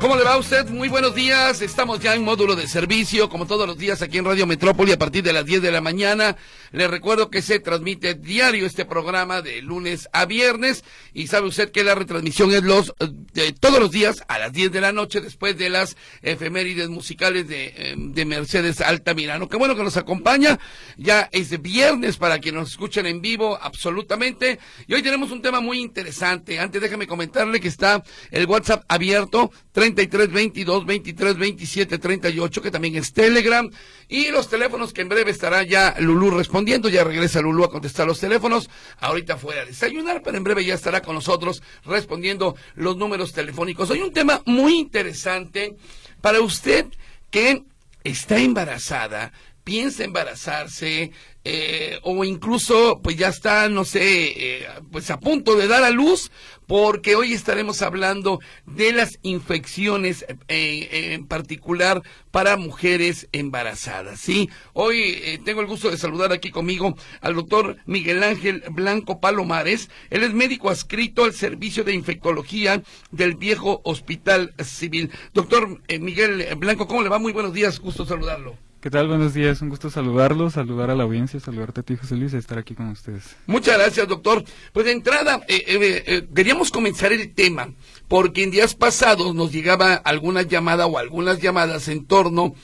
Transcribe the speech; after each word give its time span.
¿Cómo 0.00 0.14
le 0.14 0.24
va 0.24 0.34
a 0.34 0.38
usted? 0.38 0.68
Muy 0.68 0.88
buenos 0.88 1.14
días. 1.14 1.62
Estamos 1.62 2.00
ya 2.00 2.14
en 2.14 2.22
módulo 2.22 2.54
de 2.54 2.68
servicio, 2.68 3.30
como 3.30 3.46
todos 3.46 3.66
los 3.66 3.78
días 3.78 4.02
aquí 4.02 4.18
en 4.18 4.26
Radio 4.26 4.46
Metrópoli 4.46 4.92
a 4.92 4.98
partir 4.98 5.24
de 5.24 5.32
las 5.32 5.46
10 5.46 5.62
de 5.62 5.72
la 5.72 5.80
mañana. 5.80 6.36
Le 6.70 6.86
recuerdo 6.86 7.30
que 7.30 7.40
se 7.40 7.60
transmite 7.60 8.14
diario 8.14 8.66
este 8.66 8.84
programa 8.84 9.40
de 9.40 9.62
lunes 9.62 10.08
a 10.12 10.26
viernes 10.26 10.84
y 11.14 11.28
sabe 11.28 11.48
usted 11.48 11.70
que 11.70 11.82
la 11.82 11.94
retransmisión 11.94 12.52
es 12.52 12.62
los 12.62 12.94
de 13.32 13.52
todos 13.52 13.80
los 13.80 13.90
días 13.90 14.22
a 14.28 14.38
las 14.38 14.52
10 14.52 14.72
de 14.72 14.80
la 14.82 14.92
noche 14.92 15.22
después 15.22 15.56
de 15.56 15.70
las 15.70 15.96
efemérides 16.20 16.90
musicales 16.90 17.48
de, 17.48 17.72
eh, 17.74 17.94
de 17.96 18.24
Mercedes 18.26 18.82
Altamirano. 18.82 19.48
Qué 19.48 19.56
bueno 19.56 19.76
que 19.76 19.82
nos 19.82 19.96
acompaña. 19.96 20.58
Ya 20.98 21.30
es 21.32 21.60
viernes 21.62 22.18
para 22.18 22.38
que 22.38 22.52
nos 22.52 22.72
escuchen 22.72 23.06
en 23.06 23.22
vivo 23.22 23.58
absolutamente. 23.60 24.58
Y 24.86 24.92
hoy 24.92 25.02
tenemos 25.02 25.30
un 25.30 25.40
tema 25.40 25.60
muy 25.60 25.80
interesante. 25.80 26.60
Antes 26.60 26.82
déjame 26.82 27.06
comentarle 27.06 27.60
que 27.60 27.68
está 27.68 28.02
el 28.30 28.44
WhatsApp 28.46 28.84
abierto 28.88 29.50
33 29.94 30.32
22 30.32 30.84
23 30.84 31.36
27 31.36 31.98
38 31.98 32.62
que 32.62 32.70
también 32.70 32.96
es 32.96 33.12
Telegram. 33.12 33.70
Y 34.08 34.30
los 34.30 34.48
teléfonos 34.48 34.92
que 34.92 35.02
en 35.02 35.08
breve 35.08 35.30
estará 35.30 35.62
ya 35.62 35.94
Lulú 36.00 36.30
respondiendo, 36.30 36.88
ya 36.88 37.04
regresa 37.04 37.40
Lulú 37.40 37.64
a 37.64 37.70
contestar 37.70 38.06
los 38.06 38.18
teléfonos, 38.18 38.68
ahorita 38.98 39.36
fuera 39.36 39.62
a 39.62 39.64
desayunar, 39.64 40.22
pero 40.22 40.36
en 40.36 40.44
breve 40.44 40.64
ya 40.64 40.74
estará 40.74 41.02
con 41.02 41.14
nosotros 41.14 41.62
respondiendo 41.84 42.56
los 42.74 42.96
números 42.96 43.32
telefónicos. 43.32 43.90
Hoy 43.90 44.00
un 44.00 44.12
tema 44.12 44.42
muy 44.44 44.74
interesante 44.74 45.76
para 46.20 46.40
usted 46.40 46.86
que 47.30 47.62
está 48.02 48.38
embarazada, 48.38 49.32
piensa 49.62 50.02
embarazarse, 50.02 51.12
eh, 51.48 52.00
o 52.02 52.24
incluso 52.24 52.98
pues 53.04 53.16
ya 53.16 53.28
está, 53.28 53.68
no 53.68 53.84
sé, 53.84 54.02
eh, 54.02 54.66
pues 54.90 55.12
a 55.12 55.20
punto 55.20 55.54
de 55.54 55.68
dar 55.68 55.84
a 55.84 55.90
luz, 55.90 56.32
porque 56.66 57.14
hoy 57.14 57.34
estaremos 57.34 57.82
hablando 57.82 58.40
de 58.66 58.90
las 58.90 59.20
infecciones 59.22 60.26
eh, 60.48 61.12
en 61.14 61.24
particular 61.28 62.02
para 62.32 62.56
mujeres 62.56 63.28
embarazadas, 63.30 64.18
¿sí? 64.18 64.50
Hoy 64.72 65.40
tengo 65.44 65.60
el 65.60 65.68
gusto 65.68 65.88
de 65.88 65.98
saludar 65.98 66.32
aquí 66.32 66.50
conmigo 66.50 66.96
al 67.20 67.36
doctor 67.36 67.76
Miguel 67.86 68.24
Ángel 68.24 68.64
Blanco 68.72 69.20
Palomares, 69.20 69.88
él 70.10 70.24
es 70.24 70.34
médico 70.34 70.68
adscrito 70.68 71.22
al 71.22 71.32
servicio 71.32 71.84
de 71.84 71.94
infectología 71.94 72.82
del 73.12 73.36
viejo 73.36 73.82
Hospital 73.84 74.52
Civil. 74.64 75.12
Doctor 75.32 75.80
Miguel 76.00 76.56
Blanco, 76.56 76.88
¿cómo 76.88 77.02
le 77.02 77.08
va? 77.08 77.20
Muy 77.20 77.32
buenos 77.32 77.52
días, 77.52 77.78
gusto 77.78 78.04
saludarlo. 78.04 78.65
¿Qué 78.86 78.90
tal? 78.90 79.08
Buenos 79.08 79.34
días, 79.34 79.60
un 79.62 79.68
gusto 79.68 79.90
saludarlos, 79.90 80.52
saludar 80.52 80.90
a 80.90 80.94
la 80.94 81.02
audiencia, 81.02 81.40
saludarte 81.40 81.80
a 81.80 81.82
ti, 81.82 81.96
José 81.96 82.14
Luis, 82.14 82.32
estar 82.34 82.56
aquí 82.56 82.76
con 82.76 82.88
ustedes. 82.90 83.34
Muchas 83.48 83.76
gracias, 83.76 84.06
doctor. 84.06 84.44
Pues 84.72 84.86
de 84.86 84.92
entrada, 84.92 85.40
eh, 85.48 85.64
eh, 85.66 86.04
eh, 86.06 86.28
queríamos 86.32 86.70
comenzar 86.70 87.12
el 87.12 87.34
tema, 87.34 87.72
porque 88.06 88.44
en 88.44 88.52
días 88.52 88.76
pasados 88.76 89.34
nos 89.34 89.50
llegaba 89.50 89.94
alguna 89.94 90.42
llamada 90.42 90.86
o 90.86 90.98
algunas 90.98 91.40
llamadas 91.42 91.88
en 91.88 92.06
torno 92.06 92.54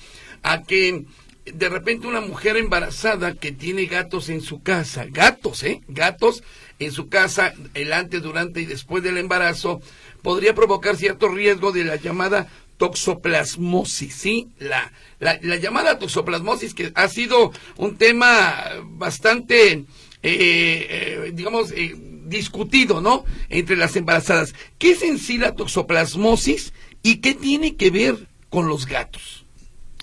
a 0.44 0.62
que 0.62 1.06
de 1.44 1.68
repente 1.68 2.06
una 2.06 2.20
mujer 2.20 2.56
embarazada 2.56 3.34
que 3.34 3.50
tiene 3.50 3.86
gatos 3.86 4.28
en 4.28 4.42
su 4.42 4.62
casa, 4.62 5.06
gatos, 5.08 5.64
¿eh? 5.64 5.80
Gatos 5.88 6.44
en 6.78 6.92
su 6.92 7.08
casa, 7.08 7.52
el 7.74 7.92
antes, 7.92 8.22
durante 8.22 8.60
y 8.60 8.66
después 8.66 9.02
del 9.02 9.18
embarazo, 9.18 9.80
podría 10.22 10.54
provocar 10.54 10.96
cierto 10.96 11.28
riesgo 11.28 11.72
de 11.72 11.82
la 11.84 11.96
llamada 11.96 12.46
toxoplasmosis, 12.82 14.12
¿sí? 14.12 14.48
La, 14.58 14.90
la, 15.20 15.38
llamada 15.38 16.00
toxoplasmosis 16.00 16.74
que 16.74 16.90
ha 16.96 17.06
sido 17.06 17.52
un 17.76 17.96
tema 17.96 18.56
bastante, 18.82 19.72
eh, 19.72 19.84
eh, 20.24 21.30
digamos, 21.32 21.70
eh, 21.70 21.94
discutido, 22.26 23.00
¿no? 23.00 23.24
Entre 23.48 23.76
las 23.76 23.94
embarazadas. 23.94 24.52
¿Qué 24.78 24.90
es 24.92 25.02
en 25.04 25.20
sí 25.20 25.38
la 25.38 25.54
toxoplasmosis 25.54 26.72
y 27.04 27.18
qué 27.18 27.34
tiene 27.34 27.76
que 27.76 27.90
ver 27.92 28.26
con 28.50 28.66
los 28.66 28.86
gatos? 28.86 29.44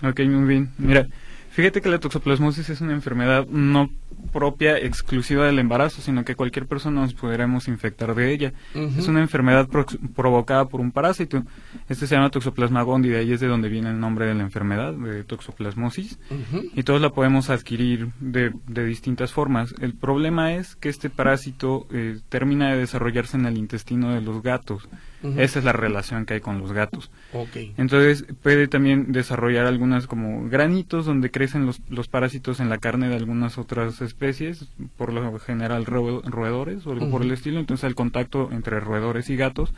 Ok, 0.01 0.22
muy 0.22 0.47
bien. 0.47 0.72
Mira, 0.78 1.09
fíjate 1.59 1.81
que 1.81 1.89
la 1.89 1.99
toxoplasmosis 1.99 2.69
es 2.69 2.81
una 2.81 2.93
enfermedad 2.93 3.45
no 3.47 3.89
propia 4.31 4.77
exclusiva 4.77 5.45
del 5.45 5.59
embarazo, 5.59 6.01
sino 6.01 6.23
que 6.23 6.35
cualquier 6.35 6.67
persona 6.67 7.01
nos 7.01 7.13
podremos 7.13 7.67
infectar 7.67 8.15
de 8.15 8.31
ella. 8.31 8.53
Es 8.73 9.07
una 9.07 9.21
enfermedad 9.21 9.67
provocada 10.15 10.65
por 10.65 10.81
un 10.81 10.91
parásito. 10.91 11.43
Este 11.87 12.07
se 12.07 12.15
llama 12.15 12.29
Toxoplasma 12.29 12.83
gondii, 12.83 13.11
de 13.11 13.17
ahí 13.17 13.31
es 13.33 13.39
de 13.39 13.47
donde 13.47 13.69
viene 13.69 13.89
el 13.89 13.99
nombre 13.99 14.25
de 14.25 14.35
la 14.35 14.43
enfermedad, 14.43 14.93
de 14.93 15.23
toxoplasmosis. 15.23 16.19
Y 16.75 16.83
todos 16.83 17.01
la 17.01 17.09
podemos 17.09 17.49
adquirir 17.49 18.09
de, 18.19 18.53
de, 18.67 18.85
distintas 18.85 19.33
formas. 19.33 19.73
El 19.81 19.93
problema 19.93 20.53
es 20.53 20.75
que 20.75 20.89
este 20.89 21.09
parásito 21.09 21.87
eh, 21.91 22.19
termina 22.29 22.71
de 22.71 22.77
desarrollarse 22.77 23.37
en 23.37 23.45
el 23.45 23.57
intestino 23.57 24.13
de 24.13 24.21
los 24.21 24.41
gatos. 24.43 24.87
Esa 25.22 25.59
es 25.59 25.66
la 25.66 25.74
relación 25.74 26.25
que 26.25 26.35
hay 26.35 26.40
con 26.40 26.59
los 26.59 26.72
gatos. 26.72 27.12
Entonces 27.78 28.25
puede 28.41 28.68
también 28.68 29.12
desarrollar 29.12 29.66
algunas 29.66 30.07
como 30.07 30.47
granitos 30.50 31.06
donde 31.06 31.30
crecen 31.30 31.66
los, 31.66 31.81
los 31.90 32.07
parásitos 32.07 32.59
en 32.59 32.69
la 32.69 32.78
carne 32.78 33.09
de 33.09 33.16
algunas 33.16 33.57
otras 33.57 34.02
especies, 34.02 34.68
por 34.97 35.12
lo 35.12 35.38
general 35.40 35.85
roedores 35.85 36.85
o 36.88 36.91
algo 36.91 37.09
por 37.09 37.22
el 37.22 37.31
estilo. 37.31 37.59
Entonces 37.59 37.84
el 37.84 37.96
contacto 37.96 38.50
entre 38.52 38.80
roedores 38.80 39.30
y 39.30 39.35
gatos 39.35 39.74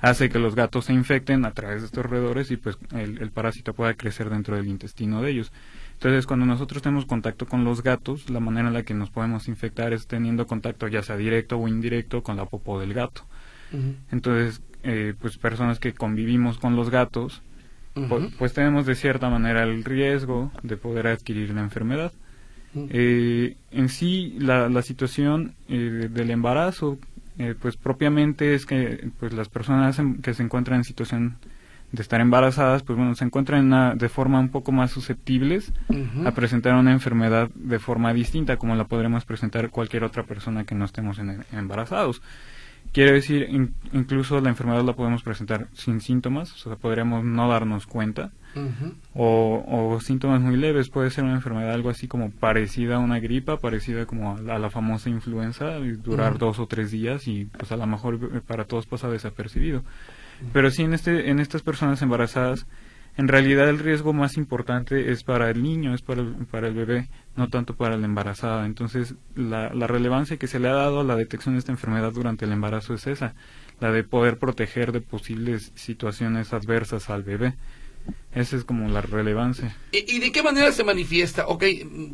hace 0.00 0.28
que 0.28 0.38
los 0.38 0.54
gatos 0.54 0.84
se 0.86 0.92
infecten 0.92 1.44
a 1.44 1.52
través 1.52 1.80
de 1.80 1.86
estos 1.86 2.06
roedores 2.06 2.50
y 2.50 2.56
pues 2.56 2.78
el, 2.92 3.20
el 3.20 3.30
parásito 3.30 3.74
pueda 3.74 3.94
crecer 3.94 4.30
dentro 4.30 4.56
del 4.56 4.68
intestino 4.68 5.22
de 5.22 5.30
ellos. 5.30 5.52
Entonces, 5.98 6.26
cuando 6.26 6.46
nosotros 6.46 6.80
tenemos 6.80 7.06
contacto 7.06 7.46
con 7.46 7.64
los 7.64 7.82
gatos, 7.82 8.30
la 8.30 8.38
manera 8.38 8.68
en 8.68 8.74
la 8.74 8.84
que 8.84 8.94
nos 8.94 9.10
podemos 9.10 9.48
infectar 9.48 9.92
es 9.92 10.06
teniendo 10.06 10.46
contacto 10.46 10.86
ya 10.86 11.02
sea 11.02 11.16
directo 11.16 11.58
o 11.58 11.66
indirecto 11.66 12.22
con 12.22 12.36
la 12.36 12.44
popó 12.44 12.78
del 12.78 12.94
gato. 12.94 13.22
Entonces, 14.10 14.62
eh, 14.82 15.14
pues 15.20 15.38
personas 15.38 15.78
que 15.78 15.92
convivimos 15.92 16.58
con 16.58 16.76
los 16.76 16.90
gatos, 16.90 17.42
pues, 18.38 18.52
tenemos 18.52 18.86
de 18.86 18.94
cierta 18.94 19.28
manera 19.28 19.64
el 19.64 19.82
riesgo 19.82 20.52
de 20.62 20.76
poder 20.76 21.08
adquirir 21.08 21.50
la 21.50 21.62
enfermedad. 21.62 22.12
Eh, 22.76 23.56
en 23.72 23.88
sí, 23.88 24.36
la, 24.38 24.68
la 24.68 24.82
situación 24.82 25.54
eh, 25.68 26.08
del 26.10 26.30
embarazo, 26.30 26.98
pues 27.60 27.76
propiamente 27.76 28.54
es 28.54 28.66
que 28.66 29.10
pues 29.18 29.32
las 29.32 29.48
personas 29.48 30.00
que 30.22 30.34
se 30.34 30.42
encuentran 30.42 30.78
en 30.78 30.84
situación 30.84 31.38
de 31.92 32.02
estar 32.02 32.20
embarazadas, 32.20 32.82
pues 32.82 32.98
bueno, 32.98 33.14
se 33.14 33.24
encuentran 33.24 33.96
de 33.96 34.08
forma 34.08 34.38
un 34.40 34.50
poco 34.50 34.72
más 34.72 34.90
susceptibles 34.90 35.72
a 36.24 36.32
presentar 36.32 36.74
una 36.74 36.92
enfermedad 36.92 37.50
de 37.54 37.78
forma 37.78 38.12
distinta, 38.12 38.56
como 38.56 38.74
la 38.74 38.84
podremos 38.84 39.24
presentar 39.24 39.70
cualquier 39.70 40.04
otra 40.04 40.24
persona 40.24 40.64
que 40.64 40.74
no 40.74 40.84
estemos 40.84 41.18
en, 41.18 41.44
embarazados. 41.52 42.20
Quiere 42.92 43.12
decir, 43.12 43.48
incluso 43.92 44.40
la 44.40 44.48
enfermedad 44.48 44.82
la 44.82 44.94
podemos 44.94 45.22
presentar 45.22 45.68
sin 45.74 46.00
síntomas, 46.00 46.52
o 46.52 46.56
sea, 46.56 46.76
podríamos 46.76 47.24
no 47.24 47.48
darnos 47.48 47.86
cuenta, 47.86 48.32
o, 49.14 49.98
síntomas 50.02 50.40
muy 50.40 50.56
leves, 50.56 50.88
puede 50.88 51.10
ser 51.10 51.24
una 51.24 51.34
enfermedad 51.34 51.72
algo 51.72 51.90
así 51.90 52.08
como 52.08 52.30
parecida 52.30 52.96
a 52.96 52.98
una 52.98 53.20
gripa, 53.20 53.58
parecida 53.58 54.06
como 54.06 54.36
a 54.36 54.58
la, 54.58 54.70
famosa 54.70 55.10
influenza, 55.10 55.78
y 55.78 55.92
durar 55.92 56.38
dos 56.38 56.58
o 56.58 56.66
tres 56.66 56.90
días 56.90 57.28
y 57.28 57.44
pues 57.44 57.70
a 57.72 57.76
lo 57.76 57.86
mejor 57.86 58.18
eh, 58.34 58.40
para 58.46 58.64
todos 58.64 58.86
pasa 58.86 59.08
desapercibido. 59.08 59.82
Pero 60.52 60.70
sí 60.70 60.82
en, 60.82 60.94
este, 60.94 61.30
en 61.30 61.40
estas 61.40 61.62
personas 61.62 62.00
embarazadas, 62.00 62.66
en 63.18 63.26
realidad 63.26 63.68
el 63.68 63.80
riesgo 63.80 64.12
más 64.12 64.36
importante 64.36 65.10
es 65.10 65.24
para 65.24 65.50
el 65.50 65.60
niño, 65.60 65.92
es 65.92 66.02
para 66.02 66.20
el, 66.20 66.46
para 66.48 66.68
el 66.68 66.74
bebé, 66.74 67.08
no 67.34 67.48
tanto 67.48 67.74
para 67.74 67.96
la 67.96 68.06
embarazada. 68.06 68.64
Entonces, 68.64 69.16
la, 69.34 69.70
relevancia 69.88 70.36
que 70.36 70.46
se 70.46 70.60
le 70.60 70.68
ha 70.68 70.72
dado 70.72 71.00
a 71.00 71.04
la 71.04 71.16
detección 71.16 71.56
de 71.56 71.58
esta 71.58 71.72
enfermedad 71.72 72.12
durante 72.12 72.44
el 72.44 72.52
embarazo 72.52 72.94
es 72.94 73.08
esa, 73.08 73.34
la 73.80 73.90
de 73.90 74.04
poder 74.04 74.38
proteger 74.38 74.92
de 74.92 75.00
posibles 75.00 75.72
situaciones 75.74 76.52
adversas 76.52 77.10
al 77.10 77.24
bebé. 77.24 77.54
Esa 78.32 78.54
es 78.54 78.62
como 78.62 78.88
la 78.88 79.00
relevancia. 79.00 79.76
¿Y, 79.90 80.20
de 80.20 80.30
qué 80.30 80.44
manera 80.44 80.70
se 80.70 80.84
manifiesta? 80.84 81.48
Ok, 81.48 81.64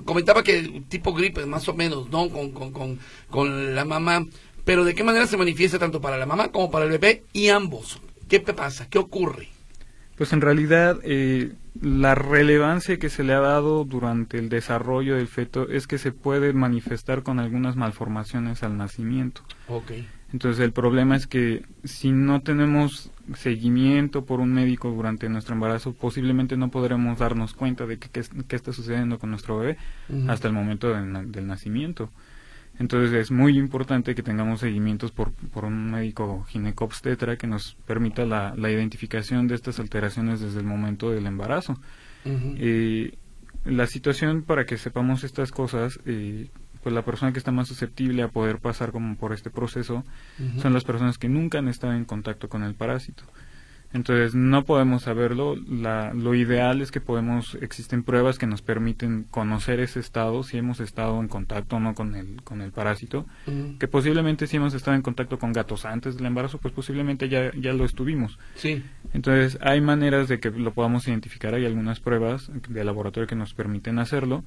comentaba 0.06 0.42
que 0.42 0.84
tipo 0.88 1.12
gripe, 1.12 1.44
más 1.44 1.68
o 1.68 1.74
menos, 1.74 2.08
¿no? 2.08 2.30
Con, 2.30 2.52
con, 2.52 2.72
con, 2.72 2.98
con 3.28 3.74
la 3.74 3.84
mamá. 3.84 4.24
Pero 4.64 4.84
¿de 4.84 4.94
qué 4.94 5.04
manera 5.04 5.26
se 5.26 5.36
manifiesta 5.36 5.78
tanto 5.78 6.00
para 6.00 6.16
la 6.16 6.24
mamá 6.24 6.50
como 6.50 6.70
para 6.70 6.86
el 6.86 6.92
bebé 6.92 7.24
y 7.34 7.48
ambos? 7.48 8.00
¿Qué 8.26 8.40
pasa? 8.40 8.88
¿Qué 8.88 8.98
ocurre? 8.98 9.53
Pues 10.16 10.32
en 10.32 10.40
realidad 10.40 10.98
eh, 11.02 11.54
la 11.80 12.14
relevancia 12.14 12.98
que 12.98 13.10
se 13.10 13.24
le 13.24 13.32
ha 13.32 13.40
dado 13.40 13.84
durante 13.84 14.38
el 14.38 14.48
desarrollo 14.48 15.16
del 15.16 15.26
feto 15.26 15.68
es 15.68 15.86
que 15.86 15.98
se 15.98 16.12
puede 16.12 16.52
manifestar 16.52 17.22
con 17.22 17.40
algunas 17.40 17.76
malformaciones 17.76 18.62
al 18.62 18.76
nacimiento. 18.76 19.42
Okay. 19.68 20.06
Entonces 20.32 20.64
el 20.64 20.72
problema 20.72 21.16
es 21.16 21.26
que 21.26 21.64
si 21.84 22.10
no 22.10 22.42
tenemos 22.42 23.10
seguimiento 23.36 24.24
por 24.24 24.40
un 24.40 24.52
médico 24.52 24.90
durante 24.90 25.28
nuestro 25.28 25.54
embarazo, 25.54 25.92
posiblemente 25.92 26.56
no 26.56 26.70
podremos 26.70 27.18
darnos 27.18 27.54
cuenta 27.54 27.86
de 27.86 27.98
qué 27.98 28.56
está 28.56 28.72
sucediendo 28.72 29.18
con 29.18 29.30
nuestro 29.30 29.58
bebé 29.58 29.78
hasta 30.28 30.48
el 30.48 30.54
momento 30.54 30.88
del 30.92 31.46
nacimiento. 31.46 32.10
Entonces 32.78 33.12
es 33.12 33.30
muy 33.30 33.56
importante 33.56 34.14
que 34.14 34.22
tengamos 34.22 34.60
seguimientos 34.60 35.12
por, 35.12 35.32
por 35.32 35.64
un 35.64 35.90
médico 35.90 36.44
ginecobstetra 36.48 37.36
que 37.36 37.46
nos 37.46 37.76
permita 37.86 38.24
la, 38.24 38.54
la, 38.56 38.70
identificación 38.70 39.46
de 39.46 39.54
estas 39.54 39.78
alteraciones 39.78 40.40
desde 40.40 40.58
el 40.58 40.66
momento 40.66 41.10
del 41.10 41.26
embarazo. 41.26 41.78
Eh, 42.24 43.16
la 43.64 43.86
situación 43.86 44.42
para 44.42 44.66
que 44.66 44.76
sepamos 44.76 45.24
estas 45.24 45.52
cosas, 45.52 46.00
eh, 46.04 46.48
pues 46.82 46.94
la 46.94 47.04
persona 47.04 47.32
que 47.32 47.38
está 47.38 47.52
más 47.52 47.68
susceptible 47.68 48.22
a 48.22 48.28
poder 48.28 48.58
pasar 48.58 48.92
como 48.92 49.16
por 49.16 49.32
este 49.32 49.50
proceso 49.50 50.04
son 50.60 50.74
las 50.74 50.84
personas 50.84 51.16
que 51.16 51.28
nunca 51.28 51.58
han 51.58 51.68
estado 51.68 51.94
en 51.94 52.04
contacto 52.04 52.48
con 52.48 52.62
el 52.62 52.74
parásito. 52.74 53.24
Entonces 53.94 54.34
no 54.34 54.64
podemos 54.64 55.02
saberlo. 55.02 55.56
La, 55.56 56.12
lo 56.12 56.34
ideal 56.34 56.82
es 56.82 56.90
que 56.90 57.00
podemos, 57.00 57.56
existen 57.60 58.02
pruebas 58.02 58.38
que 58.38 58.46
nos 58.46 58.60
permiten 58.60 59.24
conocer 59.30 59.78
ese 59.78 60.00
estado, 60.00 60.42
si 60.42 60.58
hemos 60.58 60.80
estado 60.80 61.20
en 61.20 61.28
contacto 61.28 61.76
o 61.76 61.80
no 61.80 61.94
con 61.94 62.16
el, 62.16 62.42
con 62.42 62.60
el 62.60 62.72
parásito, 62.72 63.24
que 63.78 63.86
posiblemente 63.86 64.48
si 64.48 64.56
hemos 64.56 64.74
estado 64.74 64.96
en 64.96 65.02
contacto 65.02 65.38
con 65.38 65.52
gatos 65.52 65.84
antes 65.84 66.16
del 66.16 66.26
embarazo, 66.26 66.58
pues 66.58 66.74
posiblemente 66.74 67.28
ya, 67.28 67.52
ya 67.56 67.72
lo 67.72 67.84
estuvimos. 67.84 68.36
Sí. 68.56 68.82
Entonces 69.12 69.58
hay 69.62 69.80
maneras 69.80 70.28
de 70.28 70.40
que 70.40 70.50
lo 70.50 70.72
podamos 70.72 71.06
identificar, 71.06 71.54
hay 71.54 71.64
algunas 71.64 72.00
pruebas 72.00 72.50
de 72.68 72.84
laboratorio 72.84 73.28
que 73.28 73.36
nos 73.36 73.54
permiten 73.54 74.00
hacerlo. 74.00 74.44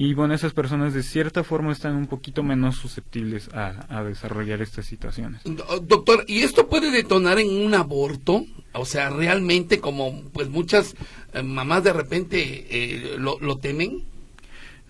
Y 0.00 0.14
bueno, 0.14 0.32
esas 0.32 0.54
personas 0.54 0.94
de 0.94 1.02
cierta 1.02 1.44
forma 1.44 1.72
están 1.72 1.94
un 1.94 2.06
poquito 2.06 2.42
menos 2.42 2.76
susceptibles 2.76 3.50
a, 3.52 3.84
a 3.90 4.02
desarrollar 4.02 4.62
estas 4.62 4.86
situaciones. 4.86 5.42
Doctor, 5.44 6.24
¿y 6.26 6.38
esto 6.38 6.68
puede 6.68 6.90
detonar 6.90 7.38
en 7.38 7.50
un 7.50 7.74
aborto? 7.74 8.46
O 8.72 8.86
sea, 8.86 9.10
realmente 9.10 9.78
como 9.78 10.22
pues 10.32 10.48
muchas 10.48 10.94
eh, 11.34 11.42
mamás 11.42 11.84
de 11.84 11.92
repente 11.92 12.66
eh, 12.70 13.16
lo, 13.18 13.38
lo 13.40 13.58
temen. 13.58 14.04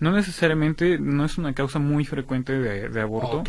No 0.01 0.11
necesariamente, 0.11 0.97
no 0.97 1.23
es 1.23 1.37
una 1.37 1.53
causa 1.53 1.77
muy 1.77 2.05
frecuente 2.05 2.57
de, 2.57 2.99
aborto. 2.99 3.43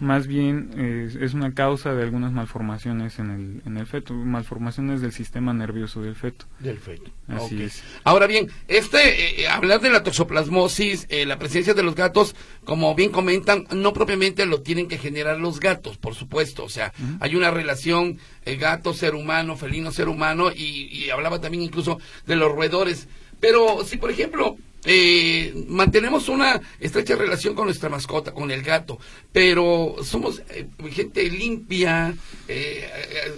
Más 0.00 0.26
bien 0.26 1.14
es, 1.18 1.32
una 1.32 1.54
causa 1.54 1.94
de 1.94 2.02
algunas 2.02 2.30
malformaciones 2.30 3.18
en 3.18 3.30
el, 3.30 3.62
en 3.64 3.78
el 3.78 3.86
feto, 3.86 4.12
malformaciones 4.12 5.00
del 5.00 5.12
sistema 5.12 5.54
nervioso 5.54 6.02
del 6.02 6.14
feto. 6.14 6.44
Del 6.58 6.78
feto. 6.78 7.10
Así 7.26 7.62
es. 7.62 7.82
Ahora 8.04 8.26
bien, 8.26 8.50
este, 8.68 9.40
eh, 9.40 9.48
hablar 9.48 9.80
de 9.80 9.88
la 9.88 10.02
toxoplasmosis, 10.02 11.06
eh, 11.08 11.24
la 11.24 11.38
presencia 11.38 11.72
de 11.72 11.82
los 11.82 11.94
gatos, 11.94 12.36
como 12.66 12.94
bien 12.94 13.10
comentan, 13.10 13.66
no 13.74 13.94
propiamente 13.94 14.44
lo 14.44 14.60
tienen 14.60 14.88
que 14.88 14.98
generar 14.98 15.40
los 15.40 15.58
gatos, 15.58 15.96
por 15.96 16.14
supuesto. 16.14 16.64
O 16.64 16.68
sea, 16.68 16.92
hay 17.18 17.34
una 17.34 17.50
relación 17.50 18.18
eh, 18.44 18.56
gato-ser 18.56 19.14
humano, 19.14 19.56
felino-ser 19.56 20.10
humano, 20.10 20.52
y, 20.54 20.90
y 20.92 21.08
hablaba 21.08 21.40
también 21.40 21.62
incluso 21.62 21.98
de 22.26 22.36
los 22.36 22.52
roedores. 22.52 23.08
Pero 23.40 23.84
si, 23.84 23.96
por 23.96 24.10
ejemplo, 24.10 24.58
eh, 24.84 25.64
mantenemos 25.68 26.28
una 26.28 26.60
estrecha 26.80 27.14
relación 27.14 27.54
con 27.54 27.66
nuestra 27.66 27.88
mascota, 27.88 28.32
con 28.32 28.50
el 28.50 28.62
gato, 28.62 28.98
pero 29.32 29.96
somos 30.02 30.42
eh, 30.50 30.66
gente 30.90 31.28
limpia, 31.30 32.14
eh, 32.48 32.88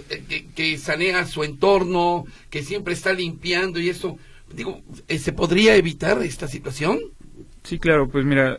eh, 0.09 0.45
que, 0.55 0.77
sanea 0.77 1.25
su 1.25 1.43
entorno, 1.43 2.25
que 2.49 2.63
siempre 2.63 2.93
está 2.93 3.13
limpiando 3.13 3.79
y 3.79 3.89
eso, 3.89 4.17
digo, 4.53 4.81
¿se 5.07 5.33
podría 5.33 5.75
evitar 5.75 6.21
esta 6.23 6.47
situación? 6.47 6.99
Sí, 7.63 7.79
claro, 7.79 8.07
pues 8.09 8.25
mira, 8.25 8.57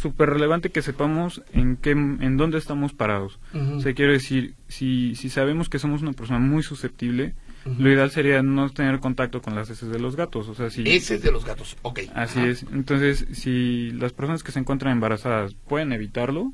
súper 0.00 0.30
relevante 0.30 0.70
que 0.70 0.80
sepamos 0.80 1.42
en 1.52 1.76
qué, 1.76 1.90
en 1.90 2.36
dónde 2.38 2.56
estamos 2.56 2.94
parados. 2.94 3.38
O 3.54 3.80
sea, 3.80 3.92
quiero 3.92 4.12
decir, 4.12 4.54
si, 4.68 5.14
si 5.16 5.28
sabemos 5.28 5.68
que 5.68 5.78
somos 5.78 6.00
una 6.00 6.12
persona 6.12 6.38
muy 6.38 6.62
susceptible, 6.62 7.34
lo 7.64 7.90
ideal 7.90 8.10
sería 8.10 8.42
no 8.42 8.70
tener 8.70 9.00
contacto 9.00 9.40
con 9.40 9.54
las 9.54 9.70
heces 9.70 9.88
de 9.88 9.98
los 9.98 10.16
gatos. 10.16 10.48
O 10.48 10.54
sea, 10.54 10.70
si, 10.70 10.82
heces 10.86 11.22
de 11.22 11.32
los 11.32 11.44
gatos, 11.44 11.76
ok. 11.82 12.00
Así 12.14 12.40
es. 12.40 12.64
Entonces, 12.72 13.26
si 13.32 13.90
las 13.92 14.12
personas 14.12 14.42
que 14.42 14.52
se 14.52 14.58
encuentran 14.58 14.92
embarazadas 14.92 15.54
pueden 15.54 15.92
evitarlo, 15.92 16.52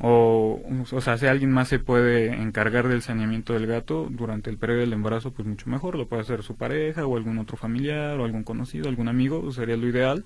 o, 0.00 0.62
o 0.90 1.00
sea, 1.00 1.18
si 1.18 1.26
alguien 1.26 1.52
más 1.52 1.68
se 1.68 1.78
puede 1.78 2.32
encargar 2.32 2.88
del 2.88 3.02
saneamiento 3.02 3.52
del 3.52 3.66
gato 3.66 4.08
durante 4.10 4.50
el 4.50 4.56
periodo 4.56 4.80
del 4.80 4.92
embarazo, 4.92 5.32
pues 5.32 5.46
mucho 5.46 5.68
mejor. 5.68 5.96
Lo 5.96 6.08
puede 6.08 6.22
hacer 6.22 6.42
su 6.42 6.56
pareja 6.56 7.06
o 7.06 7.16
algún 7.16 7.38
otro 7.38 7.56
familiar 7.56 8.18
o 8.18 8.24
algún 8.24 8.44
conocido, 8.44 8.88
algún 8.88 9.08
amigo, 9.08 9.52
sería 9.52 9.76
lo 9.76 9.86
ideal. 9.86 10.24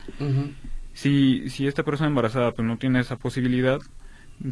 si, 0.93 1.50
si 1.50 1.67
esta 1.67 1.82
persona 1.82 2.09
embarazada 2.09 2.52
pues 2.52 2.67
no 2.67 2.79
tiene 2.79 3.00
esa 3.00 3.17
posibilidad, 3.17 3.81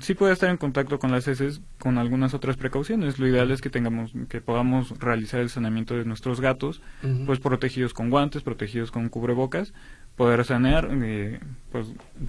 sí 0.00 0.14
puede 0.14 0.32
estar 0.32 0.50
en 0.50 0.56
contacto 0.56 0.98
con 0.98 1.12
las 1.12 1.28
heces 1.28 1.60
con 1.78 1.98
algunas 1.98 2.34
otras 2.34 2.56
precauciones. 2.56 3.18
Lo 3.18 3.26
ideal 3.26 3.50
es 3.50 3.60
que 3.60 3.70
tengamos, 3.70 4.12
que 4.28 4.40
podamos 4.40 4.98
realizar 4.98 5.40
el 5.40 5.50
saneamiento 5.50 5.94
de 5.94 6.04
nuestros 6.04 6.40
gatos, 6.40 6.80
pues 7.26 7.40
protegidos 7.40 7.94
con 7.94 8.10
guantes, 8.10 8.42
protegidos 8.42 8.90
con 8.90 9.08
cubrebocas, 9.08 9.72
poder 10.16 10.44
sanear, 10.44 10.88
eh, 10.92 11.40
pues 11.72 11.88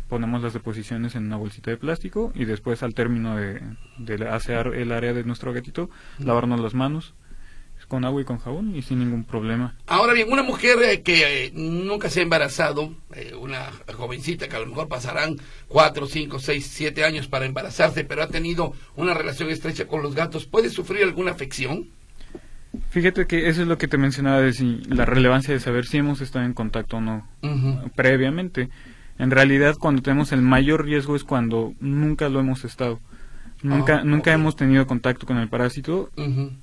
ponemos 0.10 0.42
las 0.42 0.54
deposiciones 0.54 1.16
en 1.16 1.26
una 1.26 1.38
bolsita 1.38 1.72
de 1.72 1.78
plástico 1.78 2.32
y 2.36 2.46
después 2.46 2.84
al 2.84 2.94
término 2.94 3.36
de, 3.36 3.62
de 3.98 4.28
asear 4.28 4.74
el 4.74 4.92
área 4.92 5.14
de 5.14 5.24
nuestro 5.24 5.54
gatito, 5.54 5.90
lavarnos 6.20 6.60
las 6.60 6.74
manos 6.74 7.14
con 7.88 8.06
agua 8.06 8.22
y 8.22 8.26
con 8.26 8.38
jabón 8.38 8.76
y 8.76 8.82
sin 8.82 9.00
ningún 9.00 9.24
problema. 9.24 9.76
Ahora 9.88 10.14
bien, 10.14 10.32
una 10.32 10.44
mujer 10.44 10.78
eh, 10.84 11.02
que 11.02 11.46
eh, 11.46 11.52
nunca 11.54 12.10
se 12.10 12.20
ha 12.20 12.24
embarazado, 12.24 12.94
eh, 13.14 13.34
una 13.40 13.72
jovencita 13.94 14.48
que 14.48 14.56
a 14.56 14.60
lo 14.60 14.68
mejor 14.68 14.88
pasarán 14.88 15.38
cuatro, 15.68 16.08
cinco, 16.08 16.40
seis, 16.40 16.68
siete 16.68 17.04
años 17.04 17.28
para 17.28 17.46
embarazarse, 17.46 18.04
pero 18.04 18.24
ha 18.24 18.28
tenido 18.28 18.74
una 18.96 19.14
relación 19.14 19.50
estrecha 19.50 19.88
con 19.88 20.02
los 20.02 20.16
gatos, 20.16 20.46
¿puede 20.46 20.70
sufrir 20.70 21.04
alguna 21.04 21.32
afección? 21.32 21.90
Fíjate 22.90 23.26
que 23.26 23.48
eso 23.48 23.62
es 23.62 23.68
lo 23.68 23.78
que 23.78 23.88
te 23.88 23.98
mencionaba 23.98 24.42
de 24.42 24.52
si, 24.52 24.82
la 24.88 25.06
relevancia 25.06 25.54
de 25.54 25.62
saber 25.62 25.86
si 25.86 25.98
hemos 25.98 26.20
estado 26.20 26.46
en 26.46 26.54
contacto 26.54 26.98
o 26.98 27.02
no 27.02 27.28
previamente. 27.96 28.70
En 29.18 29.32
realidad, 29.32 29.76
cuando 29.80 30.02
tenemos 30.02 30.34
el 30.34 30.42
mayor 30.42 30.84
riesgo 30.84 31.16
es 31.16 31.24
cuando 31.24 31.74
nunca 31.80 32.28
lo 32.28 32.42
hemos 32.42 32.66
estado. 32.66 33.00
Nunca, 33.66 34.00
ah, 34.00 34.04
nunca 34.04 34.32
hemos 34.32 34.56
tenido 34.56 34.86
contacto 34.86 35.26
con 35.26 35.38
el 35.38 35.48
parásito 35.48 36.12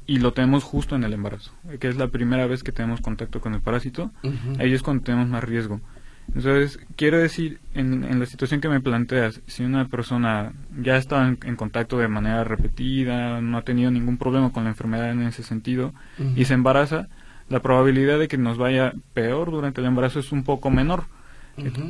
y 0.06 0.18
lo 0.18 0.32
tenemos 0.32 0.62
justo 0.62 0.94
en 0.94 1.02
el 1.02 1.12
embarazo, 1.12 1.52
que 1.80 1.88
es 1.88 1.96
la 1.96 2.08
primera 2.08 2.46
vez 2.46 2.62
que 2.62 2.70
tenemos 2.70 3.00
contacto 3.00 3.40
con 3.40 3.54
el 3.54 3.60
parásito, 3.60 4.12
ahí 4.58 4.72
es 4.72 4.82
cuando 4.82 5.02
tenemos 5.02 5.28
más 5.28 5.42
riesgo. 5.42 5.80
Entonces, 6.28 6.78
quiero 6.94 7.18
decir, 7.18 7.58
en, 7.74 8.04
en 8.04 8.20
la 8.20 8.26
situación 8.26 8.60
que 8.60 8.68
me 8.68 8.80
planteas, 8.80 9.40
si 9.46 9.64
una 9.64 9.88
persona 9.88 10.52
ya 10.80 10.96
está 10.96 11.26
en, 11.26 11.56
contacto 11.56 11.98
de 11.98 12.06
manera 12.06 12.44
repetida, 12.44 13.40
no 13.40 13.58
ha 13.58 13.62
tenido 13.62 13.90
ningún 13.90 14.16
problema 14.16 14.52
con 14.52 14.62
la 14.62 14.70
enfermedad 14.70 15.10
en 15.10 15.22
ese 15.22 15.42
sentido 15.42 15.92
y 16.36 16.44
se 16.44 16.54
embaraza, 16.54 17.08
la 17.48 17.60
probabilidad 17.60 18.20
de 18.20 18.28
que 18.28 18.38
nos 18.38 18.58
vaya 18.58 18.94
peor 19.12 19.50
durante 19.50 19.80
el 19.80 19.88
embarazo 19.88 20.20
es 20.20 20.30
un 20.30 20.44
poco 20.44 20.70
menor. 20.70 21.06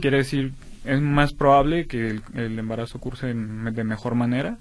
Quiere 0.00 0.16
decir 0.16 0.52
es 0.84 1.00
más 1.00 1.32
probable 1.32 1.86
que 1.86 2.20
el, 2.34 2.58
embarazo 2.58 2.98
curse 2.98 3.26
de 3.26 3.84
mejor 3.84 4.14
manera 4.14 4.58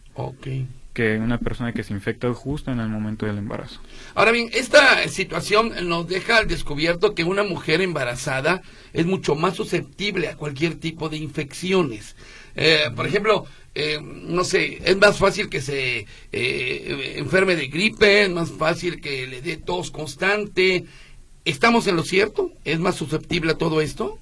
que 0.94 1.18
una 1.18 1.38
persona 1.38 1.72
que 1.72 1.84
se 1.84 1.94
infecta 1.94 2.34
justo 2.34 2.72
en 2.72 2.80
el 2.80 2.90
momento 2.90 3.26
del 3.26 3.38
embarazo. 3.38 3.80
Ahora 4.14 4.32
bien, 4.32 4.50
esta 4.54 5.08
situación 5.08 5.88
nos 5.88 6.08
deja 6.08 6.38
al 6.38 6.48
descubierto 6.48 7.16
que 7.16 7.24
una 7.24 7.44
mujer 7.44 7.82
embarazada 7.82 8.62
es 8.92 9.06
mucho 9.06 9.36
más 9.36 9.56
susceptible 9.56 10.28
a 10.28 10.36
cualquier 10.36 10.76
tipo 10.76 11.08
de 11.08 11.18
infecciones. 11.18 12.16
Eh, 12.56 12.90
por 12.96 13.08
ejemplo, 13.08 13.46
eh, 13.74 14.00
no 14.02 14.44
sé, 14.44 14.82
es 14.84 14.98
más 14.98 15.18
fácil 15.18 15.48
que 15.50 15.62
se 15.62 16.06
eh, 16.32 17.14
enferme 17.18 17.56
de 17.56 17.68
gripe, 17.68 18.24
es 18.24 18.30
más 18.30 18.52
fácil 18.52 19.00
que 19.00 19.28
le 19.28 19.42
dé 19.42 19.56
tos 19.58 19.92
constante. 19.92 20.86
¿Estamos 21.46 21.88
en 21.88 21.96
lo 21.96 22.04
cierto? 22.04 22.52
¿Es 22.66 22.80
más 22.80 22.96
susceptible 22.96 23.54
a 23.54 23.58
todo 23.58 23.80
esto? 23.80 24.20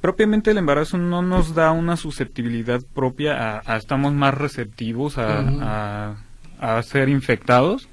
Propiamente 0.00 0.50
el 0.50 0.58
embarazo 0.58 0.98
no 0.98 1.22
nos 1.22 1.54
da 1.54 1.72
una 1.72 1.96
susceptibilidad 1.96 2.80
propia 2.94 3.62
a, 3.66 3.76
estamos 3.76 4.12
más 4.12 4.34
receptivos 4.34 5.18
a, 5.18 6.16
a, 6.60 6.82
ser 6.82 7.08
infectados. 7.08 7.88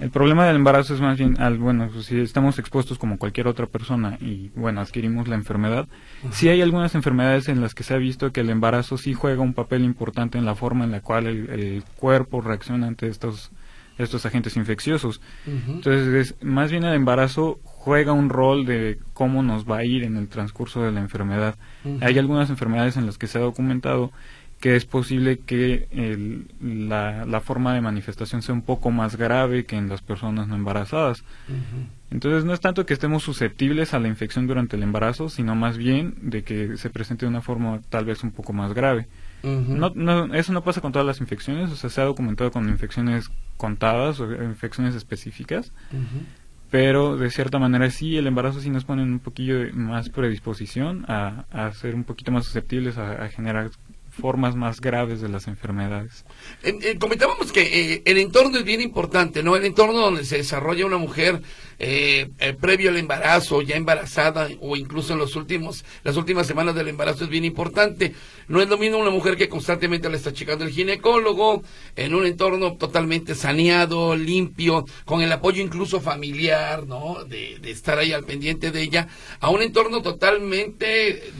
El 0.00 0.10
problema 0.10 0.46
del 0.46 0.56
embarazo 0.56 0.94
es 0.94 1.00
más 1.00 1.16
bien, 1.16 1.40
al, 1.40 1.58
bueno, 1.58 1.88
pues, 1.92 2.06
si 2.06 2.18
estamos 2.18 2.58
expuestos 2.58 2.98
como 2.98 3.18
cualquier 3.18 3.46
otra 3.46 3.66
persona 3.66 4.18
y, 4.20 4.50
bueno, 4.56 4.80
adquirimos 4.80 5.28
la 5.28 5.36
enfermedad, 5.36 5.86
sí 6.32 6.48
hay 6.48 6.60
algunas 6.60 6.96
enfermedades 6.96 7.48
en 7.48 7.60
las 7.60 7.74
que 7.74 7.84
se 7.84 7.94
ha 7.94 7.98
visto 7.98 8.32
que 8.32 8.40
el 8.40 8.50
embarazo 8.50 8.98
sí 8.98 9.14
juega 9.14 9.42
un 9.42 9.54
papel 9.54 9.84
importante 9.84 10.38
en 10.38 10.44
la 10.44 10.56
forma 10.56 10.84
en 10.84 10.90
la 10.90 11.02
cual 11.02 11.26
el, 11.26 11.84
cuerpo 11.96 12.40
reacciona 12.40 12.88
ante 12.88 13.06
estos 13.06 13.52
estos 13.98 14.24
agentes 14.24 14.56
infecciosos. 14.56 15.20
Entonces, 15.46 16.34
más 16.40 16.70
bien 16.70 16.84
el 16.84 16.94
embarazo 16.94 17.60
juega 17.80 18.12
un 18.12 18.28
rol 18.28 18.66
de 18.66 18.98
cómo 19.14 19.42
nos 19.42 19.64
va 19.64 19.78
a 19.78 19.84
ir 19.84 20.04
en 20.04 20.18
el 20.18 20.28
transcurso 20.28 20.82
de 20.82 20.92
la 20.92 21.00
enfermedad. 21.00 21.54
Hay 22.02 22.18
algunas 22.18 22.50
enfermedades 22.50 22.98
en 22.98 23.06
las 23.06 23.16
que 23.16 23.26
se 23.26 23.38
ha 23.38 23.40
documentado 23.40 24.12
que 24.60 24.76
es 24.76 24.84
posible 24.84 25.38
que 25.38 25.88
la, 26.60 27.24
la, 27.24 27.40
forma 27.40 27.72
de 27.72 27.80
manifestación 27.80 28.42
sea 28.42 28.54
un 28.54 28.60
poco 28.60 28.90
más 28.90 29.16
grave 29.16 29.64
que 29.64 29.76
en 29.76 29.88
las 29.88 30.02
personas 30.02 30.46
no 30.46 30.56
embarazadas. 30.56 31.24
Entonces 32.10 32.44
no 32.44 32.52
es 32.52 32.60
tanto 32.60 32.84
que 32.84 32.92
estemos 32.92 33.22
susceptibles 33.22 33.94
a 33.94 33.98
la 33.98 34.08
infección 34.08 34.46
durante 34.46 34.76
el 34.76 34.82
embarazo, 34.82 35.30
sino 35.30 35.54
más 35.54 35.78
bien 35.78 36.16
de 36.20 36.42
que 36.42 36.76
se 36.76 36.90
presente 36.90 37.24
de 37.24 37.30
una 37.30 37.40
forma 37.40 37.80
tal 37.88 38.04
vez 38.04 38.22
un 38.22 38.32
poco 38.32 38.52
más 38.52 38.74
grave. 38.74 39.06
no, 39.42 39.90
no, 39.94 40.34
eso 40.34 40.52
no 40.52 40.62
pasa 40.62 40.82
con 40.82 40.92
todas 40.92 41.06
las 41.06 41.20
infecciones, 41.22 41.70
o 41.70 41.76
sea, 41.76 41.88
se 41.88 42.02
ha 42.02 42.04
documentado 42.04 42.50
con 42.50 42.68
infecciones 42.68 43.30
contadas 43.56 44.20
o 44.20 44.30
infecciones 44.44 44.94
específicas, 44.94 45.72
pero 46.70 47.16
de 47.16 47.30
cierta 47.30 47.58
manera 47.58 47.90
sí, 47.90 48.16
el 48.16 48.26
embarazo 48.26 48.60
sí 48.60 48.70
nos 48.70 48.84
pone 48.84 49.02
un 49.02 49.18
poquillo 49.18 49.58
más 49.72 50.08
predisposición 50.08 51.04
a, 51.08 51.44
a 51.50 51.72
ser 51.72 51.94
un 51.94 52.04
poquito 52.04 52.30
más 52.30 52.44
susceptibles 52.44 52.96
a, 52.96 53.28
generar 53.28 53.70
formas 54.20 54.56
más 54.56 54.80
graves 54.80 55.20
de 55.20 55.28
las 55.28 55.48
enfermedades. 55.48 56.24
Eh, 56.62 56.96
comentábamos 56.98 57.52
que 57.52 57.94
eh, 57.94 58.02
el 58.04 58.18
entorno 58.18 58.58
es 58.58 58.64
bien 58.64 58.80
importante, 58.80 59.42
¿no? 59.42 59.56
El 59.56 59.64
entorno 59.64 59.98
donde 59.98 60.24
se 60.24 60.36
desarrolla 60.36 60.86
una 60.86 60.98
mujer 60.98 61.40
eh, 61.78 62.28
previo 62.60 62.90
al 62.90 62.98
embarazo, 62.98 63.62
ya 63.62 63.76
embarazada 63.76 64.48
o 64.60 64.76
incluso 64.76 65.14
en 65.14 65.18
los 65.18 65.34
últimos, 65.36 65.84
las 66.04 66.16
últimas 66.16 66.46
semanas 66.46 66.74
del 66.74 66.88
embarazo 66.88 67.24
es 67.24 67.30
bien 67.30 67.44
importante. 67.44 68.14
No 68.48 68.60
es 68.60 68.68
lo 68.68 68.76
mismo 68.76 68.98
una 68.98 69.10
mujer 69.10 69.36
que 69.36 69.48
constantemente 69.48 70.10
le 70.10 70.16
está 70.16 70.32
checando 70.32 70.64
el 70.64 70.70
ginecólogo, 70.70 71.62
en 71.96 72.14
un 72.14 72.26
entorno 72.26 72.76
totalmente 72.76 73.34
saneado, 73.34 74.14
limpio, 74.14 74.84
con 75.04 75.22
el 75.22 75.32
apoyo 75.32 75.62
incluso 75.62 76.00
familiar, 76.00 76.86
¿no? 76.86 77.24
De, 77.24 77.58
de 77.60 77.70
estar 77.70 77.98
ahí 77.98 78.12
al 78.12 78.24
pendiente 78.24 78.70
de 78.70 78.82
ella, 78.82 79.08
a 79.40 79.50
un 79.50 79.62
entorno 79.62 80.02
totalmente 80.02 81.32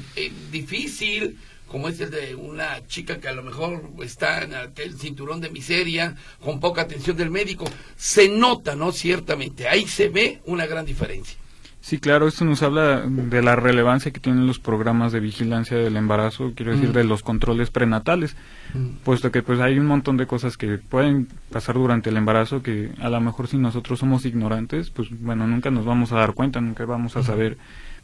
difícil, 0.50 1.38
como 1.70 1.88
es 1.88 2.00
el 2.00 2.10
de 2.10 2.34
una 2.34 2.84
chica 2.88 3.18
que 3.18 3.28
a 3.28 3.32
lo 3.32 3.42
mejor 3.42 3.90
está 4.02 4.42
en 4.42 4.54
aquel 4.54 4.94
cinturón 4.94 5.40
de 5.40 5.50
miseria, 5.50 6.16
con 6.42 6.58
poca 6.58 6.82
atención 6.82 7.16
del 7.16 7.30
médico. 7.30 7.64
Se 7.96 8.28
nota, 8.28 8.74
¿no? 8.74 8.90
Ciertamente, 8.90 9.68
ahí 9.68 9.86
se 9.86 10.08
ve 10.08 10.40
una 10.46 10.66
gran 10.66 10.84
diferencia. 10.84 11.38
Sí, 11.80 11.98
claro, 11.98 12.28
esto 12.28 12.44
nos 12.44 12.62
habla 12.62 13.00
de 13.06 13.40
la 13.40 13.56
relevancia 13.56 14.10
que 14.10 14.20
tienen 14.20 14.46
los 14.46 14.58
programas 14.58 15.12
de 15.12 15.20
vigilancia 15.20 15.78
del 15.78 15.96
embarazo, 15.96 16.52
quiero 16.54 16.72
decir, 16.72 16.90
mm. 16.90 16.92
de 16.92 17.04
los 17.04 17.22
controles 17.22 17.70
prenatales, 17.70 18.36
mm. 18.74 19.02
puesto 19.02 19.30
que 19.30 19.42
pues 19.42 19.60
hay 19.60 19.78
un 19.78 19.86
montón 19.86 20.18
de 20.18 20.26
cosas 20.26 20.58
que 20.58 20.76
pueden 20.76 21.26
pasar 21.50 21.76
durante 21.76 22.10
el 22.10 22.18
embarazo 22.18 22.62
que 22.62 22.90
a 23.00 23.08
lo 23.08 23.20
mejor 23.22 23.48
si 23.48 23.56
nosotros 23.56 23.98
somos 23.98 24.26
ignorantes, 24.26 24.90
pues 24.90 25.08
bueno, 25.22 25.46
nunca 25.46 25.70
nos 25.70 25.86
vamos 25.86 26.12
a 26.12 26.16
dar 26.16 26.34
cuenta, 26.34 26.60
nunca 26.60 26.84
vamos 26.84 27.16
a 27.16 27.22
saber 27.22 27.56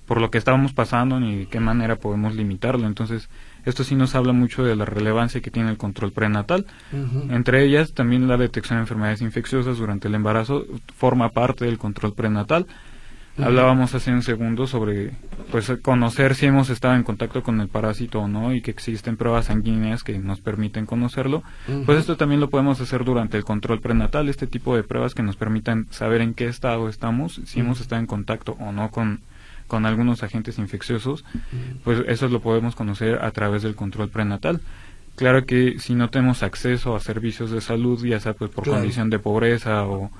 por 0.06 0.20
lo 0.20 0.30
que 0.30 0.38
estábamos 0.38 0.72
pasando 0.72 1.20
ni 1.20 1.36
de 1.36 1.46
qué 1.46 1.60
manera 1.60 1.96
podemos 1.96 2.34
limitarlo. 2.34 2.86
Entonces, 2.86 3.28
esto 3.66 3.84
sí 3.84 3.96
nos 3.96 4.14
habla 4.14 4.32
mucho 4.32 4.64
de 4.64 4.76
la 4.76 4.84
relevancia 4.84 5.40
que 5.42 5.50
tiene 5.50 5.70
el 5.70 5.76
control 5.76 6.12
prenatal. 6.12 6.66
Entre 7.30 7.64
ellas, 7.64 7.92
también 7.92 8.28
la 8.28 8.36
detección 8.36 8.78
de 8.78 8.82
enfermedades 8.82 9.20
infecciosas 9.20 9.76
durante 9.76 10.08
el 10.08 10.14
embarazo 10.14 10.64
forma 10.96 11.30
parte 11.30 11.64
del 11.66 11.76
control 11.76 12.14
prenatal. 12.14 12.66
Hablábamos 13.38 13.94
hace 13.94 14.12
un 14.12 14.22
segundo 14.22 14.66
sobre 14.66 15.12
pues 15.50 15.70
conocer 15.82 16.34
si 16.36 16.46
hemos 16.46 16.70
estado 16.70 16.94
en 16.94 17.02
contacto 17.02 17.42
con 17.42 17.60
el 17.60 17.68
parásito 17.68 18.20
o 18.20 18.28
no 18.28 18.54
y 18.54 18.62
que 18.62 18.70
existen 18.70 19.16
pruebas 19.18 19.46
sanguíneas 19.46 20.02
que 20.02 20.18
nos 20.18 20.40
permiten 20.40 20.86
conocerlo. 20.86 21.42
Pues 21.84 21.98
esto 21.98 22.16
también 22.16 22.40
lo 22.40 22.48
podemos 22.48 22.80
hacer 22.80 23.04
durante 23.04 23.36
el 23.36 23.44
control 23.44 23.80
prenatal, 23.80 24.28
este 24.28 24.46
tipo 24.46 24.74
de 24.76 24.84
pruebas 24.84 25.14
que 25.14 25.22
nos 25.22 25.36
permitan 25.36 25.86
saber 25.90 26.22
en 26.22 26.34
qué 26.34 26.46
estado 26.46 26.88
estamos, 26.88 27.40
si 27.44 27.60
hemos 27.60 27.80
estado 27.80 28.00
en 28.00 28.06
contacto 28.06 28.56
o 28.60 28.72
no 28.72 28.90
con 28.90 29.20
con 29.66 29.86
algunos 29.86 30.22
agentes 30.22 30.58
infecciosos, 30.58 31.24
pues 31.84 32.02
eso 32.06 32.28
lo 32.28 32.40
podemos 32.40 32.74
conocer 32.74 33.22
a 33.22 33.30
través 33.30 33.62
del 33.62 33.74
control 33.74 34.08
prenatal. 34.08 34.60
Claro 35.16 35.46
que 35.46 35.78
si 35.78 35.94
no 35.94 36.10
tenemos 36.10 36.42
acceso 36.42 36.94
a 36.94 37.00
servicios 37.00 37.50
de 37.50 37.62
salud, 37.62 38.04
ya 38.04 38.20
sea 38.20 38.34
pues 38.34 38.50
por 38.50 38.68
condición 38.68 39.08
de 39.08 39.18
pobreza 39.18 39.86
o 39.86 40.10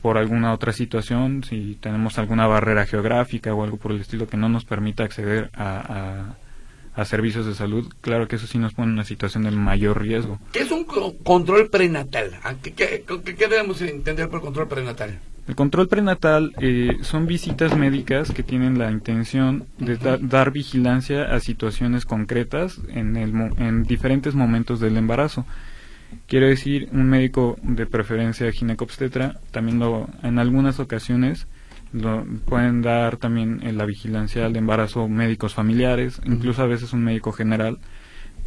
por 0.00 0.16
alguna 0.16 0.54
otra 0.54 0.72
situación, 0.72 1.44
si 1.44 1.76
tenemos 1.80 2.18
alguna 2.18 2.46
barrera 2.46 2.86
geográfica 2.86 3.54
o 3.54 3.62
algo 3.62 3.76
por 3.76 3.92
el 3.92 4.00
estilo 4.00 4.26
que 4.26 4.38
no 4.38 4.48
nos 4.48 4.64
permita 4.64 5.04
acceder 5.04 5.50
a, 5.54 6.34
a, 6.94 7.04
servicios 7.04 7.46
de 7.46 7.54
salud, 7.54 7.92
claro 8.00 8.26
que 8.26 8.36
eso 8.36 8.46
sí 8.46 8.58
nos 8.58 8.72
pone 8.72 8.88
en 8.88 8.94
una 8.94 9.04
situación 9.04 9.44
de 9.44 9.50
mayor 9.50 10.00
riesgo. 10.00 10.40
¿Qué 10.52 10.60
es 10.60 10.70
un 10.70 10.84
control 10.84 11.68
prenatal? 11.68 12.30
¿Qué, 12.62 12.72
qué, 12.72 13.04
qué 13.04 13.48
debemos 13.48 13.82
entender 13.82 14.30
por 14.30 14.40
control 14.40 14.66
prenatal? 14.66 15.20
El 15.48 15.56
control 15.56 15.88
prenatal 15.88 16.52
eh, 16.60 16.98
son 17.00 17.26
visitas 17.26 17.74
médicas 17.74 18.32
que 18.32 18.42
tienen 18.42 18.78
la 18.78 18.90
intención 18.90 19.64
de 19.78 19.96
dar 19.96 20.50
vigilancia 20.50 21.34
a 21.34 21.40
situaciones 21.40 22.04
concretas 22.04 22.78
en, 22.90 23.16
el, 23.16 23.32
en 23.56 23.84
diferentes 23.84 24.34
momentos 24.34 24.78
del 24.78 24.98
embarazo. 24.98 25.46
Quiero 26.26 26.46
decir, 26.46 26.90
un 26.92 27.08
médico 27.08 27.56
de 27.62 27.86
preferencia 27.86 28.52
ginecobstetra 28.52 29.40
también 29.50 29.78
lo, 29.78 30.10
en 30.22 30.38
algunas 30.38 30.80
ocasiones 30.80 31.46
lo, 31.94 32.26
pueden 32.44 32.82
dar 32.82 33.16
también 33.16 33.60
en 33.62 33.78
la 33.78 33.86
vigilancia 33.86 34.44
al 34.44 34.56
embarazo 34.56 35.08
médicos 35.08 35.54
familiares, 35.54 36.20
incluso 36.26 36.62
a 36.62 36.66
veces 36.66 36.92
un 36.92 37.04
médico 37.04 37.32
general 37.32 37.78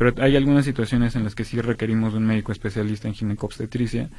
pero 0.02 0.24
hay 0.24 0.36
algunas 0.36 0.66
situaciones 0.66 1.16
en 1.16 1.24
las 1.24 1.36
que 1.36 1.46
sí 1.46 1.62
requerimos 1.62 2.14
de 2.14 2.18
un 2.18 2.26
médico 2.26 2.52
especialista 2.52 3.08
en 3.08 3.14
ginecobstetricia. 3.14 4.10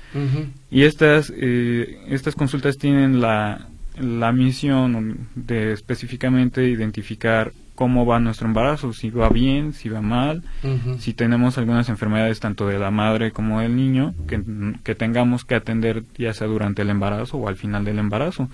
Y 0.70 0.82
estas 0.82 1.32
eh, 1.36 1.98
estas 2.06 2.36
consultas 2.36 2.78
tienen 2.78 3.20
la, 3.20 3.66
la 3.98 4.30
misión 4.30 5.26
de 5.34 5.72
específicamente 5.72 6.68
identificar 6.68 7.52
cómo 7.74 8.06
va 8.06 8.20
nuestro 8.20 8.46
embarazo, 8.46 8.92
si 8.92 9.10
va 9.10 9.28
bien, 9.28 9.72
si 9.72 9.88
va 9.88 10.00
mal, 10.00 10.44
si 11.00 11.14
tenemos 11.14 11.58
algunas 11.58 11.88
enfermedades 11.88 12.38
tanto 12.38 12.68
de 12.68 12.78
la 12.78 12.92
madre 12.92 13.32
como 13.32 13.58
del 13.58 13.74
niño 13.74 14.14
que, 14.28 14.40
que, 14.84 14.94
tengamos 14.94 15.44
que 15.44 15.56
atender 15.56 16.04
ya 16.16 16.32
sea 16.32 16.46
durante 16.46 16.82
el 16.82 16.90
embarazo 16.90 17.38
o 17.38 17.48
al 17.48 17.56
final 17.56 17.84
del 17.84 17.98
embarazo. 17.98 18.48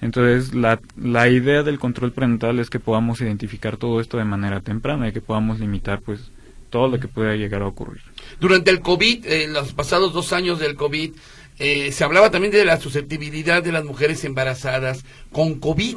Entonces, 0.00 0.54
la, 0.54 0.80
la 0.96 1.28
idea 1.28 1.62
del 1.64 1.78
control 1.78 2.12
prenatal 2.12 2.60
es 2.60 2.70
que 2.70 2.80
podamos 2.80 3.20
identificar 3.20 3.76
todo 3.76 4.00
esto 4.00 4.16
de 4.16 4.24
manera 4.24 4.62
temprana 4.62 5.08
y 5.08 5.12
que 5.12 5.20
podamos 5.20 5.60
limitar 5.60 6.00
pues 6.00 6.30
todo 6.76 6.88
lo 6.88 7.00
que 7.00 7.08
pueda 7.08 7.34
llegar 7.36 7.62
a 7.62 7.68
ocurrir. 7.68 8.02
Durante 8.38 8.70
el 8.70 8.80
COVID, 8.80 9.24
en 9.24 9.54
los 9.54 9.72
pasados 9.72 10.12
dos 10.12 10.34
años 10.34 10.58
del 10.58 10.74
COVID, 10.74 11.12
eh, 11.58 11.90
se 11.90 12.04
hablaba 12.04 12.30
también 12.30 12.52
de 12.52 12.66
la 12.66 12.78
susceptibilidad 12.78 13.62
de 13.62 13.72
las 13.72 13.82
mujeres 13.82 14.22
embarazadas 14.24 15.02
con 15.32 15.54
COVID, 15.54 15.96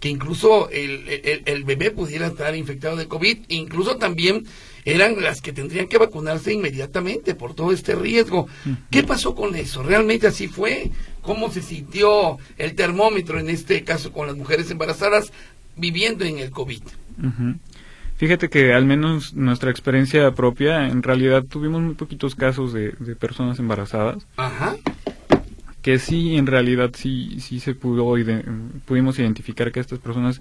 que 0.00 0.10
incluso 0.10 0.68
el, 0.68 1.42
el, 1.46 1.64
bebé 1.64 1.92
pudiera 1.92 2.26
estar 2.26 2.54
infectado 2.54 2.96
de 2.96 3.08
COVID, 3.08 3.38
incluso 3.48 3.96
también 3.96 4.44
eran 4.84 5.22
las 5.22 5.40
que 5.40 5.54
tendrían 5.54 5.88
que 5.88 5.96
vacunarse 5.96 6.52
inmediatamente 6.52 7.34
por 7.34 7.54
todo 7.54 7.72
este 7.72 7.94
riesgo. 7.94 8.48
¿Qué 8.90 9.04
pasó 9.04 9.34
con 9.34 9.56
eso? 9.56 9.82
¿Realmente 9.82 10.26
así 10.26 10.46
fue? 10.46 10.90
¿Cómo 11.22 11.50
se 11.50 11.62
sintió 11.62 12.36
el 12.58 12.74
termómetro 12.74 13.40
en 13.40 13.48
este 13.48 13.82
caso 13.82 14.12
con 14.12 14.26
las 14.26 14.36
mujeres 14.36 14.70
embarazadas 14.70 15.32
viviendo 15.74 16.26
en 16.26 16.38
el 16.38 16.50
COVID? 16.50 16.82
Fíjate 18.18 18.50
que 18.50 18.74
al 18.74 18.84
menos 18.84 19.34
nuestra 19.34 19.70
experiencia 19.70 20.32
propia, 20.32 20.88
en 20.88 21.04
realidad 21.04 21.44
tuvimos 21.44 21.80
muy 21.80 21.94
poquitos 21.94 22.34
casos 22.34 22.72
de, 22.72 22.90
personas 23.14 23.60
embarazadas. 23.60 24.26
Ajá. 24.36 24.74
Que 25.82 26.00
sí, 26.00 26.36
en 26.36 26.48
realidad 26.48 26.90
sí, 26.94 27.38
sí 27.38 27.60
se 27.60 27.76
pudo, 27.76 28.12
pudimos 28.86 29.20
identificar 29.20 29.70
que 29.70 29.78
a 29.78 29.82
estas 29.82 30.00
personas 30.00 30.40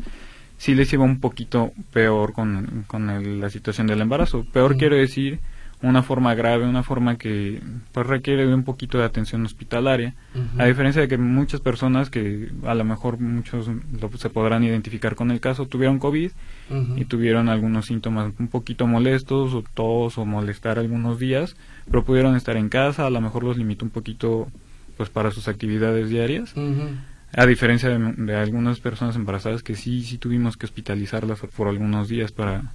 sí 0.58 0.74
les 0.74 0.92
iba 0.92 1.04
un 1.04 1.20
poquito 1.20 1.72
peor 1.94 2.34
con, 2.34 2.84
con 2.88 3.40
la 3.40 3.50
situación 3.52 3.86
del 3.86 4.02
embarazo. 4.02 4.44
Peor 4.52 4.76
quiero 4.76 4.96
decir 4.96 5.40
una 5.82 6.02
forma 6.02 6.34
grave, 6.34 6.66
una 6.66 6.82
forma 6.82 7.18
que 7.18 7.62
pues 7.92 8.08
requiere 8.08 8.48
de 8.48 8.54
un 8.54 8.64
poquito 8.64 8.98
de 8.98 9.04
atención 9.04 9.46
hospitalaria, 9.46 10.16
a 10.58 10.66
diferencia 10.66 11.02
de 11.02 11.08
que 11.08 11.18
muchas 11.18 11.62
personas 11.62 12.10
que 12.10 12.50
a 12.66 12.74
lo 12.74 12.84
mejor 12.84 13.20
muchos 13.20 13.70
se 14.18 14.30
podrán 14.30 14.64
identificar 14.64 15.16
con 15.16 15.30
el 15.30 15.40
caso 15.40 15.68
tuvieron 15.68 16.00
COVID 16.00 16.32
y 16.96 17.06
tuvieron 17.06 17.48
algunos 17.48 17.86
síntomas 17.86 18.34
un 18.40 18.48
poquito 18.48 18.88
molestos 18.88 19.54
o 19.54 19.64
tos 19.74 20.18
o 20.18 20.26
molestar 20.26 20.80
algunos 20.80 21.20
días, 21.20 21.56
pero 21.86 22.04
pudieron 22.04 22.36
estar 22.36 22.58
en 22.58 22.70
casa, 22.70 23.06
a 23.06 23.12
lo 23.12 23.22
mejor 23.22 23.44
los 23.44 23.58
limitó 23.58 23.86
un 23.86 23.92
poquito 23.92 24.48
pues 24.98 25.10
para 25.10 25.30
sus 25.30 25.48
actividades 25.48 26.10
diarias. 26.10 26.54
A 27.34 27.46
diferencia 27.46 27.90
de, 27.90 28.14
de 28.14 28.36
algunas 28.36 28.80
personas 28.80 29.16
embarazadas 29.16 29.62
que 29.62 29.76
sí, 29.76 30.02
sí 30.02 30.18
tuvimos 30.18 30.58
que 30.58 30.66
hospitalizarlas 30.66 31.40
por 31.56 31.68
algunos 31.68 32.08
días 32.08 32.32
para 32.32 32.72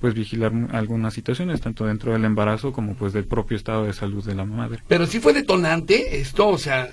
pues 0.00 0.14
vigilar 0.14 0.52
algunas 0.72 1.12
situaciones 1.12 1.60
tanto 1.60 1.84
dentro 1.84 2.12
del 2.12 2.24
embarazo 2.24 2.72
como 2.72 2.94
pues 2.94 3.12
del 3.12 3.26
propio 3.26 3.56
estado 3.56 3.84
de 3.84 3.92
salud 3.92 4.24
de 4.24 4.34
la 4.34 4.44
madre. 4.44 4.82
Pero 4.88 5.06
sí 5.06 5.20
fue 5.20 5.32
detonante 5.32 6.20
esto, 6.20 6.48
o 6.48 6.58
sea, 6.58 6.88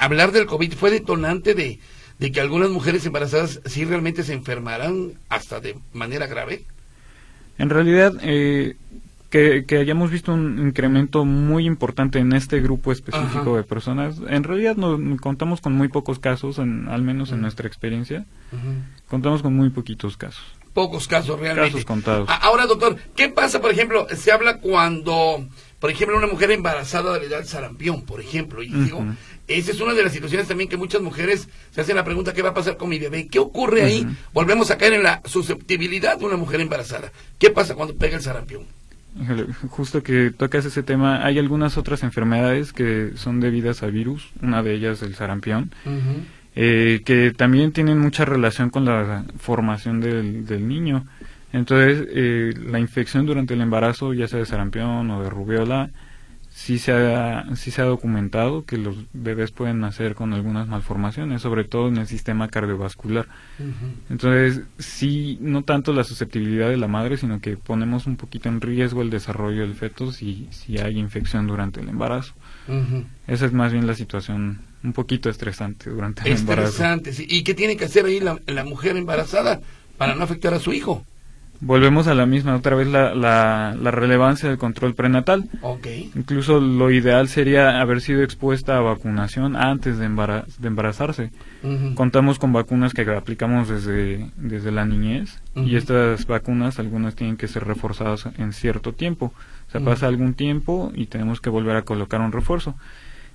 hablar 0.00 0.32
del 0.32 0.46
COVID 0.46 0.74
fue 0.74 0.90
detonante 0.90 1.54
de, 1.54 1.78
de 2.18 2.32
que 2.32 2.40
algunas 2.40 2.70
mujeres 2.70 3.06
embarazadas 3.06 3.60
sí 3.64 3.84
realmente 3.84 4.22
se 4.22 4.34
enfermaran 4.34 5.12
hasta 5.28 5.60
de 5.60 5.76
manera 5.94 6.26
grave. 6.26 6.64
En 7.58 7.70
realidad, 7.70 8.12
eh, 8.22 8.76
que, 9.30 9.64
que, 9.66 9.78
hayamos 9.78 10.10
visto 10.10 10.32
un 10.32 10.58
incremento 10.68 11.24
muy 11.24 11.66
importante 11.66 12.18
en 12.18 12.34
este 12.34 12.60
grupo 12.60 12.92
específico 12.92 13.56
de 13.56 13.62
personas, 13.62 14.20
en 14.28 14.44
realidad 14.44 14.76
no, 14.76 14.98
contamos 15.18 15.62
con 15.62 15.72
muy 15.72 15.88
pocos 15.88 16.18
casos, 16.18 16.58
en, 16.58 16.88
al 16.88 17.02
menos 17.02 17.32
en 17.32 17.40
nuestra 17.40 17.66
experiencia, 17.66 18.26
contamos 19.08 19.40
con 19.40 19.54
muy 19.54 19.70
poquitos 19.70 20.18
casos 20.18 20.61
pocos 20.72 21.08
casos 21.08 21.38
realmente. 21.38 21.70
Casos 21.70 21.84
contados. 21.84 22.28
Ahora, 22.40 22.66
doctor, 22.66 22.96
¿qué 23.14 23.28
pasa, 23.28 23.60
por 23.60 23.70
ejemplo, 23.70 24.06
se 24.14 24.32
habla 24.32 24.58
cuando, 24.58 25.46
por 25.78 25.90
ejemplo, 25.90 26.16
una 26.16 26.26
mujer 26.26 26.50
embarazada 26.50 27.18
le 27.18 27.28
da 27.28 27.38
el 27.38 27.46
sarampión, 27.46 28.02
por 28.02 28.20
ejemplo, 28.20 28.62
y 28.62 28.68
digo, 28.68 29.04
esa 29.48 29.70
es 29.70 29.80
una 29.80 29.94
de 29.94 30.02
las 30.02 30.12
situaciones 30.12 30.48
también 30.48 30.68
que 30.68 30.76
muchas 30.76 31.02
mujeres 31.02 31.48
se 31.70 31.80
hacen 31.80 31.96
la 31.96 32.04
pregunta, 32.04 32.32
¿qué 32.32 32.42
va 32.42 32.50
a 32.50 32.54
pasar 32.54 32.76
con 32.76 32.88
mi 32.88 32.98
bebé? 32.98 33.28
¿Qué 33.28 33.38
ocurre 33.38 33.82
ahí? 33.82 34.06
Volvemos 34.32 34.70
a 34.70 34.78
caer 34.78 34.94
en 34.94 35.02
la 35.02 35.20
susceptibilidad 35.24 36.18
de 36.18 36.24
una 36.24 36.36
mujer 36.36 36.60
embarazada. 36.60 37.12
¿Qué 37.38 37.50
pasa 37.50 37.74
cuando 37.74 37.94
pega 37.94 38.16
el 38.16 38.22
sarampión? 38.22 38.64
Justo 39.68 40.02
que 40.02 40.30
tocas 40.30 40.64
ese 40.64 40.82
tema, 40.82 41.24
hay 41.24 41.38
algunas 41.38 41.76
otras 41.76 42.02
enfermedades 42.02 42.72
que 42.72 43.10
son 43.16 43.40
debidas 43.40 43.82
a 43.82 43.86
virus, 43.88 44.30
una 44.40 44.62
de 44.62 44.74
ellas 44.74 45.02
el 45.02 45.14
sarampión. 45.14 45.70
Eh, 46.54 47.00
que 47.04 47.32
también 47.32 47.72
tienen 47.72 47.98
mucha 47.98 48.24
relación 48.24 48.68
con 48.68 48.84
la 48.84 49.24
formación 49.38 50.00
del, 50.00 50.44
del 50.46 50.68
niño. 50.68 51.04
Entonces, 51.52 52.06
eh, 52.10 52.54
la 52.66 52.78
infección 52.78 53.26
durante 53.26 53.54
el 53.54 53.60
embarazo, 53.60 54.12
ya 54.14 54.28
sea 54.28 54.38
de 54.38 54.46
sarampión 54.46 55.10
o 55.10 55.22
de 55.22 55.30
rubiola, 55.30 55.90
sí 56.50 56.78
se 56.78 56.92
ha, 56.92 57.44
sí 57.56 57.70
se 57.70 57.80
ha 57.80 57.86
documentado 57.86 58.64
que 58.64 58.76
los 58.76 58.96
bebés 59.12 59.50
pueden 59.50 59.80
nacer 59.80 60.14
con 60.14 60.34
algunas 60.34 60.68
malformaciones, 60.68 61.40
sobre 61.40 61.64
todo 61.64 61.88
en 61.88 61.96
el 61.96 62.06
sistema 62.06 62.48
cardiovascular. 62.48 63.26
Entonces, 64.10 64.62
sí, 64.78 65.38
no 65.40 65.62
tanto 65.62 65.92
la 65.92 66.04
susceptibilidad 66.04 66.68
de 66.68 66.76
la 66.76 66.88
madre, 66.88 67.16
sino 67.16 67.40
que 67.40 67.56
ponemos 67.56 68.06
un 68.06 68.16
poquito 68.16 68.48
en 68.50 68.60
riesgo 68.60 69.00
el 69.02 69.10
desarrollo 69.10 69.62
del 69.62 69.74
feto 69.74 70.12
si, 70.12 70.48
si 70.50 70.78
hay 70.78 70.98
infección 70.98 71.46
durante 71.46 71.80
el 71.80 71.88
embarazo. 71.88 72.34
Esa 73.26 73.46
es 73.46 73.52
más 73.52 73.72
bien 73.72 73.86
la 73.86 73.94
situación 73.94 74.60
un 74.84 74.92
poquito 74.92 75.30
estresante 75.30 75.90
durante 75.90 76.22
el 76.22 76.36
embarazo. 76.36 76.68
Estresante, 76.68 77.12
sí. 77.12 77.26
¿Y 77.28 77.42
qué 77.42 77.54
tiene 77.54 77.76
que 77.76 77.84
hacer 77.84 78.04
ahí 78.06 78.20
la, 78.20 78.40
la 78.46 78.64
mujer 78.64 78.96
embarazada 78.96 79.60
para 79.96 80.14
no 80.14 80.24
afectar 80.24 80.54
a 80.54 80.58
su 80.58 80.72
hijo? 80.72 81.04
volvemos 81.62 82.08
a 82.08 82.14
la 82.14 82.26
misma, 82.26 82.56
otra 82.56 82.74
vez 82.74 82.88
la, 82.88 83.14
la, 83.14 83.74
la 83.80 83.90
relevancia 83.92 84.48
del 84.48 84.58
control 84.58 84.94
prenatal. 84.94 85.48
Okay. 85.62 86.10
Incluso 86.14 86.60
lo 86.60 86.90
ideal 86.90 87.28
sería 87.28 87.80
haber 87.80 88.00
sido 88.00 88.22
expuesta 88.22 88.76
a 88.76 88.80
vacunación 88.80 89.56
antes 89.56 89.96
de, 89.98 90.08
de 90.08 90.68
embarazarse. 90.68 91.30
Contamos 91.94 92.40
con 92.40 92.52
vacunas 92.52 92.92
que 92.92 93.02
aplicamos 93.02 93.68
desde, 93.68 94.30
desde 94.36 94.72
la 94.72 94.84
niñez 94.84 95.40
y 95.54 95.76
estas 95.76 96.26
vacunas, 96.26 96.80
algunas 96.80 97.14
tienen 97.14 97.36
que 97.36 97.48
ser 97.48 97.64
reforzadas 97.64 98.28
en 98.36 98.52
cierto 98.52 98.92
tiempo. 98.92 99.32
O 99.68 99.70
sea, 99.70 99.80
pasa 99.80 100.08
algún 100.08 100.34
tiempo 100.34 100.92
y 100.94 101.06
tenemos 101.06 101.40
que 101.40 101.48
volver 101.48 101.76
a 101.76 101.82
colocar 101.82 102.20
un 102.20 102.32
refuerzo 102.32 102.74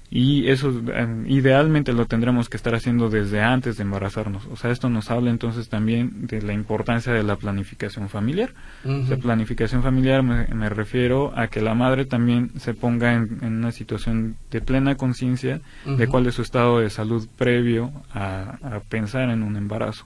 y 0.09 0.47
eso 0.47 0.69
em, 0.93 1.29
idealmente 1.29 1.91
lo 1.91 2.05
tendremos 2.05 2.47
que 2.47 2.55
estar 2.55 2.73
haciendo 2.73 3.09
desde 3.09 3.41
antes 3.41 3.75
de 3.75 3.83
embarazarnos. 3.83 4.45
O 4.47 4.55
sea, 4.55 4.71
esto 4.71 4.89
nos 4.89 5.11
habla 5.11 5.29
entonces 5.29 5.67
también 5.67 6.27
de 6.27 6.41
la 6.41 6.53
importancia 6.53 7.11
de 7.11 7.23
la 7.23 7.35
planificación 7.35 8.07
familiar. 8.07 8.53
La 8.83 9.17
planificación 9.17 9.83
familiar 9.83 10.23
me, 10.23 10.69
refiero 10.69 11.37
a 11.37 11.47
que 11.47 11.61
la 11.61 11.73
madre 11.73 12.05
también 12.05 12.51
se 12.57 12.73
ponga 12.73 13.13
en, 13.13 13.39
una 13.41 13.71
situación 13.71 14.37
de 14.49 14.61
plena 14.61 14.95
conciencia 14.95 15.59
de 15.85 16.07
cuál 16.07 16.27
es 16.27 16.35
su 16.35 16.41
estado 16.41 16.79
de 16.79 16.89
salud 16.89 17.27
previo 17.37 17.91
a 18.13 18.79
pensar 18.89 19.29
en 19.29 19.43
un 19.43 19.57
embarazo. 19.57 20.05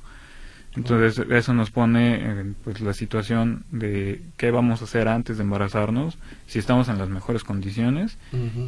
Entonces 0.76 1.26
eso 1.30 1.54
nos 1.54 1.70
pone 1.70 2.16
en 2.16 2.56
pues 2.64 2.80
la 2.80 2.94
situación 2.94 3.66
de 3.72 4.22
qué 4.38 4.52
vamos 4.52 4.82
a 4.82 4.86
hacer 4.86 5.10
antes 5.10 5.38
de 5.38 5.44
embarazarnos, 5.44 6.18
si 6.48 6.60
estamos 6.60 6.88
en 6.88 6.98
las 6.98 7.10
mejores 7.10 7.44
condiciones 7.44 8.18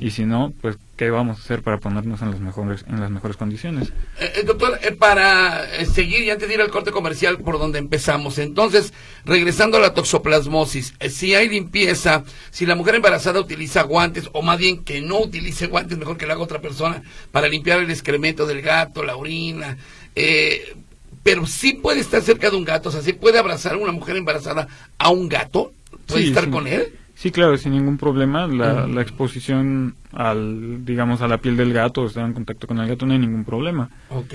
y 0.02 0.12
si 0.12 0.26
no, 0.26 0.54
pues 0.62 0.78
qué 0.98 1.10
vamos 1.10 1.38
a 1.38 1.42
hacer 1.42 1.62
para 1.62 1.78
ponernos 1.78 2.22
en 2.22 2.32
las 2.32 2.42
mejores 2.42 2.84
en 2.90 3.00
las 3.00 3.10
mejores 3.10 3.38
condiciones. 3.38 3.94
Eh, 4.20 4.34
eh 4.36 4.44
doctor, 4.44 4.78
eh, 4.84 4.92
para 4.92 5.66
seguir 5.86 6.24
y 6.24 6.30
antes 6.30 6.50
de 6.50 6.56
ir 6.56 6.62
al 6.62 6.70
corte 6.70 6.92
comercial 6.92 7.38
por 7.40 7.58
donde 7.58 7.80
empezamos, 7.80 8.38
entonces 8.38 8.94
regresando 9.24 9.78
a 9.78 9.80
la 9.80 9.94
toxoplasmosis, 9.94 10.96
si 11.10 11.36
hay 11.36 11.48
limpieza, 11.48 12.26
si 12.52 12.66
la 12.66 12.76
mujer 12.76 12.96
embarazada 12.96 13.40
utiliza 13.40 13.84
guantes 13.84 14.30
o 14.34 14.42
más 14.42 14.60
bien 14.60 14.84
que 14.84 15.00
no 15.00 15.20
utilice 15.20 15.68
guantes, 15.68 15.98
mejor 15.98 16.18
que 16.18 16.26
lo 16.26 16.34
haga 16.34 16.44
otra 16.44 16.60
persona 16.60 17.02
para 17.32 17.48
limpiar 17.48 17.80
el 17.80 17.90
excremento 17.90 18.46
del 18.46 18.62
gato, 18.62 19.04
la 19.04 19.16
orina. 19.16 19.78
Eh, 20.16 20.76
pero 21.24 21.46
sí 21.46 21.74
puede 21.74 22.02
estar 22.02 22.22
cerca 22.22 22.50
de 22.50 22.58
un 22.58 22.66
gato, 22.66 22.90
o 22.90 22.92
sea, 22.92 23.02
sí 23.02 23.14
puede 23.14 23.40
abrazar 23.40 23.74
a 23.74 23.78
una 23.78 23.94
mujer 23.94 24.18
embarazada 24.18 24.68
a 24.98 25.10
un 25.10 25.30
gato, 25.30 25.72
puede 26.06 26.26
estar 26.26 26.50
con 26.50 26.68
él. 26.68 26.94
Sí, 27.16 27.32
claro, 27.32 27.58
sin 27.58 27.72
ningún 27.72 27.98
problema. 27.98 28.48
La, 28.48 28.86
la, 28.86 29.02
exposición 29.02 29.96
al, 30.12 30.84
digamos, 30.84 31.22
a 31.22 31.28
la 31.28 31.38
piel 31.38 31.56
del 31.56 31.72
gato, 31.72 32.06
estar 32.06 32.26
en 32.26 32.34
contacto 32.34 32.68
con 32.68 32.80
el 32.80 32.88
gato, 32.88 33.06
no 33.06 33.14
hay 33.14 33.20
ningún 33.20 33.46
problema. 33.46 33.90
Ok. 34.10 34.34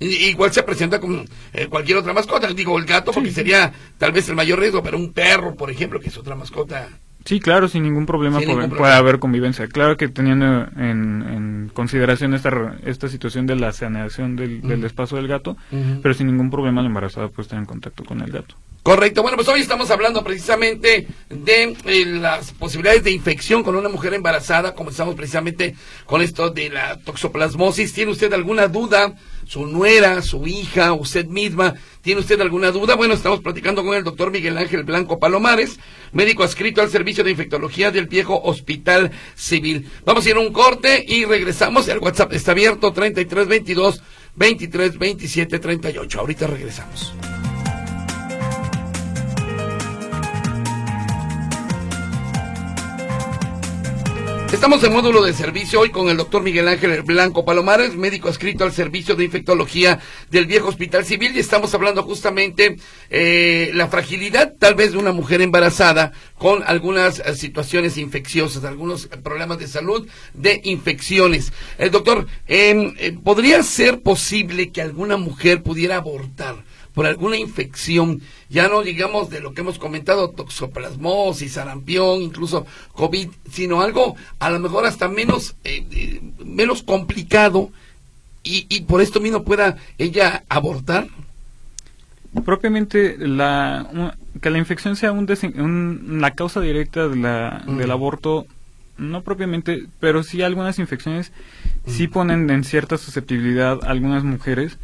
Igual 0.00 0.52
se 0.52 0.64
presenta 0.64 0.98
como 0.98 1.22
eh, 1.52 1.68
cualquier 1.68 1.98
otra 1.98 2.12
mascota, 2.12 2.52
digo 2.52 2.76
el 2.76 2.86
gato, 2.86 3.12
porque 3.12 3.30
sería 3.30 3.72
tal 3.98 4.10
vez 4.10 4.28
el 4.28 4.34
mayor 4.34 4.58
riesgo, 4.58 4.82
pero 4.82 4.98
un 4.98 5.12
perro, 5.12 5.54
por 5.54 5.70
ejemplo, 5.70 6.00
que 6.00 6.08
es 6.08 6.18
otra 6.18 6.34
mascota 6.34 6.88
Sí, 7.24 7.40
claro, 7.40 7.68
sin 7.68 7.84
ningún 7.84 8.06
problema, 8.06 8.40
puede, 8.40 8.92
haber 8.92 9.18
convivencia. 9.18 9.66
Claro 9.68 9.96
que 9.96 10.08
teniendo 10.08 10.66
en, 10.76 11.70
consideración 11.72 12.34
esta, 12.34 12.76
esta 12.84 13.08
situación 13.08 13.46
de 13.46 13.56
la 13.56 13.72
saneación 13.72 14.36
del, 14.36 14.84
espacio 14.84 15.16
del 15.16 15.28
gato, 15.28 15.56
pero 16.02 16.14
sin 16.14 16.26
ningún 16.26 16.50
problema 16.50 16.82
la 16.82 16.88
embarazada 16.88 17.28
puede 17.28 17.42
estar 17.42 17.58
en 17.58 17.66
contacto 17.66 18.04
con 18.04 18.20
el 18.20 18.30
gato. 18.30 18.56
Correcto. 18.82 19.22
Bueno, 19.22 19.36
pues 19.36 19.46
hoy 19.46 19.60
estamos 19.60 19.92
hablando 19.92 20.24
precisamente 20.24 21.06
de 21.30 21.76
eh, 21.84 22.04
las 22.04 22.50
posibilidades 22.50 23.04
de 23.04 23.12
infección 23.12 23.62
con 23.62 23.76
una 23.76 23.88
mujer 23.88 24.12
embarazada. 24.12 24.74
Comenzamos 24.74 25.14
precisamente 25.14 25.76
con 26.04 26.20
esto 26.20 26.50
de 26.50 26.68
la 26.68 26.98
toxoplasmosis. 26.98 27.92
¿Tiene 27.92 28.10
usted 28.10 28.32
alguna 28.32 28.66
duda? 28.66 29.14
Su 29.52 29.66
nuera, 29.66 30.22
su 30.22 30.46
hija, 30.46 30.94
usted 30.94 31.26
misma, 31.26 31.74
¿tiene 32.00 32.22
usted 32.22 32.40
alguna 32.40 32.70
duda? 32.70 32.94
Bueno, 32.94 33.12
estamos 33.12 33.40
platicando 33.40 33.84
con 33.84 33.94
el 33.94 34.02
doctor 34.02 34.30
Miguel 34.30 34.56
Ángel 34.56 34.82
Blanco 34.82 35.18
Palomares, 35.18 35.78
médico 36.12 36.42
adscrito 36.42 36.80
al 36.80 36.88
servicio 36.88 37.22
de 37.22 37.32
infectología 37.32 37.90
del 37.90 38.06
viejo 38.06 38.40
Hospital 38.44 39.10
Civil. 39.34 39.90
Vamos 40.06 40.24
a 40.24 40.30
ir 40.30 40.36
a 40.36 40.40
un 40.40 40.54
corte 40.54 41.04
y 41.06 41.26
regresamos. 41.26 41.86
El 41.88 41.98
WhatsApp 41.98 42.32
está 42.32 42.52
abierto 42.52 42.94
3322 42.94 44.02
2327 44.36 45.58
38. 45.58 46.18
Ahorita 46.18 46.46
regresamos. 46.46 47.12
Estamos 54.52 54.84
en 54.84 54.92
módulo 54.92 55.22
de 55.22 55.32
servicio 55.32 55.80
hoy 55.80 55.88
con 55.88 56.10
el 56.10 56.18
doctor 56.18 56.42
Miguel 56.42 56.68
Ángel 56.68 57.00
Blanco 57.04 57.42
Palomares, 57.42 57.96
médico 57.96 58.28
adscrito 58.28 58.64
al 58.64 58.72
servicio 58.72 59.16
de 59.16 59.24
infectología 59.24 59.98
del 60.30 60.44
viejo 60.44 60.68
Hospital 60.68 61.06
Civil 61.06 61.34
y 61.34 61.38
estamos 61.38 61.72
hablando 61.74 62.02
justamente 62.02 62.76
eh, 63.08 63.70
la 63.72 63.88
fragilidad 63.88 64.52
tal 64.58 64.74
vez 64.74 64.92
de 64.92 64.98
una 64.98 65.12
mujer 65.12 65.40
embarazada 65.40 66.12
con 66.36 66.62
algunas 66.66 67.20
eh, 67.20 67.34
situaciones 67.34 67.96
infecciosas, 67.96 68.64
algunos 68.64 69.06
problemas 69.22 69.58
de 69.58 69.68
salud 69.68 70.06
de 70.34 70.60
infecciones. 70.64 71.50
El 71.78 71.90
doctor, 71.90 72.26
em, 72.46 72.94
eh, 72.98 73.16
¿podría 73.24 73.62
ser 73.62 74.02
posible 74.02 74.70
que 74.70 74.82
alguna 74.82 75.16
mujer 75.16 75.62
pudiera 75.62 75.96
abortar? 75.96 76.62
Por 76.94 77.06
alguna 77.06 77.36
infección, 77.36 78.20
ya 78.48 78.68
no 78.68 78.82
digamos 78.82 79.30
de 79.30 79.40
lo 79.40 79.54
que 79.54 79.62
hemos 79.62 79.78
comentado, 79.78 80.30
toxoplasmosis, 80.30 81.52
sarampión, 81.52 82.22
incluso 82.22 82.66
COVID, 82.92 83.28
sino 83.50 83.80
algo 83.80 84.16
a 84.38 84.50
lo 84.50 84.60
mejor 84.60 84.86
hasta 84.86 85.08
menos, 85.08 85.54
eh, 85.64 85.84
eh, 85.90 86.20
menos 86.44 86.82
complicado 86.82 87.70
y, 88.42 88.66
y 88.68 88.82
por 88.82 89.00
esto 89.00 89.20
mismo 89.20 89.44
pueda 89.44 89.76
ella 89.98 90.44
abortar? 90.48 91.08
Propiamente 92.44 93.16
la, 93.18 94.16
que 94.40 94.50
la 94.50 94.58
infección 94.58 94.96
sea 94.96 95.12
un, 95.12 96.20
la 96.20 96.30
causa 96.32 96.60
directa 96.60 97.08
de 97.08 97.16
la, 97.16 97.62
del 97.66 97.90
aborto 97.90 98.46
no 99.02 99.22
propiamente, 99.22 99.86
pero 100.00 100.22
sí 100.22 100.42
algunas 100.42 100.78
infecciones 100.78 101.32
sí 101.86 102.08
ponen 102.08 102.48
en 102.50 102.64
cierta 102.64 102.96
susceptibilidad 102.96 103.80
a 103.82 103.90
algunas 103.90 104.24
mujeres 104.24 104.78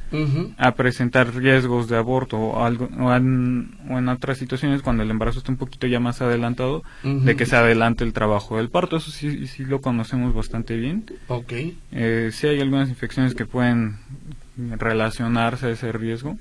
a 0.57 0.75
presentar 0.75 1.35
riesgos 1.35 1.89
de 1.89 1.97
aborto 1.97 2.39
o, 2.39 2.65
algo, 2.65 2.89
o, 2.99 3.15
en, 3.15 4.09
otras 4.09 4.39
situaciones 4.39 4.83
cuando 4.83 5.03
el 5.03 5.11
embarazo 5.11 5.39
está 5.39 5.53
un 5.53 5.59
poquito 5.59 5.87
ya 5.87 6.01
más 6.01 6.21
adelantado, 6.21 6.83
de 7.03 7.37
que 7.37 7.47
se 7.47 7.57
adelante 7.57 8.05
el 8.05 8.13
trabajo 8.13 8.57
del 8.57 8.69
parto. 8.69 8.97
Eso 8.97 9.11
sí, 9.11 9.47
sí 9.47 9.65
lo 9.65 9.81
conocemos 9.81 10.35
bastante 10.35 10.77
bien. 10.77 11.05
Ok. 11.29 11.53
Eh, 11.93 12.31
sí 12.33 12.47
hay 12.47 12.61
algunas 12.61 12.89
infecciones 12.89 13.35
que 13.35 13.47
pueden 13.47 13.97
relacionarse 14.57 15.67
a 15.67 15.71
ese 15.71 15.93
riesgo. 15.93 16.37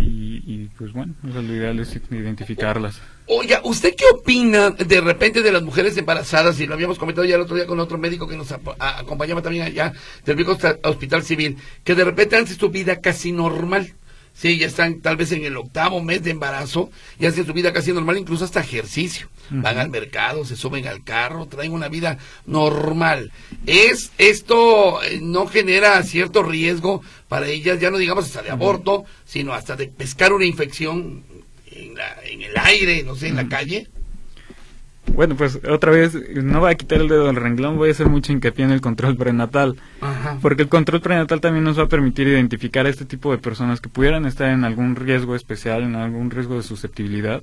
Y, 0.00 0.68
pues 0.78 0.92
bueno, 0.92 1.14
lo 1.22 1.42
ideal 1.42 1.78
es 1.78 1.98
identificarlas. 2.10 3.00
Oiga, 3.26 3.60
¿usted 3.64 3.94
qué 3.96 4.04
opina 4.12 4.70
de 4.70 5.00
repente 5.00 5.42
de 5.42 5.52
las 5.52 5.62
mujeres 5.62 5.96
embarazadas? 5.96 6.58
Y 6.60 6.66
lo 6.66 6.74
habíamos 6.74 6.98
comentado 6.98 7.24
ya 7.24 7.36
el 7.36 7.42
otro 7.42 7.56
día 7.56 7.66
con 7.66 7.78
otro 7.80 7.98
médico 7.98 8.26
que 8.26 8.36
nos 8.36 8.52
acompañaba 8.52 9.42
también 9.42 9.64
allá 9.64 9.92
del 10.24 10.44
hospital 10.82 11.22
civil, 11.22 11.56
que 11.84 11.94
de 11.94 12.04
repente 12.04 12.36
hacen 12.36 12.56
su 12.58 12.70
vida 12.70 13.00
casi 13.00 13.32
normal. 13.32 13.94
Sí, 14.34 14.58
ya 14.58 14.66
están 14.66 15.00
tal 15.00 15.16
vez 15.16 15.30
en 15.32 15.44
el 15.44 15.56
octavo 15.56 16.02
mes 16.02 16.24
de 16.24 16.30
embarazo 16.30 16.90
y 17.18 17.26
hacen 17.26 17.46
su 17.46 17.52
vida 17.52 17.72
casi 17.72 17.92
normal, 17.92 18.18
incluso 18.18 18.44
hasta 18.44 18.60
ejercicio. 18.60 19.28
Van 19.50 19.78
al 19.78 19.90
mercado, 19.90 20.44
se 20.44 20.56
suben 20.56 20.86
al 20.88 21.04
carro, 21.04 21.46
traen 21.46 21.72
una 21.72 21.88
vida 21.88 22.18
normal. 22.46 23.30
¿Es 23.66 24.12
esto 24.16 25.02
eh, 25.02 25.20
no 25.20 25.46
genera 25.46 26.02
cierto 26.02 26.42
riesgo 26.42 27.02
para 27.28 27.48
ellas, 27.48 27.78
ya 27.78 27.90
no 27.90 27.98
digamos 27.98 28.24
hasta 28.24 28.42
de 28.42 28.50
aborto, 28.50 29.04
sino 29.26 29.52
hasta 29.52 29.76
de 29.76 29.88
pescar 29.88 30.32
una 30.32 30.46
infección 30.46 31.22
en, 31.70 31.94
la, 31.94 32.16
en 32.24 32.42
el 32.42 32.56
aire, 32.56 33.02
no 33.02 33.14
sé, 33.14 33.28
en 33.28 33.36
la 33.36 33.48
calle? 33.48 33.88
Bueno, 35.06 35.34
pues 35.34 35.58
otra 35.68 35.90
vez, 35.90 36.14
no 36.34 36.60
voy 36.60 36.72
a 36.72 36.74
quitar 36.74 37.00
el 37.00 37.08
dedo 37.08 37.26
del 37.26 37.36
renglón, 37.36 37.76
voy 37.76 37.88
a 37.88 37.92
hacer 37.92 38.08
mucho 38.08 38.32
hincapié 38.32 38.64
en 38.64 38.70
el 38.70 38.80
control 38.80 39.16
prenatal. 39.16 39.76
Porque 40.40 40.62
el 40.62 40.68
control 40.68 41.00
prenatal 41.00 41.40
también 41.40 41.64
nos 41.64 41.78
va 41.78 41.84
a 41.84 41.88
permitir 41.88 42.28
identificar 42.28 42.86
a 42.86 42.88
este 42.88 43.04
tipo 43.04 43.30
de 43.32 43.38
personas 43.38 43.80
que 43.80 43.88
pudieran 43.88 44.26
estar 44.26 44.48
en 44.48 44.64
algún 44.64 44.96
riesgo 44.96 45.34
especial, 45.34 45.82
en 45.82 45.96
algún 45.96 46.30
riesgo 46.30 46.56
de 46.56 46.62
susceptibilidad. 46.62 47.42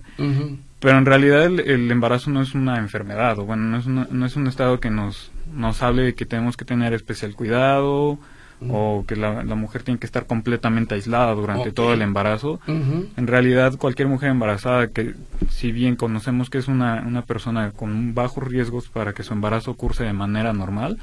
Pero 0.79 0.97
en 0.97 1.05
realidad 1.05 1.45
el, 1.45 1.91
embarazo 1.91 2.31
no 2.31 2.41
es 2.41 2.55
una 2.55 2.77
enfermedad, 2.77 3.37
o 3.39 3.45
bueno, 3.45 3.63
no 3.63 3.77
es, 3.77 3.87
no 3.87 4.25
es 4.25 4.35
un 4.35 4.47
estado 4.47 4.79
que 4.79 4.89
nos, 4.89 5.31
nos 5.53 5.83
hable 5.83 6.03
de 6.03 6.15
que 6.15 6.25
tenemos 6.25 6.55
que 6.57 6.65
tener 6.65 6.93
especial 6.93 7.35
cuidado 7.35 8.19
o 8.67 9.05
que 9.07 9.15
la, 9.15 9.43
mujer 9.55 9.83
tiene 9.83 9.99
que 9.99 10.05
estar 10.05 10.25
completamente 10.25 10.95
aislada 10.95 11.33
durante 11.33 11.71
todo 11.71 11.93
el 11.93 12.01
embarazo. 12.01 12.59
En 12.67 13.27
realidad, 13.27 13.77
cualquier 13.77 14.07
mujer 14.07 14.29
embarazada 14.29 14.87
que, 14.87 15.15
si 15.49 15.71
bien 15.71 15.95
conocemos 15.95 16.49
que 16.49 16.57
es 16.57 16.67
una, 16.67 17.03
una 17.05 17.23
persona 17.23 17.71
con 17.71 18.13
bajos 18.13 18.43
riesgos 18.43 18.89
para 18.89 19.13
que 19.13 19.23
su 19.23 19.33
embarazo 19.33 19.75
curse 19.75 20.03
de 20.03 20.13
manera 20.13 20.53
normal, 20.53 20.97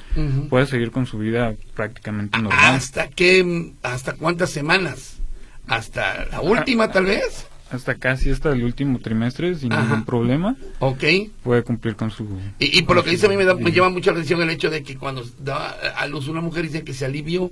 puede 0.51 0.67
seguir 0.67 0.91
con 0.91 1.07
su 1.07 1.19
vida 1.19 1.55
prácticamente 1.75 2.39
normal. 2.39 2.75
¿Hasta 2.75 3.09
qué, 3.09 3.73
hasta 3.83 4.13
cuántas 4.15 4.51
semanas? 4.51 5.19
¿Hasta 5.67 6.27
la 6.27 6.41
última, 6.41 6.91
tal 6.91 7.07
vez? 7.07 7.47
Hasta 7.71 7.97
casi 7.97 8.31
hasta 8.31 8.53
el 8.53 8.63
último 8.63 9.01
trimestre 9.01 9.55
sin 9.57 9.71
ningún 9.71 10.05
problema. 10.05 10.57
Ok. 10.79 11.05
Puede 11.43 11.63
cumplir 11.63 11.97
con 11.97 12.11
su... 12.11 12.27
Y, 12.59 12.83
por 12.83 12.97
lo 12.97 13.03
que 13.05 13.11
dice 13.11 13.27
a 13.27 13.29
mí 13.29 13.37
me, 13.37 13.45
da, 13.45 13.55
me 13.55 13.73
llama 13.73 13.91
mucha 13.91 14.13
atención 14.13 14.41
el 14.43 14.51
hecho 14.51 14.71
de 14.71 14.83
que 14.83 14.97
cuando 14.97 15.25
da 15.41 15.71
a 15.97 16.07
luz 16.07 16.29
una 16.29 16.41
mujer 16.41 16.65
dice 16.65 16.85
que 16.85 16.95
se 16.95 17.05
alivió. 17.05 17.51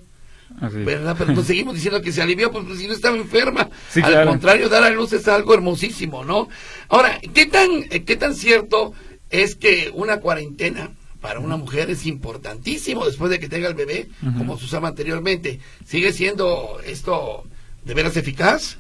¿Verdad? 0.61 1.17
Pero 1.19 1.35
pues 1.35 1.47
seguimos 1.49 1.75
diciendo 1.75 2.01
que 2.01 2.13
se 2.13 2.23
alivió, 2.23 2.53
pues, 2.53 2.65
pues 2.67 2.79
si 2.79 2.87
no 2.87 2.93
estaba 2.93 3.17
enferma. 3.17 3.69
Al 4.03 4.27
contrario, 4.27 4.69
dar 4.69 4.85
a 4.85 4.91
luz 4.91 5.13
es 5.13 5.27
algo 5.27 5.55
hermosísimo, 5.55 6.25
¿no? 6.25 6.49
Ahora, 6.89 7.19
¿qué 7.33 7.47
tan, 7.47 7.83
qué 8.05 8.17
tan 8.17 8.35
cierto 8.35 8.93
es 9.31 9.57
que 9.57 9.91
una 9.95 10.21
cuarentena 10.21 10.91
para 11.21 11.41
una 11.41 11.57
mujer 11.57 11.91
es 11.91 12.07
importantísimo 12.07 13.07
después 13.07 13.31
de 13.31 13.41
que 13.41 13.49
tenga 13.49 13.67
el 13.67 13.75
bebé, 13.75 14.09
como 14.39 14.57
se 14.59 14.67
usaba 14.67 14.89
anteriormente? 14.89 15.59
¿Sigue 15.85 16.13
siendo 16.13 16.79
esto 16.87 17.45
de 17.85 17.95
veras 17.95 18.17
eficaz? 18.17 18.79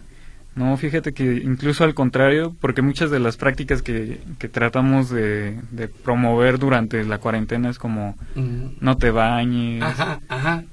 No, 0.56 0.76
fíjate 0.76 1.12
que 1.12 1.24
incluso 1.24 1.82
al 1.82 1.94
contrario, 1.94 2.54
porque 2.60 2.80
muchas 2.80 3.10
de 3.10 3.18
las 3.18 3.36
prácticas 3.36 3.82
que, 3.82 4.20
que 4.38 4.48
tratamos 4.48 5.10
de, 5.10 5.60
promover 6.04 6.58
durante 6.58 7.04
la 7.04 7.18
cuarentena 7.18 7.70
es 7.70 7.78
como 7.78 8.16
no 8.34 8.96
te 8.96 9.10
bañes, 9.10 9.84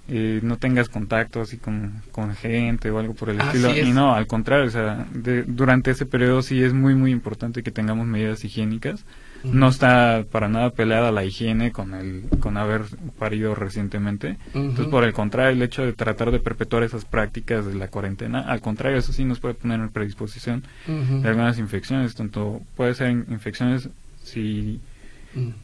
eh, 0.08 0.39
no 0.44 0.58
tengas 0.58 0.88
contacto 0.88 1.41
así 1.41 1.58
con, 1.58 2.02
con, 2.12 2.36
gente 2.36 2.91
o 2.91 3.00
algo 3.00 3.15
por 3.15 3.30
el 3.30 3.41
estilo. 3.41 3.76
Y 3.76 3.91
no, 3.91 4.13
al 4.13 4.28
contrario, 4.28 4.67
o 4.67 4.72
sea, 4.72 5.08
durante 5.48 5.91
ese 5.91 6.06
periodo 6.06 6.41
sí 6.44 6.63
es 6.63 6.74
muy, 6.74 6.94
muy 6.94 7.12
importante 7.12 7.63
que 7.63 7.72
tengamos 7.72 8.06
medidas 8.06 8.44
higiénicas 8.44 9.04
no 9.43 9.69
está 9.69 10.25
para 10.32 10.47
nada 10.47 10.71
peleada 10.71 11.12
la 11.12 11.23
higiene 11.23 11.71
con 11.71 11.93
el 11.93 12.23
con 12.39 12.58
haber 12.58 12.84
parido 13.17 13.56
recientemente. 13.56 14.38
Entonces, 14.54 14.88
por 14.88 15.04
el 15.04 15.13
contrario, 15.13 15.51
el 15.51 15.62
hecho 15.62 15.84
de 15.84 15.93
tratar 15.93 16.32
de 16.32 16.39
perpetuar 16.39 16.84
esas 16.84 17.06
prácticas 17.06 17.65
de 17.65 17.75
la 17.75 17.88
cuarentena, 17.88 18.41
al 18.41 18.62
contrario, 18.62 18.97
eso 18.97 19.13
sí 19.13 19.25
nos 19.25 19.39
puede 19.39 19.56
poner 19.56 19.80
en 19.80 19.89
predisposición 19.89 20.63
de 20.88 21.27
algunas 21.27 21.58
infecciones, 21.58 22.15
tanto 22.15 22.62
puede 22.75 22.93
ser 22.93 23.12
infecciones 23.12 23.89
si 24.23 24.80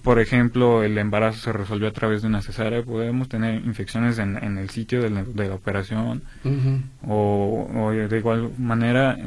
por 0.01 0.19
ejemplo, 0.19 0.81
el 0.81 0.97
embarazo 0.97 1.39
se 1.39 1.53
resolvió 1.53 1.89
a 1.89 1.91
través 1.91 2.21
de 2.21 2.29
una 2.29 2.41
cesárea, 2.41 2.83
podemos 2.83 3.27
tener 3.27 3.65
infecciones 3.65 4.17
en, 4.17 4.41
en 4.41 4.57
el 4.57 4.69
sitio 4.69 5.01
de 5.01 5.09
la, 5.09 5.53
operación 5.53 6.23
o, 7.05 7.67
o, 7.75 7.91
de 7.91 8.17
igual 8.17 8.51
manera 8.57 9.17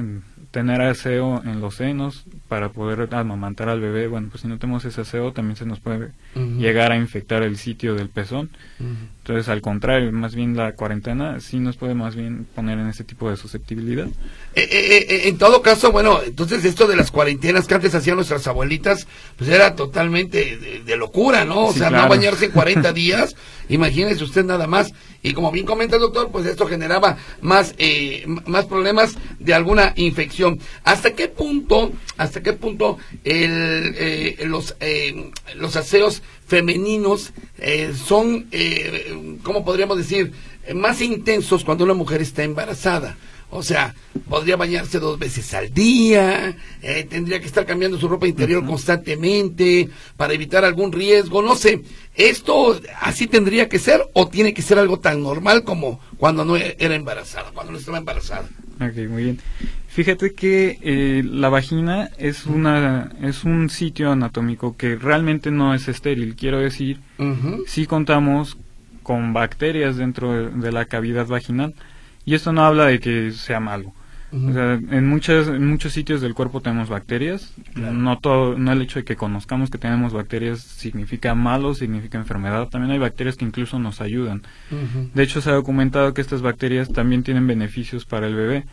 tener 0.50 0.81
aseo 0.83 1.42
en 1.44 1.61
los 1.61 1.76
senos 1.76 2.24
para 2.48 2.70
poder 2.70 3.09
amamantar 3.14 3.68
al 3.68 3.81
bebé, 3.81 4.09
bueno, 4.09 4.29
pues 4.31 4.42
si 4.42 4.48
no 4.48 4.59
tenemos 4.59 4.85
ese 4.85 5.03
aseo 5.03 5.33
también 5.33 5.57
se 5.57 5.66
nos 5.66 5.81
puede 5.81 6.11
llegar 6.35 6.92
a 6.92 6.96
infectar 6.96 7.42
el 7.42 7.57
sitio 7.57 7.94
del 7.94 8.09
pezón. 8.09 8.50
Entonces, 8.79 9.48
al 9.48 9.61
contrario, 9.61 10.11
más 10.12 10.35
bien 10.35 10.57
la 10.57 10.72
cuarentena 10.72 11.40
sí 11.40 11.59
nos 11.61 11.76
puede 11.76 11.94
más 11.94 12.16
bien 12.16 12.46
poner 12.55 12.79
en 12.79 12.88
ese 12.88 13.05
tipo 13.05 13.31
de 13.31 13.37
susceptibilidad. 13.37 14.07
Eh, 14.55 14.68
eh, 14.70 15.07
eh, 15.09 15.20
en 15.29 15.38
todo 15.38 15.62
caso, 15.62 15.92
bueno, 15.92 16.20
entonces 16.24 16.64
esto 16.64 16.87
de 16.87 16.96
las 16.96 17.11
cuarentenas 17.11 17.66
que 17.66 17.74
antes 17.74 17.94
hacían 17.94 18.16
nuestras 18.16 18.46
abuelitas, 18.46 19.07
pues 19.37 19.50
era 19.50 19.76
totalmente 19.76 20.59
de, 20.85 20.96
locura, 20.96 21.44
¿no? 21.44 21.66
O 21.66 21.72
sea, 21.72 21.90
no 21.90 22.09
bañarse 22.09 22.46
en 22.46 22.50
40 22.50 22.92
días, 22.94 23.37
imagínese 23.70 24.22
usted 24.24 24.44
nada 24.44 24.66
más. 24.66 24.92
Y 25.22 25.33
como 25.33 25.50
bien 25.50 25.66
comenta 25.66 25.96
el 25.96 26.02
doctor, 26.02 26.30
pues 26.30 26.46
esto 26.46 26.66
generaba 26.66 27.16
más, 27.40 27.74
más 28.46 28.66
problemas 28.66 29.16
de 29.38 29.54
alguna 29.54 29.92
infección. 29.96 30.59
¿Hasta 30.85 31.12
qué 31.12 31.28
punto, 31.28 31.92
hasta 32.16 32.42
qué 32.42 32.52
punto 32.52 32.98
el, 33.24 34.37
los, 34.46 34.76
los 35.56 35.76
aseos 35.76 36.22
femeninos 36.46 37.33
eh, 37.59 37.92
son, 37.94 38.46
eh, 38.50 39.38
¿cómo 39.42 39.64
podríamos 39.64 39.96
decir?, 39.96 40.33
más 40.74 41.00
intensos 41.00 41.64
cuando 41.64 41.85
una 41.85 41.94
mujer 41.94 42.20
está 42.20 42.42
embarazada. 42.42 43.16
O 43.50 43.62
sea, 43.62 43.94
podría 44.28 44.56
bañarse 44.56 45.00
dos 45.00 45.18
veces 45.18 45.52
al 45.54 45.74
día, 45.74 46.56
eh, 46.82 47.06
tendría 47.08 47.40
que 47.40 47.46
estar 47.46 47.66
cambiando 47.66 47.98
su 47.98 48.08
ropa 48.08 48.28
interior 48.28 48.64
constantemente 48.64 49.88
para 50.16 50.34
evitar 50.34 50.64
algún 50.64 50.92
riesgo, 50.92 51.42
no 51.42 51.56
sé. 51.56 51.82
¿Esto 52.14 52.80
así 53.00 53.26
tendría 53.26 53.68
que 53.68 53.78
ser 53.78 54.02
o 54.12 54.28
tiene 54.28 54.54
que 54.54 54.62
ser 54.62 54.78
algo 54.78 55.00
tan 55.00 55.22
normal 55.22 55.64
como 55.64 56.00
cuando 56.16 56.44
no 56.44 56.56
era 56.56 56.94
embarazada, 56.94 57.50
cuando 57.52 57.72
no 57.72 57.78
estaba 57.78 57.98
embarazada? 57.98 58.48
Ok, 58.80 58.96
muy 59.08 59.24
bien. 59.24 59.38
Fíjate 59.88 60.32
que 60.32 60.78
eh, 60.82 61.22
la 61.24 61.48
vagina 61.48 62.10
es 62.16 62.46
una 62.46 63.12
es 63.20 63.42
un 63.42 63.68
sitio 63.68 64.12
anatómico 64.12 64.76
que 64.76 64.94
realmente 64.94 65.50
no 65.50 65.74
es 65.74 65.88
estéril. 65.88 66.36
Quiero 66.36 66.60
decir, 66.60 67.00
si 67.66 67.86
contamos 67.86 68.56
con 69.02 69.32
bacterias 69.32 69.96
dentro 69.96 70.50
de, 70.50 70.72
la 70.72 70.84
cavidad 70.84 71.26
vaginal 71.26 71.74
y 72.24 72.35
esto 72.35 72.52
no 72.52 72.64
habla 72.64 72.87
de 72.87 73.00
que 73.00 73.33
sea 73.33 73.61
malo. 73.61 73.92
o 74.33 74.52
sea, 74.52 74.74
en 74.74 75.09
muchos 75.09 75.48
en 75.48 75.66
muchos 75.66 75.92
sitios 75.92 76.20
del 76.20 76.35
cuerpo 76.35 76.61
tenemos 76.61 76.88
bacterias. 76.88 77.52
No 77.74 78.18
todo 78.18 78.56
no 78.59 78.72
el 78.72 78.83
hecho 78.83 79.00
de 79.00 79.04
que 79.04 79.16
conozcamos 79.16 79.70
que 79.70 79.78
tenemos 79.78 80.12
bacterias 80.12 80.61
significa 80.61 81.35
malo, 81.35 81.74
significa 81.74 82.18
enfermedad. 82.18 82.68
También 82.68 82.92
hay 82.92 82.98
bacterias 82.98 83.37
que 83.37 83.44
incluso 83.44 83.78
nos 83.78 84.00
ayudan. 84.00 84.42
De 85.14 85.22
hecho, 85.22 85.40
se 85.40 85.50
ha 85.50 85.54
documentado 85.54 86.14
que 86.14 86.20
estas 86.20 86.42
bacterias 86.42 86.92
también 86.92 87.22
tienen 87.22 87.46
beneficios 87.46 88.04
para 88.04 88.26
el 88.26 88.35
bebé. 88.35 88.64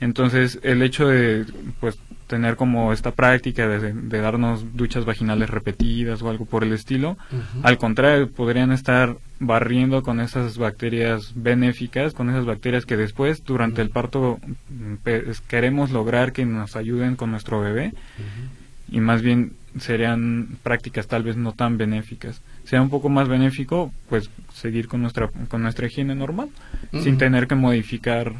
Entonces, 0.00 0.58
el 0.62 0.82
hecho 0.82 1.08
de 1.08 1.46
pues 1.78 1.98
tener 2.30 2.54
como 2.54 2.92
esta 2.92 3.10
práctica 3.10 3.66
de, 3.66 4.20
darnos 4.20 4.76
duchas 4.76 5.04
vaginales 5.04 5.50
repetidas 5.50 6.22
o 6.22 6.30
algo 6.30 6.44
por 6.46 6.62
el 6.62 6.72
estilo, 6.72 7.18
al 7.64 7.76
contrario, 7.76 8.30
podrían 8.30 8.70
estar 8.70 9.16
barriendo 9.40 10.04
con 10.04 10.20
esas 10.20 10.56
bacterias 10.56 11.32
benéficas, 11.34 12.14
con 12.14 12.30
esas 12.30 12.44
bacterias 12.44 12.86
que 12.86 12.96
después, 12.96 13.42
durante 13.44 13.82
el 13.82 13.90
parto, 13.90 14.38
queremos 15.48 15.90
lograr 15.90 16.32
que 16.32 16.46
nos 16.46 16.76
ayuden 16.76 17.16
con 17.16 17.32
nuestro 17.32 17.60
bebé. 17.60 17.94
Y 18.92 19.00
más 19.00 19.22
bien 19.22 19.52
serían 19.78 20.56
prácticas 20.62 21.08
tal 21.08 21.24
vez 21.24 21.36
no 21.36 21.52
tan 21.52 21.78
benéficas. 21.78 22.42
Sea 22.64 22.80
un 22.80 22.90
poco 22.90 23.08
más 23.08 23.26
benéfico, 23.28 23.92
pues 24.08 24.30
seguir 24.54 24.86
con 24.86 25.02
nuestra 25.02 25.28
con 25.48 25.62
nuestra 25.62 25.86
higiene 25.86 26.14
normal, 26.14 26.48
sin 26.92 27.18
tener 27.18 27.48
que 27.48 27.56
modificar 27.56 28.34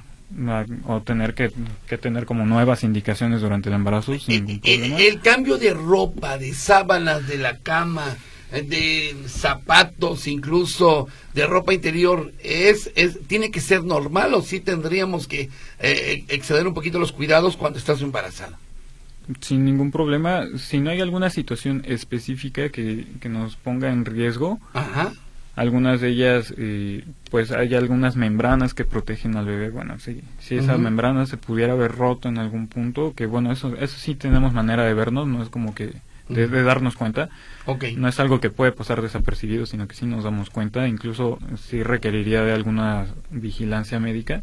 o 0.86 1.00
tener 1.02 1.34
que, 1.34 1.50
tener 1.98 2.24
como 2.24 2.46
nuevas 2.46 2.84
indicaciones 2.84 3.40
durante 3.40 3.68
el 3.68 3.74
embarazo 3.74 4.18
sin 4.18 4.60
El, 4.62 5.20
cambio 5.20 5.58
de 5.58 5.74
ropa, 5.74 6.38
de 6.38 6.54
sábanas 6.54 7.26
de 7.26 7.38
la 7.38 7.58
cama, 7.58 8.16
de 8.52 9.16
zapatos, 9.26 10.26
incluso 10.26 11.08
de 11.34 11.46
ropa 11.46 11.74
interior, 11.74 12.32
es, 12.42 12.90
es 12.94 13.18
tiene 13.26 13.50
que 13.50 13.60
ser 13.60 13.84
normal 13.84 14.34
o 14.34 14.42
sí 14.42 14.60
tendríamos 14.60 15.26
que 15.26 15.50
eh, 15.80 16.24
exceder 16.28 16.66
un 16.66 16.74
poquito 16.74 16.98
los 16.98 17.12
cuidados 17.12 17.56
cuando 17.56 17.78
estás 17.78 18.00
embarazada. 18.00 18.58
Sin 19.40 19.64
ningún 19.64 19.90
problema, 19.92 20.44
si 20.58 20.78
no 20.78 20.90
hay 20.90 21.00
alguna 21.00 21.30
situación 21.30 21.82
específica 21.86 22.70
que, 22.70 23.06
que 23.20 23.28
nos 23.28 23.56
ponga 23.56 23.92
en 23.92 24.04
riesgo, 24.04 24.58
Ajá 24.72 25.12
algunas 25.56 26.00
de 26.00 26.08
ellas 26.08 26.54
eh, 26.56 27.04
pues 27.30 27.50
hay 27.50 27.74
algunas 27.74 28.16
membranas 28.16 28.74
que 28.74 28.84
protegen 28.84 29.36
al 29.36 29.46
bebé. 29.46 29.70
Bueno 29.70 29.98
si, 29.98 30.22
si 30.38 30.56
esa 30.56 30.78
membrana 30.78 31.26
se 31.26 31.36
pudiera 31.36 31.72
haber 31.72 31.92
roto 31.92 32.28
en 32.28 32.38
algún 32.38 32.68
punto 32.68 33.14
que 33.14 33.26
bueno 33.26 33.52
eso 33.52 33.74
eso 33.76 33.98
sí 33.98 34.14
tenemos 34.14 34.52
manera 34.52 34.84
de 34.84 34.94
vernos 34.94 35.26
no 35.26 35.42
es 35.42 35.48
como 35.48 35.74
que 35.74 35.94
de, 36.28 36.62
darnos 36.62 36.94
cuenta. 36.94 37.28
Okay. 37.66 37.94
no 37.94 38.08
es 38.08 38.18
algo 38.20 38.40
que 38.40 38.50
puede 38.50 38.72
pasar 38.72 39.02
desapercibido 39.02 39.66
sino 39.66 39.86
que 39.86 39.94
sí 39.94 40.06
nos 40.06 40.24
damos 40.24 40.50
cuenta 40.50 40.88
incluso 40.88 41.38
sí 41.56 41.82
requeriría 41.82 42.42
de 42.42 42.52
alguna 42.52 43.06
vigilancia 43.30 43.98
médica. 44.00 44.42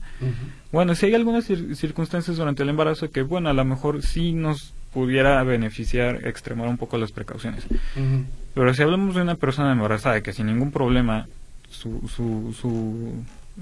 Bueno 0.72 0.96
si 0.96 1.08
hay 1.08 1.16
algunas 1.16 1.46
circunstancias 1.46 2.38
durante 2.38 2.64
el 2.64 2.70
embarazo 2.70 3.10
que 3.12 3.22
bueno 3.22 3.50
a 3.50 3.54
lo 3.54 3.66
mejor 3.66 4.02
sí 4.02 4.34
nos 4.34 4.74
pudiera 4.98 5.44
beneficiar 5.44 6.28
extremar 6.28 6.68
un 6.68 6.78
poco 6.78 6.98
las 6.98 7.12
precauciones 7.12 7.64
pero 8.56 8.74
si 8.74 8.82
hablamos 8.82 9.14
de 9.14 9.22
una 9.22 9.36
persona 9.36 9.72
embarazada 9.72 10.24
que 10.24 10.34
sin 10.34 10.48
ningún 10.48 10.72
problema 10.72 11.28
su, 11.70 12.02
su, 12.08 12.56
su, 12.60 13.14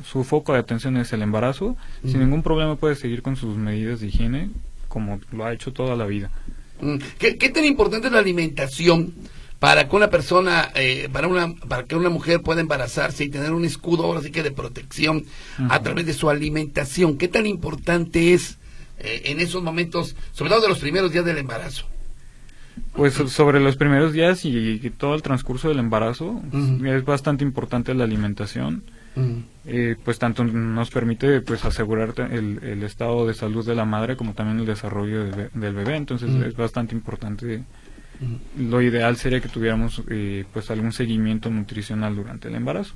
su 0.10 0.24
foco 0.24 0.54
de 0.54 0.60
atención 0.60 0.95
es 0.95 1.12
el 1.12 1.21
embarazo, 1.21 1.76
sin 2.06 2.21
ningún 2.21 2.41
problema 2.41 2.78
puede 2.78 2.95
seguir 2.95 3.21
con 3.21 3.36
sus 3.36 3.58
medidas 3.58 4.00
de 4.00 4.08
higiene 4.08 4.50
como 4.88 5.19
lo 5.34 5.43
ha 5.43 5.52
hecho 5.52 5.74
toda 5.74 5.98
la 5.98 6.06
vida. 6.06 6.32
Mm. 6.80 6.95
¿Qué, 7.19 7.38
qué 7.38 7.50
tan 7.50 7.65
importante 7.65 8.08
es 8.08 8.13
la 8.13 8.19
alimentación 8.19 9.13
para 9.60 9.89
que 9.89 9.95
una 9.98 10.10
persona, 10.10 10.71
eh, 10.76 11.10
para 11.12 11.28
una, 11.28 11.54
para 11.67 11.84
que 11.84 11.98
una 11.98 12.10
mujer 12.10 12.41
pueda 12.41 12.62
embarazarse 12.62 13.26
y 13.26 13.30
tener 13.30 13.52
un 13.52 13.65
escudo 13.65 14.06
ahora 14.06 14.21
sí 14.21 14.32
que 14.32 14.43
de 14.43 14.52
protección 14.52 15.26
a 15.67 15.82
través 15.82 16.06
de 16.06 16.13
su 16.13 16.30
alimentación? 16.30 17.17
¿Qué 17.17 17.28
tan 17.28 17.48
importante 17.48 18.34
es 18.34 18.60
eh, 18.99 19.23
en 19.25 19.39
esos 19.39 19.62
momentos, 19.62 20.15
sobre 20.31 20.51
todo 20.51 20.62
de 20.62 20.69
los 20.69 20.79
primeros 20.79 21.12
días 21.12 21.25
del 21.25 21.38
embarazo? 21.38 21.86
Pues 22.93 23.13
sobre 23.13 23.60
los 23.60 23.75
primeros 23.75 24.13
días 24.13 24.45
y, 24.45 24.79
todo 24.97 25.15
el 25.15 25.21
transcurso 25.21 25.69
del 25.69 25.79
embarazo 25.79 26.41
es 26.86 27.05
bastante 27.05 27.43
importante 27.43 27.93
la 27.93 28.03
alimentación. 28.05 28.84
eh, 29.65 29.95
pues 30.03 30.19
tanto 30.19 30.43
nos 30.43 30.89
permite 30.89 31.39
pues 31.39 31.63
asegurar 31.63 32.13
el, 32.31 32.60
el, 32.62 32.84
estado 32.84 33.25
de 33.25 33.34
salud 33.34 33.65
de 33.65 33.73
la 33.73 33.86
madre 33.86 34.17
como 34.17 34.34
también 34.34 34.60
el 34.60 34.65
desarrollo 34.65 35.25
del, 35.25 35.73
bebé. 35.73 35.95
Entonces 35.95 36.29
es 36.29 36.55
bastante 36.55 36.95
importante. 36.95 37.63
Lo 38.58 38.81
ideal 38.81 39.17
sería 39.17 39.41
que 39.41 39.49
tuviéramos 39.49 40.01
eh, 40.10 40.45
pues 40.53 40.69
algún 40.71 40.93
seguimiento 40.93 41.49
nutricional 41.49 42.15
durante 42.15 42.47
el 42.47 42.55
embarazo 42.55 42.93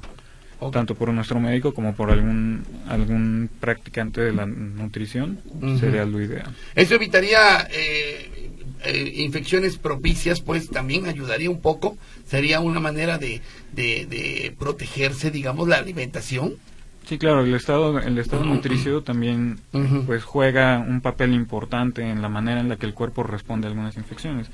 tanto 0.72 0.96
por 0.96 1.12
nuestro 1.14 1.40
médico 1.40 1.74
como 1.74 1.96
por 1.96 2.12
algún 2.12 2.64
algún 2.88 3.50
practicante 3.60 4.22
de 4.22 4.34
la 4.34 4.46
nutrición 4.46 5.40
sería 5.80 6.06
lo 6.06 6.22
ideal. 6.22 6.54
Eso 6.76 6.96
evitaría 6.96 7.68
eh, 7.72 8.50
eh, 8.84 9.14
infecciones 9.16 9.78
propicias 9.78 10.42
pues 10.42 10.70
también 10.70 11.08
ayudaría 11.08 11.50
un 11.50 11.62
poco. 11.62 11.98
Sería 12.26 12.60
una 12.60 12.80
manera 12.80 13.18
de, 13.18 13.42
de, 13.74 14.54
protegerse 14.60 15.32
digamos 15.32 15.68
la 15.68 15.78
alimentación. 15.78 16.56
Sí, 17.06 17.18
claro, 17.18 17.44
el 17.44 17.56
estado, 17.56 17.98
el 17.98 18.20
estado 18.20 18.44
nutricio 18.44 19.02
también 19.02 19.60
pues 20.06 20.24
juega 20.24 20.78
un 20.78 21.02
papel 21.02 21.34
importante 21.34 22.04
en 22.04 22.22
la 22.22 22.30
manera 22.30 22.60
en 22.60 22.70
la 22.70 22.76
que 22.76 22.86
el 22.86 22.94
cuerpo 22.94 23.24
responde 23.24 23.66
a 23.66 23.72
algunas 23.72 23.98
infecciones. 23.98 24.48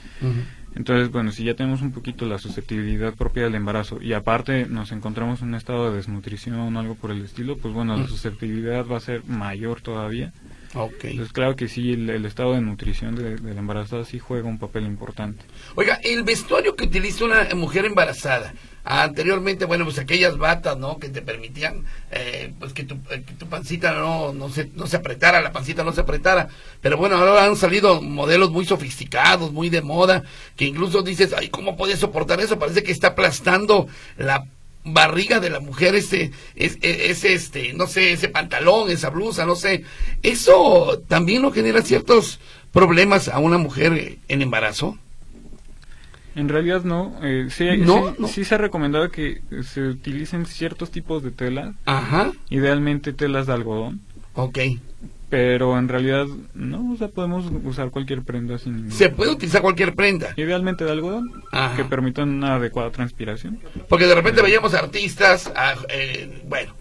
Entonces, 0.75 1.09
bueno, 1.09 1.31
si 1.31 1.43
ya 1.45 1.55
tenemos 1.55 1.81
un 1.81 1.91
poquito 1.91 2.25
la 2.25 2.37
susceptibilidad 2.37 3.13
propia 3.13 3.43
del 3.43 3.55
embarazo 3.55 4.01
y 4.01 4.13
aparte 4.13 4.65
nos 4.65 4.91
encontramos 4.91 5.41
en 5.41 5.49
un 5.49 5.55
estado 5.55 5.89
de 5.89 5.97
desnutrición 5.97 6.75
o 6.75 6.79
algo 6.79 6.95
por 6.95 7.11
el 7.11 7.23
estilo, 7.23 7.57
pues 7.57 7.73
bueno, 7.73 7.95
la 7.95 8.07
susceptibilidad 8.07 8.85
va 8.85 8.97
a 8.97 9.01
ser 9.01 9.23
mayor 9.25 9.81
todavía. 9.81 10.33
Okay. 10.73 11.11
Entonces, 11.11 11.31
claro 11.31 11.55
que 11.55 11.69
sí, 11.69 11.93
el, 11.93 12.25
estado 12.25 12.53
de 12.53 12.61
nutrición 12.61 13.15
de, 13.15 13.39
la 13.39 13.59
embarazada 13.59 14.03
sí 14.03 14.19
juega 14.19 14.49
un 14.49 14.59
papel 14.59 14.85
importante. 14.85 15.45
Oiga, 15.75 15.95
el 16.03 16.23
vestuario 16.23 16.75
que 16.75 16.83
utiliza 16.83 17.23
una 17.23 17.47
mujer 17.55 17.85
embarazada, 17.85 18.53
anteriormente, 18.85 19.65
bueno, 19.65 19.83
pues 19.83 19.97
aquellas 19.97 20.37
batas, 20.37 20.77
¿no? 20.77 20.99
Que 20.99 21.09
te 21.09 21.21
permitían, 21.21 21.83
eh, 22.11 22.53
pues 22.59 22.71
que 22.71 22.83
tu, 22.83 22.95
eh, 23.09 23.23
que 23.25 23.33
tu, 23.33 23.47
pancita 23.47 23.93
no, 23.93 24.31
no, 24.31 24.49
se, 24.49 24.69
no 24.75 24.85
se 24.85 24.97
apretara, 24.97 25.41
la 25.41 25.51
pancita 25.51 25.83
no 25.83 25.91
se 25.91 26.01
apretara. 26.01 26.49
Pero 26.81 26.97
bueno, 26.97 27.17
ahora 27.17 27.45
han 27.45 27.57
salido 27.57 28.01
modelos 28.01 28.51
muy 28.51 28.65
sofisticados, 28.65 29.51
muy 29.51 29.69
de 29.69 29.81
moda, 29.81 30.23
que 30.55 30.65
incluso 30.65 31.01
dices, 31.01 31.33
ay, 31.35 31.49
¿cómo 31.49 31.75
puede 31.75 31.97
soportar 31.97 32.39
eso? 32.39 32.59
Parece 32.59 32.83
que 32.83 32.91
está 32.91 33.09
aplastando 33.09 33.87
la 34.17 34.45
barriga 34.85 35.39
de 35.39 35.49
la 35.49 35.59
mujer, 35.59 35.95
ese, 35.95 36.31
ese, 36.55 37.33
este, 37.33 37.73
no 37.73 37.87
sé, 37.87 38.11
ese 38.13 38.29
pantalón, 38.29 38.91
esa 38.91 39.09
blusa, 39.09 39.45
no 39.45 39.55
sé, 39.55 39.83
eso 40.21 41.01
también 41.07 41.41
no 41.41 41.51
genera 41.51 41.81
ciertos 41.81 42.39
problemas 42.71 43.29
a 43.29 43.39
una 43.39 43.57
mujer 43.57 44.19
en 44.27 44.41
embarazo. 44.43 44.99
En 46.35 46.49
realidad 46.49 46.83
no. 46.83 47.13
Eh, 47.23 47.47
sí, 47.49 47.65
sí, 48.27 48.43
se 48.43 48.55
ha 48.55 48.57
recomendado 48.57 49.09
que 49.09 49.41
se 49.63 49.87
utilicen 49.87 50.45
ciertos 50.45 50.91
tipos 50.91 51.23
de 51.23 51.31
tela. 51.31 51.75
Ajá. 51.85 52.31
Idealmente 52.49 53.13
telas 53.13 53.47
de 53.47 53.53
algodón. 53.53 54.01
Ok 54.33 54.59
pero 55.29 55.77
en 55.77 55.87
realidad 55.87 56.27
no, 56.53 56.93
o 56.93 56.97
sea, 56.97 57.07
podemos 57.07 57.45
usar 57.63 57.89
cualquier 57.89 58.23
prenda 58.23 58.57
sin 58.57 58.91
Se 58.91 59.09
puede 59.09 59.31
utilizar 59.31 59.61
cualquier 59.61 59.95
prenda. 59.95 60.33
Idealmente 60.35 60.85
de 60.85 60.91
algodón, 60.91 61.31
que 61.75 61.83
permitan 61.83 62.29
una 62.29 62.55
adecuada 62.55 62.91
transpiración. 62.91 63.59
Porque 63.89 64.05
de 64.05 64.15
repente 64.15 64.41
veíamos 64.41 64.73
artistas, 64.73 65.51
eh, 65.89 66.43
bueno, 66.47 66.73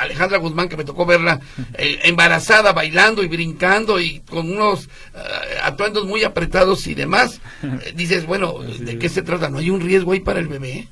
Alejandra 0.00 0.38
Guzmán 0.38 0.68
que 0.68 0.76
me 0.76 0.84
tocó 0.84 1.04
verla 1.04 1.40
eh, 1.74 2.00
embarazada, 2.04 2.72
bailando 2.72 3.22
y 3.22 3.28
brincando 3.28 4.00
y 4.00 4.20
con 4.20 4.50
unos 4.50 4.86
eh, 5.14 5.18
atuendos 5.62 6.06
muy 6.06 6.24
apretados 6.24 6.86
y 6.86 6.94
demás. 6.94 7.40
dices, 7.94 8.26
bueno, 8.26 8.60
¿de 8.60 8.98
qué 8.98 9.08
se 9.08 9.22
trata? 9.22 9.50
¿No 9.50 9.58
hay 9.58 9.70
un 9.70 9.80
riesgo 9.80 10.12
ahí 10.12 10.20
para 10.20 10.40
el 10.40 10.48
bebé? 10.48 10.88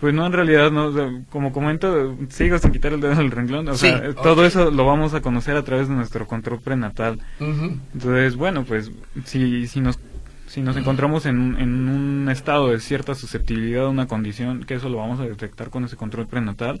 Pues 0.00 0.14
no, 0.14 0.24
en 0.24 0.32
realidad, 0.32 0.70
no, 0.70 1.24
como 1.28 1.52
comento, 1.52 2.16
sigo 2.30 2.58
sin 2.58 2.72
quitar 2.72 2.94
el 2.94 3.00
dedo 3.00 3.16
del 3.16 3.30
renglón. 3.30 3.68
O 3.68 3.74
sea, 3.74 4.14
todo 4.14 4.46
eso 4.46 4.70
lo 4.70 4.86
vamos 4.86 5.12
a 5.12 5.20
conocer 5.20 5.56
a 5.56 5.62
través 5.62 5.88
de 5.88 5.94
nuestro 5.94 6.26
control 6.26 6.60
prenatal. 6.60 7.20
Entonces, 7.38 8.36
bueno, 8.36 8.64
pues 8.64 8.90
si, 9.24 9.66
si 9.66 9.80
nos 9.80 9.98
si 10.46 10.62
nos 10.62 10.76
encontramos 10.76 11.26
en, 11.26 11.56
en, 11.60 11.88
un 11.88 12.28
estado 12.28 12.70
de 12.70 12.80
cierta 12.80 13.14
susceptibilidad 13.14 13.84
a 13.84 13.88
una 13.88 14.08
condición, 14.08 14.64
que 14.64 14.74
eso 14.74 14.88
lo 14.88 14.96
vamos 14.96 15.20
a 15.20 15.22
detectar 15.22 15.70
con 15.70 15.84
ese 15.84 15.96
control 15.96 16.26
prenatal, 16.26 16.80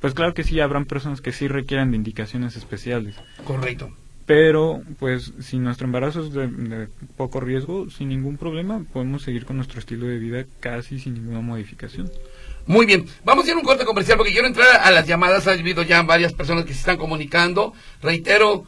pues 0.00 0.14
claro 0.14 0.32
que 0.32 0.42
sí 0.42 0.58
habrán 0.60 0.86
personas 0.86 1.20
que 1.20 1.30
sí 1.30 1.46
requieran 1.46 1.90
de 1.90 1.98
indicaciones 1.98 2.56
especiales. 2.56 3.16
Correcto. 3.44 3.90
Pero, 4.26 4.82
pues, 4.98 5.34
si 5.40 5.58
nuestro 5.58 5.86
embarazo 5.86 6.24
es 6.24 6.32
de, 6.32 6.88
poco 7.16 7.40
riesgo, 7.40 7.90
sin 7.90 8.08
ningún 8.08 8.38
problema, 8.38 8.82
podemos 8.90 9.22
seguir 9.22 9.44
con 9.44 9.56
nuestro 9.56 9.80
estilo 9.80 10.06
de 10.06 10.18
vida 10.18 10.46
casi 10.60 10.98
sin 10.98 11.12
ninguna 11.12 11.40
modificación. 11.40 12.10
Muy 12.66 12.86
bien, 12.86 13.06
vamos 13.24 13.44
a 13.44 13.48
ir 13.48 13.54
a 13.54 13.58
un 13.58 13.64
corte 13.64 13.84
comercial 13.84 14.16
porque 14.16 14.32
quiero 14.32 14.46
entrar 14.46 14.80
a 14.82 14.90
las 14.90 15.06
llamadas. 15.06 15.46
Ha 15.46 15.52
habido 15.52 15.82
ya 15.82 16.02
varias 16.02 16.32
personas 16.32 16.64
que 16.64 16.72
se 16.72 16.80
están 16.80 16.96
comunicando. 16.96 17.74
Reitero, 18.02 18.64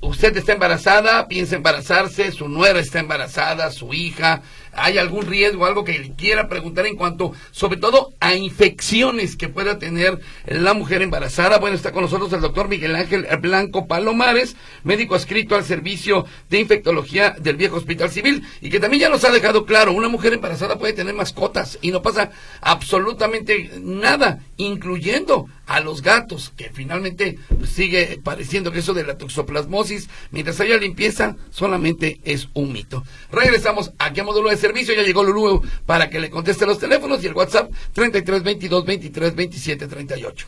usted 0.00 0.36
está 0.36 0.52
embarazada, 0.52 1.28
piensa 1.28 1.54
embarazarse, 1.54 2.32
su 2.32 2.48
nuera 2.48 2.80
está 2.80 2.98
embarazada, 2.98 3.70
su 3.70 3.94
hija, 3.94 4.42
hay 4.80 4.98
algún 4.98 5.26
riesgo, 5.26 5.66
algo 5.66 5.84
que 5.84 5.98
le 5.98 6.14
quiera 6.14 6.48
preguntar 6.48 6.86
en 6.86 6.96
cuanto, 6.96 7.32
sobre 7.50 7.78
todo, 7.78 8.12
a 8.20 8.34
infecciones 8.34 9.36
que 9.36 9.48
pueda 9.48 9.78
tener 9.78 10.20
la 10.46 10.74
mujer 10.74 11.02
embarazada. 11.02 11.58
Bueno, 11.58 11.76
está 11.76 11.92
con 11.92 12.02
nosotros 12.02 12.32
el 12.32 12.40
doctor 12.40 12.68
Miguel 12.68 12.94
Ángel 12.94 13.26
Blanco 13.40 13.86
Palomares, 13.86 14.56
médico 14.84 15.14
adscrito 15.14 15.54
al 15.54 15.64
servicio 15.64 16.26
de 16.50 16.60
infectología 16.60 17.36
del 17.38 17.56
viejo 17.56 17.76
Hospital 17.76 18.10
Civil, 18.10 18.44
y 18.60 18.70
que 18.70 18.80
también 18.80 19.02
ya 19.02 19.08
nos 19.08 19.24
ha 19.24 19.30
dejado 19.30 19.64
claro, 19.64 19.92
una 19.92 20.08
mujer 20.08 20.32
embarazada 20.32 20.78
puede 20.78 20.92
tener 20.92 21.14
mascotas 21.14 21.78
y 21.82 21.90
no 21.90 22.02
pasa 22.02 22.30
absolutamente 22.60 23.70
nada, 23.80 24.40
incluyendo 24.56 25.46
a 25.66 25.80
los 25.80 26.02
gatos, 26.02 26.52
que 26.56 26.70
finalmente 26.70 27.38
pues, 27.56 27.70
sigue 27.70 28.18
pareciendo 28.24 28.72
que 28.72 28.78
eso 28.78 28.94
de 28.94 29.04
la 29.04 29.18
toxoplasmosis, 29.18 30.08
mientras 30.30 30.60
haya 30.60 30.78
limpieza, 30.78 31.36
solamente 31.50 32.20
es 32.24 32.48
un 32.54 32.72
mito. 32.72 33.04
Regresamos 33.30 33.92
aquí 33.98 34.20
a 34.20 34.24
módulo 34.24 34.48
de 34.48 34.56
servicio. 34.68 34.94
Ya 34.94 35.02
llegó 35.02 35.24
Lulú 35.24 35.62
para 35.86 36.08
que 36.08 36.20
le 36.20 36.30
conteste 36.30 36.66
los 36.66 36.78
teléfonos 36.78 37.22
y 37.24 37.26
el 37.26 37.34
WhatsApp 37.34 37.70
33 37.92 38.42
22 38.42 38.84
23 38.84 39.34
27 39.34 39.86
38. 39.86 40.46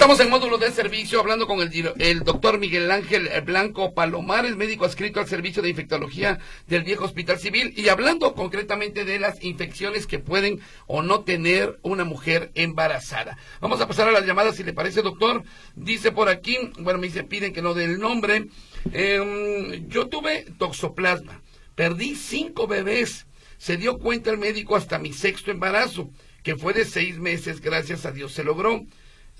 Estamos 0.00 0.20
en 0.20 0.30
módulo 0.30 0.56
de 0.56 0.70
servicio 0.70 1.20
hablando 1.20 1.46
con 1.46 1.60
el, 1.60 2.24
doctor 2.24 2.58
Miguel 2.58 2.90
Ángel 2.90 3.28
Blanco 3.44 3.92
Palomares, 3.92 4.56
médico 4.56 4.86
adscrito 4.86 5.20
al 5.20 5.28
servicio 5.28 5.60
de 5.60 5.68
infectología 5.68 6.38
del 6.68 6.84
viejo 6.84 7.04
Hospital 7.04 7.38
Civil 7.38 7.74
y 7.76 7.90
hablando 7.90 8.32
concretamente 8.32 9.04
de 9.04 9.18
las 9.18 9.44
infecciones 9.44 10.06
que 10.06 10.18
pueden 10.18 10.62
o 10.86 11.02
no 11.02 11.20
tener 11.20 11.78
una 11.82 12.04
mujer 12.04 12.50
embarazada. 12.54 13.36
Vamos 13.60 13.78
a 13.82 13.88
pasar 13.88 14.08
a 14.08 14.10
las 14.10 14.24
llamadas 14.24 14.56
si 14.56 14.64
le 14.64 14.72
parece, 14.72 15.02
doctor. 15.02 15.42
Dice 15.76 16.12
por 16.12 16.30
aquí, 16.30 16.56
bueno, 16.78 16.98
me 16.98 17.08
dice, 17.08 17.22
piden 17.22 17.52
que 17.52 17.60
no 17.60 17.74
dé 17.74 17.84
el 17.84 17.98
nombre. 17.98 18.46
Em, 18.94 19.86
yo 19.86 20.08
tuve 20.08 20.46
toxoplasma, 20.56 21.42
perdí 21.74 22.14
cinco 22.14 22.66
bebés. 22.66 23.26
Se 23.58 23.76
dio 23.76 23.98
cuenta 23.98 24.30
el 24.30 24.38
médico 24.38 24.76
hasta 24.76 24.98
mi 24.98 25.12
sexto 25.12 25.50
embarazo, 25.50 26.10
que 26.42 26.56
fue 26.56 26.72
de 26.72 26.86
seis 26.86 27.18
meses, 27.18 27.60
gracias 27.60 28.06
a 28.06 28.12
Dios 28.12 28.32
se 28.32 28.44
logró. 28.44 28.86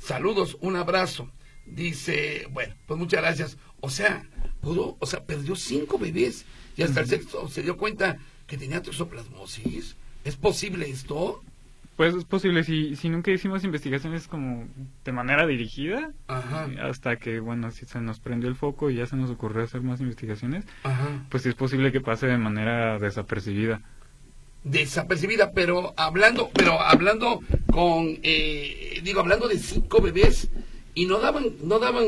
Saludos, 0.00 0.56
un 0.60 0.76
abrazo. 0.76 1.30
Dice, 1.66 2.48
bueno, 2.50 2.74
pues 2.86 2.98
muchas 2.98 3.20
gracias. 3.20 3.58
O 3.80 3.90
sea, 3.90 4.24
pudo, 4.60 4.96
o 4.98 5.06
sea, 5.06 5.24
perdió 5.24 5.54
cinco 5.54 5.98
bebés 5.98 6.44
y 6.76 6.82
hasta 6.82 7.00
el 7.00 7.06
sexto 7.06 7.48
se 7.48 7.62
dio 7.62 7.76
cuenta 7.76 8.18
que 8.46 8.56
tenía 8.56 8.82
toxoplasmosis. 8.82 9.96
¿Es 10.24 10.36
posible 10.36 10.88
esto? 10.88 11.42
Pues 11.96 12.14
es 12.14 12.24
posible, 12.24 12.64
si, 12.64 12.96
si 12.96 13.10
nunca 13.10 13.30
hicimos 13.30 13.62
investigaciones 13.62 14.26
como 14.26 14.66
de 15.04 15.12
manera 15.12 15.46
dirigida, 15.46 16.12
hasta 16.28 17.16
que, 17.16 17.40
bueno, 17.40 17.70
si 17.70 17.84
se 17.84 18.00
nos 18.00 18.20
prendió 18.20 18.48
el 18.48 18.56
foco 18.56 18.88
y 18.88 18.96
ya 18.96 19.06
se 19.06 19.16
nos 19.16 19.30
ocurrió 19.30 19.64
hacer 19.64 19.82
más 19.82 20.00
investigaciones, 20.00 20.64
pues 21.28 21.44
es 21.44 21.54
posible 21.54 21.92
que 21.92 22.00
pase 22.00 22.26
de 22.26 22.38
manera 22.38 22.98
desapercibida 22.98 23.82
desapercibida, 24.64 25.52
pero 25.52 25.94
hablando, 25.96 26.50
pero 26.52 26.80
hablando 26.80 27.40
con, 27.72 28.18
eh, 28.22 29.00
digo, 29.02 29.20
hablando 29.20 29.48
de 29.48 29.59
cinco 29.59 30.00
bebés 30.00 30.48
y 30.94 31.06
no 31.06 31.18
daban, 31.18 31.46
no 31.62 31.78
daban, 31.78 32.04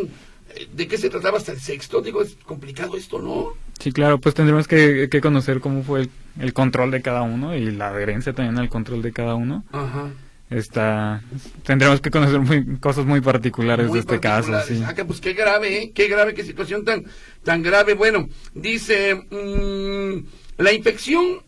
eh, 0.55 0.69
¿de 0.73 0.89
qué 0.89 0.99
se 0.99 1.11
trataba 1.11 1.39
hasta 1.39 1.53
el 1.53 1.61
sexto? 1.61 2.01
Digo, 2.01 2.23
es 2.23 2.37
complicado 2.45 2.97
esto, 2.97 3.21
¿no? 3.21 3.53
Sí, 3.79 3.93
claro, 3.93 4.21
pues 4.21 4.35
tendremos 4.35 4.69
que, 4.69 5.09
que 5.11 5.21
conocer 5.21 5.61
cómo 5.61 5.83
fue 5.83 6.09
el, 6.39 6.53
control 6.53 6.91
de 6.91 7.03
cada 7.03 7.23
uno 7.23 7.57
y 7.57 7.71
la 7.71 7.89
adherencia 7.89 8.33
también 8.33 8.59
al 8.59 8.69
control 8.69 9.03
de 9.03 9.13
cada 9.13 9.35
uno. 9.35 9.65
Ajá. 9.73 10.11
está 10.51 11.23
tendremos 11.65 12.01
que 12.01 12.11
conocer 12.11 12.41
muy, 12.41 12.79
cosas 12.79 13.07
muy 13.07 13.21
particulares 13.21 13.91
de 13.91 13.99
este 13.99 14.21
caso 14.21 14.53
sí. 14.69 14.83
Ah, 14.87 14.95
pues 15.07 15.21
qué 15.21 15.33
grave 15.33 15.79
¿eh? 15.79 15.93
qué 15.95 16.09
grave 16.09 16.35
qué 16.35 16.45
situación 16.45 16.85
tan 16.85 17.05
tan 17.43 17.63
grave 17.63 17.95
bueno 17.95 18.29
dice 18.55 19.15
mm, 19.15 20.63
la 20.63 20.73
infección 20.73 21.41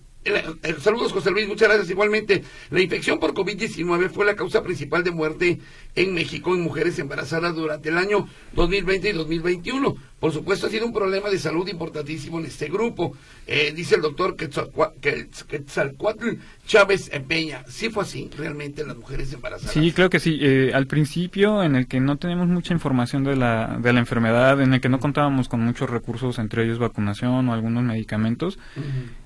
saludos, 0.81 1.13
José 1.13 1.31
Luis, 1.31 1.49
muchas 1.49 1.69
gracias. 1.69 1.91
Igualmente, 1.91 2.43
la 2.71 2.81
infección 2.81 3.19
por 3.19 3.35
COVID-19 3.35 4.11
fue 4.11 4.25
la 4.25 4.37
causa 4.37 4.63
principal 4.63 5.05
de 5.05 5.11
muerte 5.11 5.61
en 5.95 6.15
México 6.15 6.55
en 6.55 6.63
mujeres 6.63 6.99
embarazadas 6.99 7.55
durante 7.55 7.89
el 7.89 7.99
año 7.99 8.29
2020 8.55 9.11
y 9.11 9.13
2021. 9.13 9.97
Por 10.25 10.33
supuesto, 10.33 10.67
ha 10.67 10.71
sido 10.71 10.87
un 10.87 10.95
problema 10.95 11.29
de 11.29 11.39
salud 11.39 11.69
importantísimo 11.69 12.41
en 12.41 12.47
este 12.47 12.69
grupo, 12.69 13.15
eh, 13.47 13.75
dice 13.77 13.97
el 13.97 14.01
doctor 14.01 14.37
Quetzalcoatl 14.37 16.39
Chávez 16.67 17.11
Peña. 17.29 17.63
¿Sí 17.69 17.91
fue 17.91 18.05
así 18.05 18.31
realmente 18.37 18.87
las 18.87 18.97
mujeres 18.97 19.35
embarazadas? 19.35 19.75
Sí, 19.75 19.93
creo 19.93 20.09
que 20.09 20.21
sí. 20.21 20.39
Eh, 20.41 20.71
al 20.73 20.87
principio, 20.87 21.63
en 21.63 21.77
el 21.77 21.87
que 21.87 22.01
no 22.01 22.17
teníamos 22.17 22.49
mucha 22.49 22.73
información 22.73 23.23
de 23.23 23.37
la, 23.37 23.77
de 23.79 23.93
la 23.93 24.01
enfermedad, 24.01 24.63
en 24.63 24.73
el 24.73 24.81
que 24.81 24.89
no 24.89 24.99
contábamos 24.99 25.51
con 25.51 25.61
muchos 25.61 25.91
recursos, 25.91 26.39
entre 26.39 26.65
ellos 26.65 26.79
vacunación 26.79 27.47
o 27.49 27.53
algunos 27.53 27.85
medicamentos, 27.85 28.59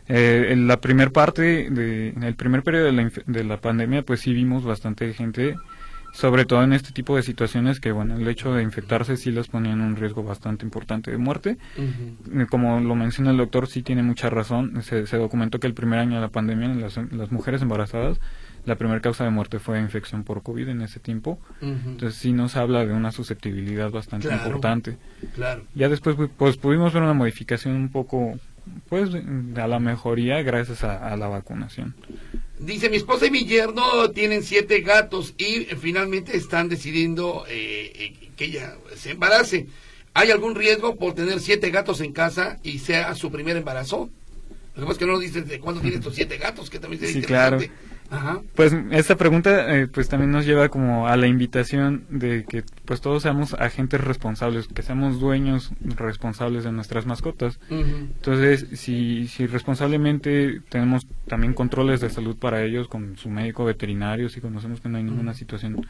eh, 0.09 0.49
en 0.51 0.67
la 0.67 0.81
primera 0.81 1.11
parte, 1.11 1.71
de, 1.71 2.09
en 2.09 2.23
el 2.23 2.35
primer 2.35 2.63
periodo 2.63 2.87
de 2.87 2.93
la, 2.93 3.11
de 3.27 3.45
la 3.45 3.61
pandemia, 3.61 4.03
pues 4.03 4.21
sí 4.21 4.33
vimos 4.33 4.65
bastante 4.65 5.13
gente, 5.13 5.57
sobre 6.13 6.47
todo 6.47 6.63
en 6.63 6.73
este 6.73 6.93
tipo 6.93 7.15
de 7.15 7.23
situaciones 7.23 7.79
que, 7.79 7.93
bueno, 7.93 8.17
el 8.17 8.27
hecho 8.27 8.55
de 8.55 8.63
infectarse 8.63 9.17
sí 9.17 9.31
las 9.31 9.49
ponía 9.49 9.73
en 9.73 9.83
un 9.83 9.97
riesgo 9.97 10.23
bastante 10.23 10.65
importante 10.65 11.11
de 11.11 11.19
muerte. 11.19 11.59
Eh, 11.77 12.47
como 12.49 12.81
lo 12.81 12.95
menciona 12.95 13.33
el 13.33 13.37
doctor, 13.37 13.67
sí 13.67 13.83
tiene 13.83 14.03
mucha 14.03 14.31
razón. 14.31 14.83
Se, 14.83 15.05
documentó 15.17 15.61
que 15.61 15.67
el 15.67 15.75
primer 15.75 15.99
año 15.99 16.15
de 16.17 16.23
la 16.23 16.29
pandemia, 16.29 16.69
las, 16.69 16.97
las 17.13 17.31
mujeres 17.31 17.61
embarazadas, 17.61 18.19
la 18.65 18.77
primera 18.77 19.01
causa 19.01 19.25
de 19.25 19.31
muerte 19.31 19.59
fue 19.59 19.81
infección 19.81 20.25
por 20.25 20.43
COVID 20.43 20.69
en 20.69 20.83
ese 20.83 21.01
tiempo. 21.01 21.39
Entonces 21.61 22.19
sí 22.19 22.33
nos 22.33 22.57
habla 22.57 22.85
de 22.85 22.93
una 22.93 23.13
susceptibilidad 23.13 23.91
bastante 23.91 24.33
importante. 24.33 24.97
Claro. 25.35 25.65
Ya 25.75 25.89
después 25.89 26.17
pues 26.37 26.57
pudimos 26.57 26.93
ver 26.93 27.03
una 27.03 27.15
modificación 27.15 27.75
un 27.75 27.89
poco 27.89 28.39
pues 28.89 29.11
a 29.57 29.67
la 29.67 29.79
mejoría 29.79 30.43
gracias 30.43 30.85
a, 30.85 31.17
la 31.17 31.29
vacunación. 31.29 31.95
Dice, 32.59 32.91
mi 32.91 32.97
esposa 32.97 33.27
y 33.27 33.31
mi 33.31 33.45
yerno 33.45 34.11
tienen 34.11 34.43
siete 34.43 34.81
gatos 34.81 35.35
y 35.39 35.67
finalmente 35.81 36.37
están 36.37 36.69
decidiendo 36.69 37.45
eh, 37.49 37.93
eh, 37.95 38.31
que 38.37 38.47
ella 38.47 38.75
se 38.97 39.13
embarace. 39.13 39.67
¿Hay 40.15 40.31
algún 40.31 40.55
riesgo 40.55 40.97
por 40.97 41.15
tener 41.15 41.41
siete 41.41 41.71
gatos 41.71 42.01
en 42.01 42.13
casa 42.13 42.59
y 42.63 42.79
sea 42.79 43.15
su 43.15 43.31
primer 43.31 43.57
embarazo? 43.57 44.11
Lo 44.75 44.83
que 44.83 44.87
pasa 44.87 44.93
es 44.93 44.99
que 44.99 45.07
no 45.07 45.13
nos 45.13 45.21
dices 45.21 45.47
de 45.47 45.61
cuándo 45.61 45.81
tiene 45.81 45.97
estos 45.97 46.15
siete 46.15 46.39
gatos, 46.39 46.71
que 46.71 46.79
también 46.79 47.01
sería 47.01 47.21
sí, 47.21 47.27
Claro. 47.27 47.59
Pues 48.55 48.75
esta 48.91 49.17
pregunta 49.17 49.77
eh, 49.77 49.87
pues 49.87 50.09
también 50.09 50.31
nos 50.33 50.47
lleva 50.47 50.69
como 50.69 51.09
a 51.09 51.17
la 51.17 51.27
invitación 51.27 52.05
de 52.09 52.45
que 52.45 52.65
pues 52.85 53.01
todos 53.01 53.23
seamos 53.23 53.55
agentes 53.55 54.01
responsables, 54.01 54.67
que 54.69 54.83
seamos 54.83 55.21
dueños 55.21 55.73
responsables 55.81 56.65
de 56.65 56.73
nuestras 56.73 57.07
mascotas. 57.07 57.61
Entonces, 57.71 58.67
si, 58.73 59.29
si 59.29 59.47
responsablemente 59.47 60.61
tenemos 60.69 61.07
también 61.27 61.55
controles 61.55 62.01
de 62.01 62.11
salud 62.11 62.37
para 62.37 62.63
ellos 62.63 62.89
con 62.89 63.17
su 63.17 63.29
médico 63.29 63.65
veterinario, 63.65 64.29
si 64.29 64.41
conocemos 64.41 64.81
que 64.81 64.89
no 64.89 64.97
hay 64.97 65.05
ninguna 65.05 65.35
situación 65.35 65.87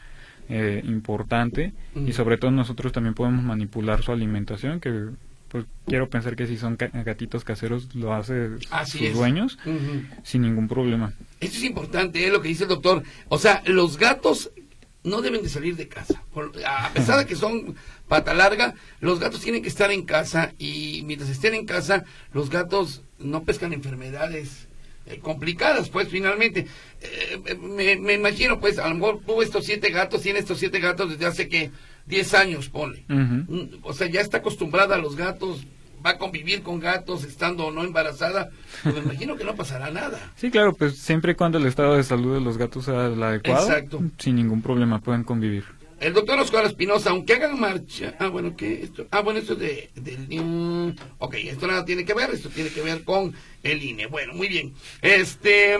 eh, 0.49 0.81
importante 0.85 1.73
y 1.95 2.11
sobre 2.13 2.37
todo 2.37 2.51
nosotros 2.51 2.91
también 2.91 3.13
podemos 3.13 3.43
manipular 3.43 4.01
su 4.01 4.11
alimentación, 4.11 4.79
que 4.79 5.09
pues 5.49 5.65
quiero 5.85 6.09
pensar 6.09 6.35
que 6.35 6.47
si 6.47 6.57
son 6.57 6.77
gatitos 6.77 7.43
caseros 7.43 7.93
lo 7.95 8.13
hace 8.13 8.49
sus 8.85 9.13
dueños 9.13 9.57
sin 10.23 10.43
ningún 10.43 10.67
problema. 10.67 11.13
Esto 11.39 11.57
es 11.57 11.63
importante, 11.63 12.25
¿eh? 12.25 12.29
lo 12.29 12.41
que 12.41 12.49
dice 12.49 12.63
el 12.63 12.69
doctor. 12.69 13.03
O 13.27 13.37
sea, 13.37 13.61
los 13.65 13.97
gatos 13.97 14.51
no 15.03 15.21
deben 15.21 15.41
de 15.41 15.49
salir 15.49 15.75
de 15.75 15.87
casa. 15.87 16.23
a 16.65 16.89
pesar 16.93 17.19
de 17.19 17.25
que 17.25 17.35
son 17.35 17.75
pata 18.07 18.33
larga, 18.33 18.75
los 18.99 19.19
gatos 19.19 19.41
tienen 19.41 19.61
que 19.61 19.69
estar 19.69 19.91
en 19.91 20.05
casa 20.05 20.53
y 20.57 21.01
mientras 21.05 21.29
estén 21.29 21.55
en 21.55 21.65
casa, 21.65 22.03
los 22.33 22.49
gatos 22.49 23.01
no 23.17 23.43
pescan 23.43 23.73
enfermedades 23.73 24.67
eh, 25.05 25.19
complicadas, 25.19 25.89
pues 25.89 26.09
finalmente. 26.09 26.67
Eh, 27.01 27.57
me, 27.59 27.95
me, 27.95 28.13
imagino, 28.13 28.59
pues, 28.59 28.77
a 28.77 28.87
lo 28.89 28.95
mejor 28.95 29.21
tuvo 29.25 29.41
estos 29.41 29.65
siete 29.65 29.89
gatos, 29.89 30.21
tiene 30.21 30.39
estos 30.39 30.59
siete 30.59 30.79
gatos 30.79 31.09
desde 31.09 31.25
hace 31.25 31.49
que 31.49 31.71
10 32.09 32.33
años, 32.33 32.69
pone. 32.69 33.05
Mm, 33.07 33.77
o 33.83 33.93
sea, 33.93 34.07
ya 34.07 34.19
está 34.19 34.37
acostumbrada 34.37 34.95
a 34.95 34.97
los 34.97 35.15
gatos, 35.15 35.65
va 36.03 36.11
a 36.11 36.17
convivir 36.17 36.63
con 36.63 36.79
gatos 36.79 37.23
estando 37.23 37.67
o 37.67 37.71
no 37.71 37.83
embarazada, 37.83 38.49
pues 38.83 38.95
me 38.95 39.01
imagino 39.05 39.37
que 39.37 39.43
no 39.43 39.55
pasará 39.55 39.91
nada. 39.91 40.19
Sí, 40.35 40.49
claro, 40.49 40.73
pues 40.73 40.97
siempre 40.97 41.33
y 41.33 41.35
cuando 41.35 41.59
el 41.59 41.67
estado 41.67 41.95
de 41.95 42.03
salud 42.03 42.33
de 42.33 42.41
los 42.41 42.57
gatos 42.57 42.85
sea 42.85 43.05
el 43.05 43.21
adecuado, 43.21 43.69
sin 44.17 44.35
ningún 44.35 44.61
problema 44.61 44.99
pueden 44.99 45.23
convivir. 45.23 45.63
El 45.99 46.13
doctor 46.13 46.39
Oscar 46.39 46.65
Espinosa, 46.65 47.11
aunque 47.11 47.33
hagan 47.33 47.59
marcha, 47.59 48.15
ah, 48.19 48.29
bueno, 48.29 48.55
¿qué? 48.55 48.83
Esto, 48.83 49.05
ah, 49.11 49.19
bueno, 49.19 49.39
esto 49.39 49.53
es 49.53 49.59
de, 49.59 49.89
del, 49.95 50.95
ok, 51.17 51.35
esto 51.35 51.67
nada 51.67 51.83
tiene 51.83 52.05
que 52.05 52.13
ver, 52.13 52.31
esto 52.31 52.49
tiene 52.49 52.69
que 52.69 52.81
ver 52.81 53.03
con 53.03 53.35
el 53.63 53.83
INE. 53.83 54.07
Bueno, 54.07 54.33
muy 54.33 54.47
bien. 54.47 54.73
Este, 55.01 55.77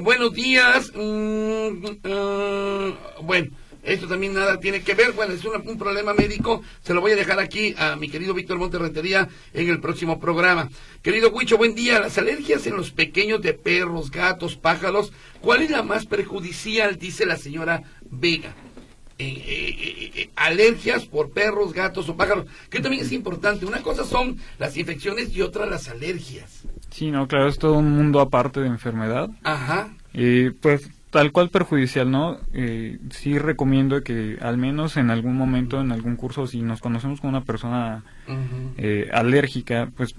buenos 0.00 0.32
días, 0.32 0.92
mm, 0.94 1.84
ah, 2.04 2.90
bueno, 3.22 3.50
esto 3.88 4.06
también 4.06 4.34
nada 4.34 4.60
tiene 4.60 4.82
que 4.82 4.94
ver, 4.94 5.12
bueno, 5.12 5.32
es 5.32 5.44
un 5.44 5.78
problema 5.78 6.12
médico, 6.14 6.62
se 6.82 6.94
lo 6.94 7.00
voy 7.00 7.12
a 7.12 7.16
dejar 7.16 7.40
aquí 7.40 7.74
a 7.78 7.96
mi 7.96 8.08
querido 8.08 8.34
Víctor 8.34 8.58
Monterrentería 8.58 9.28
en 9.54 9.68
el 9.68 9.80
próximo 9.80 10.20
programa. 10.20 10.68
Querido 11.02 11.30
Huicho, 11.30 11.56
buen 11.56 11.74
día. 11.74 12.00
Las 12.00 12.18
alergias 12.18 12.66
en 12.66 12.76
los 12.76 12.90
pequeños 12.90 13.40
de 13.40 13.54
perros, 13.54 14.10
gatos, 14.10 14.56
pájaros, 14.56 15.12
¿cuál 15.40 15.62
es 15.62 15.70
la 15.70 15.82
más 15.82 16.06
perjudicial? 16.06 16.98
Dice 16.98 17.24
la 17.26 17.36
señora 17.36 17.82
Vega. 18.10 18.54
Eh, 19.20 19.26
eh, 19.26 20.12
eh, 20.14 20.30
alergias 20.36 21.04
por 21.06 21.30
perros, 21.30 21.72
gatos 21.72 22.08
o 22.08 22.16
pájaros, 22.16 22.46
que 22.70 22.78
también 22.78 23.02
es 23.02 23.10
importante. 23.10 23.66
Una 23.66 23.82
cosa 23.82 24.04
son 24.04 24.36
las 24.58 24.76
infecciones 24.76 25.34
y 25.34 25.42
otra 25.42 25.66
las 25.66 25.88
alergias. 25.88 26.62
Sí, 26.90 27.10
no, 27.10 27.26
claro, 27.26 27.48
es 27.48 27.58
todo 27.58 27.74
un 27.74 27.90
mundo 27.90 28.20
aparte 28.20 28.60
de 28.60 28.68
enfermedad. 28.68 29.28
Ajá. 29.42 29.92
Y 30.12 30.50
pues 30.50 30.88
tal 31.10 31.32
cual 31.32 31.48
perjudicial, 31.48 32.10
¿no? 32.10 32.38
Eh, 32.52 32.98
sí 33.10 33.38
recomiendo 33.38 34.02
que 34.02 34.38
al 34.40 34.58
menos 34.58 34.96
en 34.96 35.10
algún 35.10 35.36
momento, 35.36 35.80
en 35.80 35.92
algún 35.92 36.16
curso, 36.16 36.46
si 36.46 36.62
nos 36.62 36.80
conocemos 36.80 37.20
con 37.20 37.30
una 37.30 37.44
persona 37.44 38.02
eh, 38.76 39.08
alérgica, 39.12 39.90
pues 39.96 40.14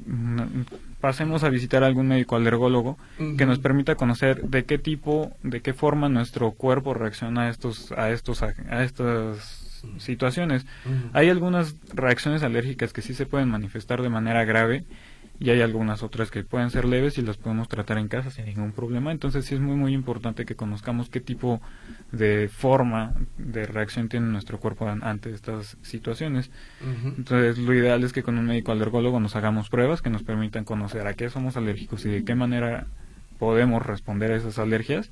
pasemos 1.00 1.44
a 1.44 1.50
visitar 1.50 1.84
a 1.84 1.88
algún 1.88 2.08
médico 2.08 2.36
alergólogo 2.36 2.98
que 3.38 3.46
nos 3.46 3.60
permita 3.60 3.96
conocer 3.96 4.42
de 4.44 4.66
qué 4.66 4.78
tipo, 4.78 5.32
de 5.44 5.62
qué 5.62 5.74
forma 5.74 6.10
nuestro 6.10 6.52
cuerpo 6.52 6.94
reacciona 6.94 7.44
a 7.44 7.50
estos, 7.50 7.92
a 7.92 8.10
estos, 8.12 8.42
a 8.42 8.84
estas 8.84 9.70
situaciones. 9.98 10.66
Hay 11.14 11.30
algunas 11.30 11.76
reacciones 11.94 12.44
alérgicas 12.44 12.94
que 12.94 13.02
sí 13.02 13.14
se 13.14 13.26
pueden 13.26 13.50
manifestar 13.50 14.02
de 14.02 14.10
manera 14.10 14.44
grave 14.44 14.84
y 15.40 15.52
hay 15.52 15.62
algunas 15.62 16.04
otras 16.04 16.32
que 16.32 16.44
pueden 16.44 16.70
ser 16.70 16.86
leves 16.86 17.18
y 17.18 17.22
las 17.22 17.38
podemos 17.38 17.70
tratar 17.70 17.98
en 17.98 18.10
casa 18.10 18.30
sin 18.30 18.46
ningún 18.46 18.74
problema. 18.74 19.12
Entonces 19.12 19.46
sí 19.46 19.56
es 19.56 19.62
muy 19.62 19.76
muy 19.76 19.94
importante 19.94 20.46
que 20.46 20.56
conozcamos 20.56 21.10
qué 21.10 21.22
tipo 21.22 21.62
de 22.12 22.50
forma 22.50 23.14
de 23.38 23.66
reacción 23.66 24.10
tiene 24.10 24.28
nuestro 24.28 24.60
cuerpo 24.60 24.88
ante 24.88 25.32
estas 25.32 25.78
situaciones. 25.82 26.52
Entonces 27.18 27.58
lo 27.58 27.74
ideal 27.74 28.04
es 28.04 28.12
que 28.12 28.24
con 28.24 28.38
un 28.38 28.46
médico 28.46 28.74
alergólogo 28.74 29.20
nos 29.20 29.36
hagamos 29.36 29.70
pruebas 29.70 30.02
que 30.02 30.10
nos 30.10 30.24
permitan 30.24 30.66
conocer 30.66 31.08
a 31.08 31.14
qué 31.14 31.30
somos 31.30 31.56
alérgicos 31.56 32.06
y 32.06 32.10
de 32.10 32.26
qué 32.26 32.36
manera 32.36 32.88
podemos 33.38 33.86
responder 33.86 34.34
a 34.34 34.36
esas 34.36 34.60
alergias 34.60 35.10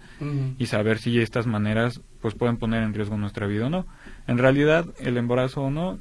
y 0.58 0.66
saber 0.66 1.00
si 1.00 1.20
estas 1.20 1.48
maneras 1.48 2.02
pues 2.22 2.36
pueden 2.36 2.58
poner 2.58 2.84
en 2.84 2.94
riesgo 2.94 3.18
nuestra 3.18 3.48
vida 3.48 3.68
o 3.68 3.70
no. 3.70 3.86
En 4.28 4.38
realidad 4.38 4.86
el 5.00 5.16
embarazo 5.16 5.62
o 5.62 5.72
no 5.72 5.98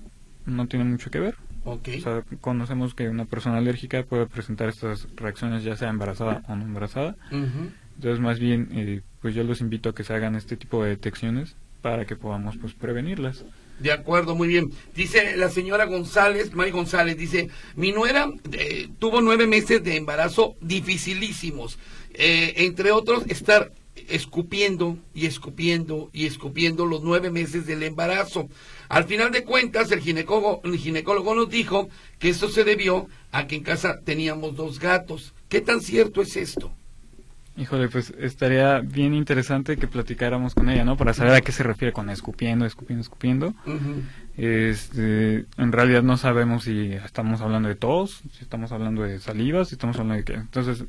no 0.47 0.67
tiene 0.67 0.85
mucho 0.85 1.11
que 1.11 1.21
ver 1.21 1.37
o 1.67 1.81
sea, 2.01 2.23
conocemos 2.41 2.95
que 2.95 3.09
una 3.09 3.25
persona 3.25 3.59
alérgica 3.59 4.05
puede 4.05 4.27
presentar 4.27 4.69
estas 4.69 5.09
reacciones 5.17 5.65
ya 5.65 5.77
sea 5.77 5.89
embarazada 5.89 6.43
o 6.49 6.55
no 6.55 6.65
embarazada. 6.65 7.17
Entonces, 7.31 8.21
más 8.21 8.39
bien, 8.39 8.69
eh, 8.73 9.03
pues 9.21 9.35
yo 9.35 9.43
los 9.43 9.61
invito 9.61 9.89
a 9.89 9.95
que 9.95 10.05
se 10.05 10.15
hagan 10.15 10.37
este 10.37 10.57
tipo 10.57 10.83
de 10.83 10.91
detecciones 10.91 11.57
para 11.83 12.05
que 12.05 12.15
podamos 12.15 12.57
pues 12.57 12.75
prevenirlas. 12.75 13.45
De 13.81 13.93
acuerdo, 13.93 14.35
muy 14.35 14.49
bien. 14.49 14.71
Dice 14.95 15.37
la 15.37 15.51
señora 15.51 15.85
González, 15.85 16.55
Mari 16.55 16.71
González, 16.71 17.17
dice, 17.17 17.51
mi 17.75 17.93
nuera 17.93 18.31
eh, 18.53 18.89
tuvo 18.99 19.21
nueve 19.21 19.47
meses 19.47 19.83
de 19.83 19.97
embarazo 19.97 20.55
dificilísimos. 20.61 21.79
Eh, 22.15 22.55
entre 22.57 22.93
otros, 22.93 23.25
estar 23.29 23.73
escupiendo 24.09 24.99
y 25.15 25.27
escupiendo 25.27 26.11
y 26.13 26.27
escupiendo 26.27 26.87
los 26.87 27.03
nueve 27.03 27.31
meses 27.31 27.67
del 27.67 27.83
embarazo. 27.83 28.49
Al 28.89 29.05
final 29.05 29.33
de 29.33 29.45
cuentas, 29.45 29.91
el 29.93 30.01
ginecólogo, 30.01 31.35
nos 31.35 31.51
dijo 31.51 31.89
que 32.19 32.29
esto 32.29 32.49
se 32.49 32.65
debió 32.65 33.09
a 33.33 33.47
que 33.47 33.57
en 33.57 33.63
casa 33.63 34.01
teníamos 34.05 34.57
dos 34.57 34.79
gatos. 34.79 35.35
¿Qué 35.49 35.61
tan 35.61 35.81
cierto 35.81 36.23
es 36.23 36.37
esto? 36.37 36.73
Híjole, 37.59 37.89
pues 37.89 38.13
estaría 38.19 38.81
bien 38.81 39.15
interesante 39.15 39.79
que 39.79 39.87
platicáramos 39.87 40.55
con 40.55 40.69
ella, 40.69 40.85
¿no? 40.85 40.99
Para 40.99 41.15
saber 41.15 41.35
a 41.35 41.41
qué 41.41 41.53
se 41.53 41.63
refiere 41.63 41.91
con 41.91 42.11
escupiendo, 42.11 42.67
escupiendo, 42.67 43.01
escupiendo. 43.01 43.55
este, 44.37 45.47
en 45.57 45.73
realidad 45.73 46.03
no 46.03 46.19
sabemos 46.19 46.65
si 46.65 46.93
estamos 46.93 47.41
hablando 47.41 47.71
de 47.71 47.75
tos, 47.75 48.21
si 48.33 48.43
estamos 48.43 48.73
hablando 48.73 49.03
de 49.03 49.21
saliva, 49.21 49.65
si 49.65 49.75
estamos 49.75 49.97
hablando 49.97 50.17
de 50.17 50.25
qué. 50.25 50.35
Entonces, 50.35 50.85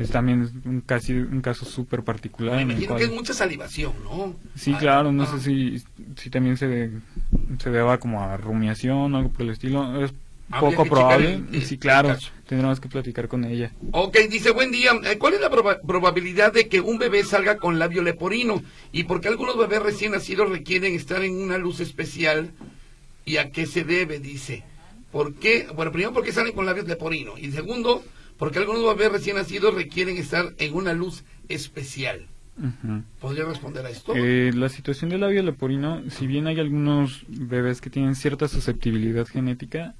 es 0.00 0.10
también 0.10 0.50
un, 0.64 0.80
casi 0.80 1.12
un 1.12 1.40
caso 1.40 1.64
súper 1.64 2.02
particular. 2.02 2.56
Me 2.56 2.62
imagino 2.62 2.96
que 2.96 3.04
es 3.04 3.12
mucha 3.12 3.32
salivación, 3.32 3.92
¿no? 4.02 4.34
Sí, 4.56 4.74
claro, 4.74 5.12
no 5.12 5.24
sé 5.24 5.38
si, 5.38 5.84
si 6.16 6.30
también 6.30 6.56
se, 6.56 6.90
se 7.60 7.70
deba 7.70 7.98
como 7.98 8.24
a 8.24 8.36
rumiación 8.36 9.14
o 9.14 9.16
algo 9.18 9.30
por 9.30 9.42
el 9.42 9.50
estilo. 9.50 10.04
Es 10.04 10.12
poco 10.58 10.84
probable. 10.84 11.42
sí, 11.60 11.78
claro, 11.78 12.16
tendremos 12.48 12.80
que 12.80 12.88
platicar 12.88 13.28
con 13.28 13.44
ella. 13.44 13.72
Ok, 13.92 14.16
dice, 14.30 14.50
buen 14.52 14.72
día. 14.72 14.92
Eh, 15.04 15.18
¿Cuál 15.18 15.34
es 15.34 15.40
la 15.40 15.50
probabilidad 15.50 16.52
de 16.52 16.66
que 16.66 16.80
un 16.80 16.98
bebé 16.98 17.22
salga 17.22 17.58
con 17.58 17.78
labio 17.78 18.02
leporino? 18.02 18.62
¿Y 18.90 19.04
por 19.04 19.20
qué 19.20 19.28
algunos 19.28 19.58
bebés 19.58 19.82
recién 19.82 20.12
nacidos 20.12 20.48
requieren 20.48 20.94
estar 20.94 21.22
en 21.22 21.40
una 21.40 21.58
luz 21.58 21.80
especial? 21.80 22.50
¿Y 23.26 23.36
a 23.36 23.50
qué 23.50 23.66
se 23.66 23.84
debe? 23.84 24.18
Dice. 24.18 24.64
¿Por 25.12 25.34
qué? 25.34 25.68
Bueno, 25.76 25.92
primero, 25.92 26.14
¿por 26.14 26.24
qué 26.24 26.32
salen 26.32 26.54
con 26.54 26.64
labios 26.64 26.88
leporino? 26.88 27.36
Y 27.36 27.52
segundo, 27.52 28.02
porque 28.38 28.58
algunos 28.58 28.84
bebés 28.96 29.12
recién 29.12 29.36
nacidos 29.36 29.74
requieren 29.74 30.16
estar 30.16 30.54
en 30.56 30.74
una 30.74 30.94
luz 30.94 31.24
especial. 31.48 32.26
¿Podría 33.20 33.44
responder 33.44 33.86
a 33.86 33.90
esto? 33.90 34.14
Eh, 34.16 34.52
la 34.54 34.68
situación 34.68 35.10
del 35.10 35.20
labio 35.20 35.42
leporino, 35.42 36.02
si 36.10 36.26
bien 36.26 36.46
hay 36.46 36.58
algunos 36.58 37.24
bebés 37.28 37.80
que 37.80 37.90
tienen 37.90 38.16
cierta 38.16 38.48
susceptibilidad 38.48 39.26
genética, 39.28 39.94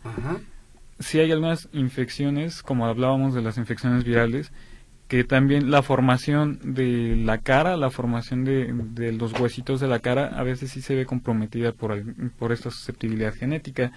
si 0.99 1.21
hay 1.21 1.31
algunas 1.33 1.69
infecciones, 1.73 2.63
como 2.63 2.87
hablábamos 2.87 3.35
de 3.35 3.43
las 3.43 3.59
infecciones 3.59 4.05
virales, 4.05 4.53
que 5.09 5.25
también 5.25 5.71
la 5.71 5.83
formación 5.83 6.75
de 6.75 7.17
la 7.17 7.39
cara, 7.39 7.77
la 7.77 7.91
formación 7.91 8.45
de, 8.45 9.13
los 9.13 9.33
huesitos 9.41 9.81
de 9.81 9.89
la 9.89 10.01
cara, 10.01 10.27
a 10.39 10.43
veces 10.43 10.71
sí 10.71 10.83
se 10.83 10.95
ve 10.95 11.07
comprometida 11.07 11.73
por, 11.73 12.03
por 12.39 12.53
esta 12.53 12.71
susceptibilidad 12.71 13.35
genética. 13.35 13.93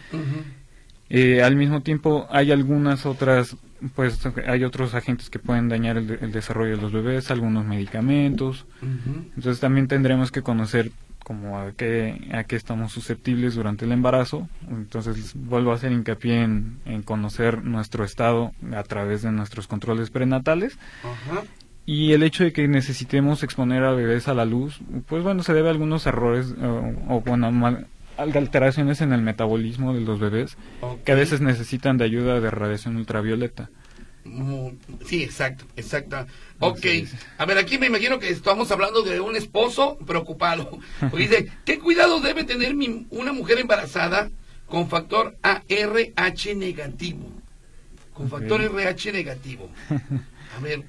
Eh, 1.10 1.44
al 1.44 1.58
mismo 1.58 1.82
tiempo 1.82 2.26
hay 2.30 2.54
algunas 2.54 3.06
otras, 3.06 3.58
pues 3.96 4.22
hay 4.48 4.64
otros 4.64 4.94
agentes 4.94 5.30
que 5.30 5.40
pueden 5.40 5.68
dañar 5.68 5.98
el, 5.98 6.32
desarrollo 6.32 6.78
de 6.78 6.82
los 6.82 6.94
bebés, 6.94 7.30
algunos 7.30 7.66
medicamentos. 7.66 8.66
Entonces 9.36 9.60
también 9.60 9.90
tendremos 9.90 10.32
que 10.32 10.42
conocer 10.42 10.92
como 11.24 11.60
a 11.60 11.72
qué, 11.74 12.30
a 12.34 12.44
qué 12.44 12.56
estamos 12.56 12.92
susceptibles 12.92 13.56
durante 13.56 13.86
el 13.86 13.92
embarazo. 13.92 14.48
Entonces 14.70 15.34
vuelvo 15.36 15.72
a 15.72 15.76
hacer 15.76 15.92
hincapié 15.92 16.44
en, 16.44 17.04
conocer 17.06 17.64
nuestro 17.64 18.04
estado 18.04 18.52
a 18.76 18.84
través 18.84 19.22
de 19.22 19.32
nuestros 19.32 19.68
controles 19.68 20.10
prenatales. 20.10 20.78
Y 21.86 22.14
el 22.14 22.24
hecho 22.24 22.44
de 22.44 22.54
que 22.54 22.68
necesitemos 22.68 23.44
exponer 23.44 23.84
a 23.84 23.92
bebés 23.92 24.28
a 24.28 24.34
la 24.34 24.46
luz, 24.46 24.80
pues 25.08 25.24
bueno, 25.24 25.44
se 25.44 25.54
debe 25.54 25.70
a 25.70 25.72
algunos 25.72 26.06
errores 26.06 26.54
o, 26.62 27.16
o 27.16 27.22
bueno, 27.22 27.52
mal, 27.52 27.88
alteraciones 28.18 29.02
en 29.02 29.14
el 29.14 29.22
metabolismo 29.22 29.94
de 29.94 30.02
los 30.02 30.20
bebés 30.20 30.58
que 31.06 31.12
a 31.12 31.16
veces 31.16 31.42
necesitan 31.42 31.98
de 31.98 32.06
ayuda 32.06 32.40
de 32.40 32.52
radiación 32.52 32.98
ultravioleta. 32.98 33.70
Sí, 35.06 35.24
exacto, 35.24 35.66
exacto. 35.76 36.26
Ok, 36.60 36.86
a 37.38 37.46
ver, 37.46 37.58
aquí 37.58 37.78
me 37.78 37.88
imagino 37.88 38.20
que 38.20 38.30
estamos 38.30 38.72
hablando 38.72 39.02
de 39.02 39.20
un 39.20 39.36
esposo 39.36 39.98
preocupado. 40.06 40.80
dice, 41.18 41.52
¿qué 41.66 41.80
cuidado 41.80 42.20
debe 42.22 42.44
tener 42.44 42.76
una 43.10 43.34
mujer 43.34 43.60
embarazada 43.60 44.30
con 44.68 44.90
factor 44.90 45.36
ARH 45.42 46.56
negativo? 46.56 47.32
Con 48.14 48.30
factor 48.30 48.62
RH 48.62 49.12
negativo. 49.12 49.70
A 50.58 50.62
ver, 50.62 50.84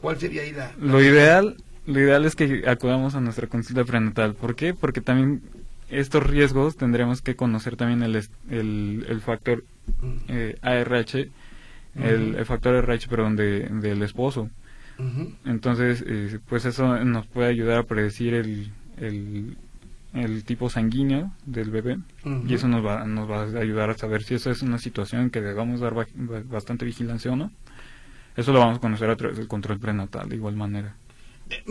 ¿cuál 0.00 0.18
sería 0.18 0.42
ahí 0.42 0.52
la... 0.52 0.72
Lo 0.78 1.02
ideal, 1.02 1.56
lo 1.86 1.98
ideal 2.00 2.24
es 2.24 2.36
que 2.36 2.64
acudamos 2.66 3.14
a 3.14 3.20
nuestra 3.20 3.46
consulta 3.48 3.84
prenatal. 3.84 4.34
¿Por 4.34 4.54
qué? 4.54 4.74
Porque 4.74 5.00
también 5.00 5.42
estos 5.90 6.22
riesgos 6.22 6.76
tendremos 6.76 7.22
que 7.22 7.34
conocer 7.34 7.76
también 7.76 8.02
el, 8.02 8.28
el, 8.50 9.20
factor 9.20 9.64
eh, 10.28 10.56
ARH, 10.60 11.30
el, 11.94 12.44
factor 12.44 12.74
RH, 12.74 13.08
perdón, 13.08 13.36
de, 13.36 13.68
del 13.68 14.02
esposo. 14.02 14.50
Entonces, 15.44 16.04
eh, 16.06 16.40
pues 16.48 16.64
eso 16.64 17.04
nos 17.04 17.26
puede 17.26 17.48
ayudar 17.48 17.78
a 17.78 17.82
predecir 17.84 18.34
el, 18.34 18.72
el, 20.12 20.44
tipo 20.44 20.68
sanguíneo 20.68 21.30
del 21.46 21.70
bebé 21.70 21.98
y 22.46 22.54
eso 22.54 22.66
nos 22.66 22.84
va, 22.84 23.04
nos 23.04 23.30
va 23.30 23.42
a 23.42 23.62
ayudar 23.62 23.90
a 23.90 23.94
saber 23.94 24.24
si 24.24 24.34
eso 24.34 24.50
es 24.50 24.62
una 24.62 24.78
situación 24.78 25.30
que 25.30 25.40
debamos 25.40 25.78
dar 25.80 25.94
bastante 26.46 26.84
vigilancia 26.84 27.30
o 27.30 27.36
no. 27.36 27.52
Eso 28.36 28.52
lo 28.52 28.58
vamos 28.58 28.78
a 28.78 28.80
conocer 28.80 29.08
a 29.10 29.16
través 29.16 29.36
del 29.36 29.46
control 29.46 29.78
prenatal 29.78 30.28
de 30.28 30.36
igual 30.36 30.56
manera. 30.56 30.94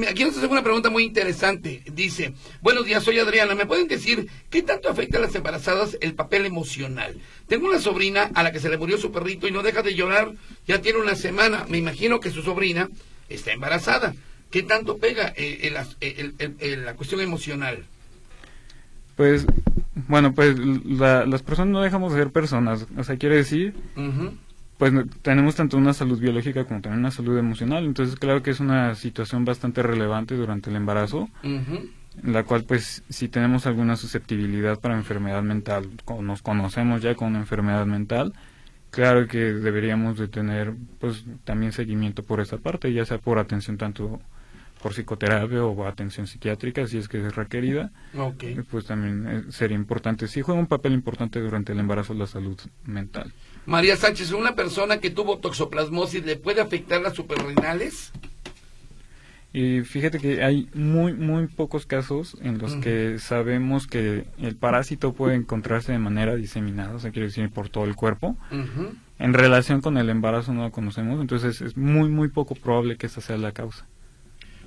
Aquí 0.09 0.23
nos 0.23 0.37
hace 0.37 0.47
una 0.47 0.63
pregunta 0.63 0.89
muy 0.89 1.03
interesante. 1.03 1.83
Dice, 1.93 2.33
buenos 2.61 2.85
días, 2.85 3.03
soy 3.03 3.19
Adriana. 3.19 3.55
¿Me 3.55 3.65
pueden 3.65 3.87
decir 3.87 4.27
qué 4.49 4.63
tanto 4.63 4.89
afecta 4.89 5.17
a 5.17 5.21
las 5.21 5.35
embarazadas 5.35 5.97
el 6.01 6.13
papel 6.13 6.45
emocional? 6.45 7.17
Tengo 7.47 7.67
una 7.67 7.79
sobrina 7.79 8.31
a 8.33 8.43
la 8.43 8.51
que 8.51 8.59
se 8.59 8.69
le 8.69 8.77
murió 8.77 8.97
su 8.97 9.11
perrito 9.11 9.47
y 9.47 9.51
no 9.51 9.63
deja 9.63 9.83
de 9.83 9.95
llorar. 9.95 10.31
Ya 10.67 10.81
tiene 10.81 10.99
una 10.99 11.15
semana. 11.15 11.65
Me 11.69 11.77
imagino 11.77 12.19
que 12.19 12.31
su 12.31 12.41
sobrina 12.41 12.89
está 13.29 13.51
embarazada. 13.51 14.15
¿Qué 14.49 14.63
tanto 14.63 14.97
pega 14.97 15.33
eh, 15.35 15.71
la 16.77 16.93
cuestión 16.95 17.21
emocional? 17.21 17.85
Pues, 19.15 19.45
bueno, 20.07 20.33
pues 20.33 20.57
las 20.57 21.41
personas 21.43 21.71
no 21.71 21.81
dejamos 21.81 22.13
de 22.13 22.19
ser 22.19 22.31
personas. 22.31 22.85
O 22.97 23.03
sea, 23.03 23.17
quiere 23.17 23.35
decir 23.35 23.73
pues 24.77 24.93
tenemos 25.23 25.55
tanto 25.55 25.77
una 25.77 25.93
salud 25.93 26.19
biológica 26.19 26.65
como 26.65 26.81
también 26.81 26.99
una 26.99 27.11
salud 27.11 27.37
emocional. 27.37 27.85
Entonces, 27.85 28.15
claro 28.15 28.43
que 28.43 28.51
es 28.51 28.59
una 28.59 28.93
situación 28.95 29.43
bastante 29.43 29.81
relevante 29.81 30.35
durante 30.35 30.69
el 30.69 30.75
embarazo, 30.75 31.29
en 31.43 31.91
la 32.23 32.43
cual, 32.43 32.63
pues, 32.63 33.03
si 33.09 33.27
tenemos 33.27 33.65
alguna 33.65 33.95
susceptibilidad 33.95 34.79
para 34.79 34.95
enfermedad 34.95 35.41
mental, 35.41 35.89
o 36.05 36.21
nos 36.21 36.41
conocemos 36.41 37.01
ya 37.01 37.15
con 37.15 37.29
una 37.29 37.39
enfermedad 37.39 37.87
mental, 37.87 38.33
claro 38.91 39.27
que 39.27 39.39
deberíamos 39.39 40.17
de 40.19 40.27
tener, 40.27 40.73
pues, 40.99 41.25
también 41.43 41.71
seguimiento 41.71 42.21
por 42.21 42.39
esa 42.39 42.57
parte, 42.57 42.93
ya 42.93 43.05
sea 43.05 43.17
por 43.17 43.39
atención 43.39 43.77
tanto 43.77 44.21
por 44.81 44.93
psicoterapia 44.93 45.63
o 45.63 45.87
atención 45.87 46.27
psiquiátrica 46.27 46.85
si 46.85 46.99
es 46.99 47.07
que 47.07 47.25
es 47.25 47.35
requerida. 47.35 47.91
Pues 48.69 48.85
también 48.85 49.27
eh, 49.27 49.43
sería 49.49 49.75
importante 49.75 50.27
sí 50.27 50.43
juega 50.43 50.59
un 50.59 50.67
papel 50.67 50.93
importante 50.93 51.39
durante 51.39 51.73
el 51.73 51.79
embarazo 51.79 52.13
la 52.13 52.27
salud 52.27 52.59
mental 52.85 53.33
María 53.67 53.97
Sánchez, 53.97 54.31
¿una 54.31 54.55
persona 54.55 55.01
que 55.01 55.09
tuvo 55.09 55.39
toxoplasmosis 55.39 56.25
le 56.25 56.37
puede 56.37 56.61
afectar 56.61 57.01
las 57.01 57.15
suprarrenales? 57.15 58.13
Y 59.51 59.81
fíjate 59.81 60.19
que 60.19 60.41
hay 60.41 60.69
muy, 60.73 61.11
muy 61.11 61.47
pocos 61.47 61.85
casos 61.85 62.37
en 62.41 62.59
los 62.59 62.75
que 62.77 63.19
sabemos 63.19 63.85
que 63.85 64.23
el 64.41 64.55
parásito 64.55 65.11
puede 65.11 65.35
encontrarse 65.35 65.91
de 65.91 65.99
manera 65.99 66.37
diseminada, 66.37 66.95
o 66.95 66.99
sea, 66.99 67.11
quiere 67.11 67.27
decir 67.27 67.49
por 67.49 67.67
todo 67.67 67.83
el 67.83 67.95
cuerpo. 67.95 68.37
En 69.19 69.33
relación 69.33 69.81
con 69.81 69.97
el 69.97 70.09
embarazo 70.09 70.53
no 70.53 70.63
lo 70.63 70.71
conocemos, 70.71 71.19
entonces 71.19 71.59
es 71.59 71.75
muy, 71.75 72.07
muy 72.07 72.29
poco 72.29 72.55
probable 72.55 72.95
que 72.95 73.07
esa 73.07 73.19
sea 73.19 73.35
la 73.35 73.51
causa. 73.51 73.85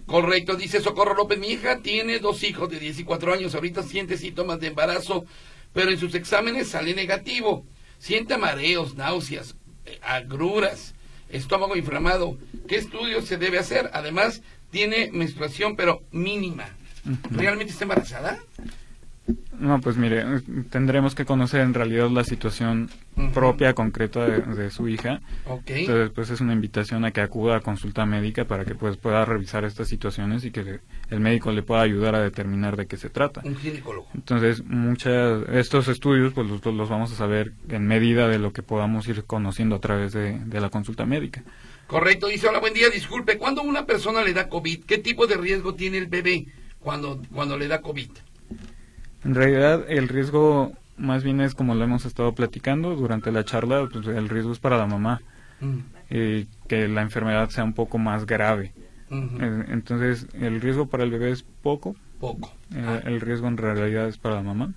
Correcto, 0.05 0.57
dice 0.57 0.81
Socorro 0.81 1.15
López, 1.15 1.39
mi 1.39 1.49
hija 1.49 1.79
tiene 1.79 2.19
dos 2.19 2.43
hijos 2.45 2.69
de 2.69 2.79
14 2.79 3.33
años, 3.33 3.55
ahorita 3.55 3.83
siente 3.83 4.19
síntomas 4.19 4.61
de 4.61 4.67
embarazo, 4.67 5.25
pero 5.73 5.91
en 5.91 5.97
sus 5.97 6.15
exámenes 6.15 6.69
sale 6.69 6.95
negativo 6.95 7.65
siente 8.01 8.37
mareos, 8.37 8.97
náuseas, 8.97 9.55
eh, 9.87 10.01
agruras, 10.03 10.95
estómago 11.29 11.77
inflamado. 11.77 12.37
¿Qué 12.67 12.77
estudio 12.77 13.23
se 13.23 13.37
debe 13.37 13.59
hacer? 13.59 13.91
Además, 13.93 14.43
tiene 14.73 15.11
menstruación, 15.13 15.77
pero 15.77 16.03
mínima. 16.11 16.69
¿Realmente 17.31 17.73
está 17.73 17.85
embarazada? 17.85 18.39
No, 19.59 19.81
pues 19.81 19.97
mire, 19.97 20.25
tendremos 20.71 21.15
que 21.15 21.25
conocer 21.25 21.61
en 21.61 21.75
realidad 21.75 22.11
la 22.11 22.25
situación 22.25 22.91
propia, 23.35 23.75
concreta 23.75 24.27
de, 24.27 24.71
su 24.71 24.89
hija. 24.89 25.21
Entonces, 25.67 26.11
pues 26.15 26.31
es 26.31 26.41
una 26.41 26.53
invitación 26.53 27.05
a 27.05 27.11
que 27.11 27.21
acuda 27.21 27.57
a 27.57 27.61
consulta 27.61 28.07
médica 28.07 28.45
para 28.45 28.65
que 28.65 28.75
pues 28.75 28.97
pueda 28.97 29.25
revisar 29.25 29.65
estas 29.65 29.89
situaciones 29.89 30.45
y 30.45 30.51
que 30.51 30.81
el 31.11 31.21
médico 31.21 31.53
le 31.53 31.63
pueda 31.63 31.83
ayudar 31.83 32.15
a 32.15 32.23
determinar 32.23 32.77
de 32.77 32.87
qué 32.87 32.97
se 32.97 33.11
trata. 33.11 33.43
Un 33.45 33.57
ginecólogo. 33.57 34.09
Entonces, 34.15 34.65
muchas 34.65 35.49
estos 35.51 35.89
estudios 35.89 36.33
pues 36.33 36.47
los, 36.47 36.65
los, 36.65 36.89
vamos 36.89 37.13
a 37.13 37.17
saber 37.17 37.53
en 37.69 37.87
medida 37.87 38.29
de 38.29 38.39
lo 38.39 38.53
que 38.53 38.63
podamos 38.63 39.07
ir 39.09 39.25
conociendo 39.25 39.77
a 39.77 39.81
través 39.81 40.13
de, 40.13 40.39
de 40.39 40.61
la 40.61 40.71
consulta 40.71 41.05
médica. 41.05 41.43
Correcto, 41.87 42.29
dice, 42.29 42.47
hola, 42.47 42.61
buen 42.61 42.73
día, 42.73 42.89
disculpe, 42.89 43.37
cuando 43.37 43.63
una 43.63 43.85
persona 43.85 44.23
le 44.23 44.33
da 44.33 44.49
COVID, 44.49 44.85
¿qué 44.85 44.99
tipo 44.99 45.27
de 45.27 45.37
riesgo 45.37 45.75
tiene 45.75 45.99
el 45.99 46.07
bebé 46.07 46.47
cuando, 46.79 47.21
cuando 47.35 47.59
le 47.59 47.67
da 47.67 47.81
COVID? 47.81 48.11
En 49.25 49.35
realidad 49.35 49.85
el 49.89 50.09
riesgo 50.09 50.73
más 50.97 51.25
bien 51.25 51.41
es 51.41 51.55
como 51.55 51.75
lo 51.75 51.85
hemos 51.85 52.05
estado 52.05 52.35
platicando 52.35 52.95
durante 52.95 53.33
la 53.33 53.45
charla, 53.45 53.89
pues 53.91 54.07
el 54.07 54.29
riesgo 54.29 54.53
es 54.53 54.59
para 54.59 54.77
la 54.77 54.87
mamá, 54.87 55.23
mm. 55.61 55.79
eh, 56.11 56.47
que 56.69 56.89
la 56.89 57.03
enfermedad 57.03 57.49
sea 57.49 57.65
un 57.65 57.73
poco 57.73 57.99
más 57.99 58.27
grave. 58.27 58.73
Eh, 59.11 59.65
entonces 59.69 60.27
el 60.35 60.61
riesgo 60.61 60.87
para 60.87 61.05
el 61.05 61.11
bebé 61.11 61.31
es 61.31 61.43
poco. 61.43 61.97
Poco. 62.21 62.53
Eh, 62.75 63.01
el 63.07 63.21
riesgo 63.21 63.49
en 63.49 63.57
realidad 63.57 64.09
es 64.09 64.19
para 64.19 64.37
la 64.37 64.43
mamá. 64.43 64.73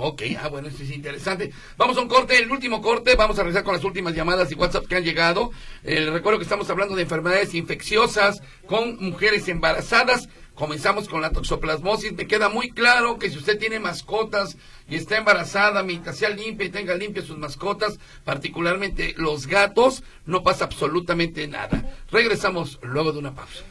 Ok, 0.00 0.22
ah, 0.40 0.46
bueno, 0.48 0.68
esto 0.68 0.84
es 0.84 0.92
interesante. 0.92 1.52
Vamos 1.76 1.96
a 1.96 2.00
un 2.00 2.06
corte, 2.06 2.38
el 2.38 2.48
último 2.52 2.80
corte, 2.80 3.16
vamos 3.16 3.36
a 3.36 3.42
regresar 3.42 3.64
con 3.64 3.74
las 3.74 3.82
últimas 3.82 4.14
llamadas 4.14 4.50
y 4.52 4.54
WhatsApp 4.54 4.86
que 4.86 4.94
han 4.94 5.02
llegado. 5.02 5.50
Eh, 5.82 6.08
recuerdo 6.12 6.38
que 6.38 6.44
estamos 6.44 6.70
hablando 6.70 6.94
de 6.94 7.02
enfermedades 7.02 7.52
infecciosas 7.52 8.40
con 8.66 8.96
mujeres 9.04 9.48
embarazadas. 9.48 10.28
Comenzamos 10.58 11.08
con 11.08 11.20
la 11.20 11.30
toxoplasmosis. 11.30 12.14
Me 12.14 12.26
queda 12.26 12.48
muy 12.48 12.70
claro 12.72 13.16
que 13.16 13.30
si 13.30 13.38
usted 13.38 13.60
tiene 13.60 13.78
mascotas 13.78 14.56
y 14.88 14.96
está 14.96 15.16
embarazada, 15.16 15.84
mientras 15.84 16.18
sea 16.18 16.30
limpia 16.30 16.66
y 16.66 16.70
tenga 16.70 16.96
limpias 16.96 17.26
sus 17.26 17.38
mascotas, 17.38 18.00
particularmente 18.24 19.14
los 19.18 19.46
gatos, 19.46 20.02
no 20.26 20.42
pasa 20.42 20.64
absolutamente 20.64 21.46
nada. 21.46 21.84
Regresamos 22.10 22.80
luego 22.82 23.12
de 23.12 23.20
una 23.20 23.36
pausa. 23.36 23.62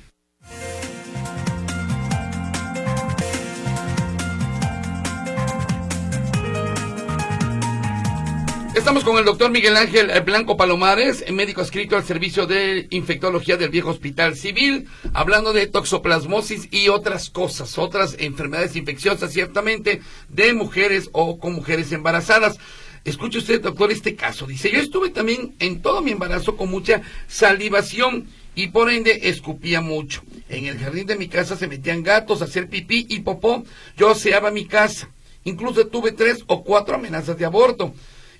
Estamos 8.77 9.03
con 9.03 9.17
el 9.17 9.25
doctor 9.25 9.49
Miguel 9.49 9.75
Ángel 9.75 10.11
Blanco 10.21 10.55
Palomares, 10.55 11.25
médico 11.31 11.61
adscrito 11.61 11.97
al 11.97 12.05
servicio 12.05 12.45
de 12.45 12.85
infectología 12.91 13.57
del 13.57 13.71
viejo 13.71 13.89
hospital 13.89 14.35
civil, 14.35 14.87
hablando 15.13 15.51
de 15.51 15.65
toxoplasmosis 15.65 16.67
y 16.69 16.87
otras 16.89 17.31
cosas, 17.31 17.79
otras 17.79 18.15
enfermedades 18.19 18.75
infecciosas, 18.75 19.33
ciertamente, 19.33 20.01
de 20.29 20.53
mujeres 20.53 21.09
o 21.11 21.39
con 21.39 21.53
mujeres 21.53 21.91
embarazadas. 21.91 22.59
Escuche 23.03 23.39
usted, 23.39 23.61
doctor, 23.61 23.91
este 23.91 24.15
caso. 24.15 24.45
Dice, 24.45 24.71
yo 24.71 24.79
estuve 24.79 25.09
también 25.09 25.55
en 25.57 25.81
todo 25.81 26.03
mi 26.03 26.11
embarazo 26.11 26.55
con 26.55 26.69
mucha 26.69 27.01
salivación 27.27 28.27
y 28.53 28.67
por 28.67 28.91
ende 28.91 29.21
escupía 29.23 29.81
mucho. 29.81 30.21
En 30.49 30.67
el 30.67 30.77
jardín 30.77 31.07
de 31.07 31.17
mi 31.17 31.27
casa 31.27 31.57
se 31.57 31.67
metían 31.67 32.03
gatos 32.03 32.43
a 32.43 32.45
hacer 32.45 32.69
pipí 32.69 33.07
y 33.09 33.21
popó. 33.21 33.63
Yo 33.97 34.11
aseaba 34.11 34.51
mi 34.51 34.65
casa. 34.65 35.09
Incluso 35.45 35.87
tuve 35.87 36.11
tres 36.11 36.43
o 36.45 36.63
cuatro 36.63 36.93
amenazas 36.93 37.39
de 37.39 37.45
aborto. 37.45 37.91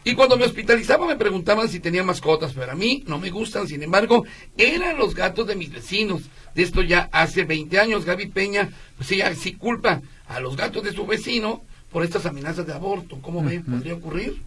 Y 0.08 0.16
cuando 0.16 0.38
me 0.38 0.46
hospitalizaba 0.46 1.06
me 1.06 1.18
preguntaban 1.18 1.68
si 1.68 1.82
tenía 1.82 2.02
mascotas, 2.02 2.54
pero 2.54 2.72
a 2.72 2.76
mí 2.76 3.04
no 3.08 3.20
me 3.20 3.30
gustan, 3.30 3.68
sin 3.68 3.84
embargo, 3.84 4.24
eran 4.58 4.98
los 4.98 5.14
gatos 5.14 5.46
de 5.48 5.58
mis 5.58 5.70
vecinos. 5.70 6.22
De 6.56 6.64
esto 6.64 6.82
ya 6.82 7.10
hace 7.12 7.44
20 7.44 7.78
años, 7.78 8.06
Gaby 8.06 8.28
Peña, 8.28 8.70
pues 8.96 9.12
ella 9.12 9.36
sí 9.36 9.56
culpa 9.56 10.02
a 10.30 10.40
los 10.40 10.56
gatos 10.56 10.84
de 10.84 10.94
su 10.94 11.06
vecino 11.06 11.62
por 11.92 12.06
estas 12.06 12.26
amenazas 12.26 12.66
de 12.66 12.72
aborto. 12.72 13.20
¿Cómo 13.22 13.44
ve? 13.44 13.60
¿Podría 13.60 13.96
ocurrir? 13.96 14.42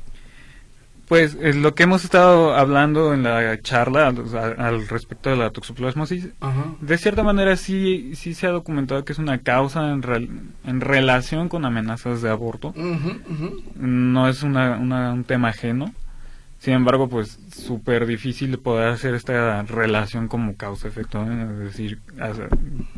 Pues 1.11 1.37
es 1.41 1.57
lo 1.57 1.75
que 1.75 1.83
hemos 1.83 2.05
estado 2.05 2.55
hablando 2.55 3.13
en 3.13 3.25
la 3.25 3.61
charla 3.61 4.07
al, 4.07 4.87
respecto 4.87 5.29
de 5.29 5.35
la 5.35 5.51
toxoplasmosis, 5.51 6.29
de 6.81 6.99
cierta 6.99 7.25
manera 7.25 7.57
sí, 7.57 8.15
sí 8.15 8.33
se 8.33 8.47
ha 8.47 8.51
documentado 8.51 9.05
que 9.05 9.13
es 9.13 9.19
una 9.19 9.39
causa 9.39 9.91
en, 9.91 10.53
en 10.65 10.81
relación 10.81 11.49
con 11.49 11.65
amenazas 11.65 12.23
de 12.23 12.31
aborto. 12.31 12.73
No 13.75 14.29
es 14.29 14.45
una, 14.45 14.77
un 14.77 15.25
tema 15.25 15.49
ajeno. 15.49 15.93
Sin 16.61 16.75
embargo, 16.75 17.09
pues 17.09 17.39
súper 17.57 18.05
difícil 18.05 18.59
poder 18.59 18.89
hacer 18.89 19.15
esta 19.15 19.63
relación 19.63 20.29
como 20.29 20.57
causa-efecto, 20.57 21.25
es 21.25 21.59
decir, 21.59 22.01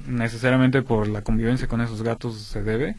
necesariamente 0.08 0.82
por 0.82 1.06
la 1.06 1.22
convivencia 1.22 1.68
con 1.68 1.80
esos 1.80 2.02
gatos 2.02 2.38
se 2.38 2.64
debe. 2.64 2.96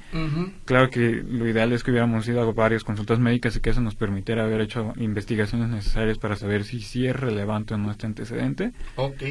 Claro 0.64 0.89
que 0.89 1.22
lo 1.28 1.45
ideal 1.49 1.74
es 1.74 1.84
que 1.84 1.91
hubiéramos 1.91 2.26
ido 2.30 2.41
a 2.41 2.49
varias 2.53 2.86
consultas 2.86 3.20
médicas 3.20 3.57
y 3.57 3.59
que 3.59 3.72
eso 3.72 3.82
nos 3.82 3.95
permitiera 3.95 4.45
haber 4.45 4.61
hecho 4.61 4.93
investigaciones 4.95 5.68
necesarias 5.68 6.18
para 6.18 6.38
saber 6.38 6.64
si 6.64 6.80
sí 6.80 7.07
es 7.07 7.16
relevante 7.18 7.74
o 7.74 7.78
no 7.78 7.91
este 7.91 8.05
antecedente. 8.05 8.72
Ok. 8.95 9.22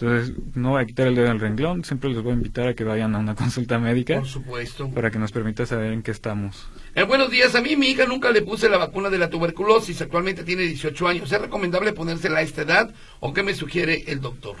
Entonces, 0.00 0.34
no 0.56 0.70
voy 0.70 0.82
a 0.82 0.86
quitar 0.86 1.06
el 1.06 1.14
dedo 1.14 1.28
del 1.28 1.38
renglón, 1.38 1.84
siempre 1.84 2.10
les 2.10 2.20
voy 2.20 2.32
a 2.32 2.34
invitar 2.34 2.66
a 2.66 2.74
que 2.74 2.82
vayan 2.82 3.14
a 3.14 3.18
una 3.18 3.36
consulta 3.36 3.78
médica. 3.78 4.16
Por 4.16 4.26
supuesto. 4.26 4.90
Para 4.90 5.12
que 5.12 5.20
nos 5.20 5.30
permita 5.30 5.66
saber 5.66 5.92
en 5.92 6.02
qué 6.02 6.10
estamos. 6.10 6.68
Eh, 6.96 7.04
buenos 7.04 7.30
días, 7.30 7.54
a 7.54 7.60
mí 7.60 7.76
mi 7.76 7.86
hija 7.86 8.04
nunca 8.04 8.32
le 8.32 8.42
puse 8.42 8.68
la 8.68 8.76
vacuna 8.76 9.10
de 9.10 9.18
la 9.18 9.30
tuberculosis, 9.30 10.02
actualmente 10.02 10.42
tiene 10.42 10.62
18 10.62 11.06
años. 11.06 11.30
¿Es 11.30 11.40
recomendable 11.40 11.92
ponérsela 11.92 12.40
a 12.40 12.42
esta 12.42 12.62
edad 12.62 12.92
o 13.20 13.32
qué 13.32 13.44
me 13.44 13.54
sugiere 13.54 14.04
el 14.08 14.20
doctor? 14.20 14.56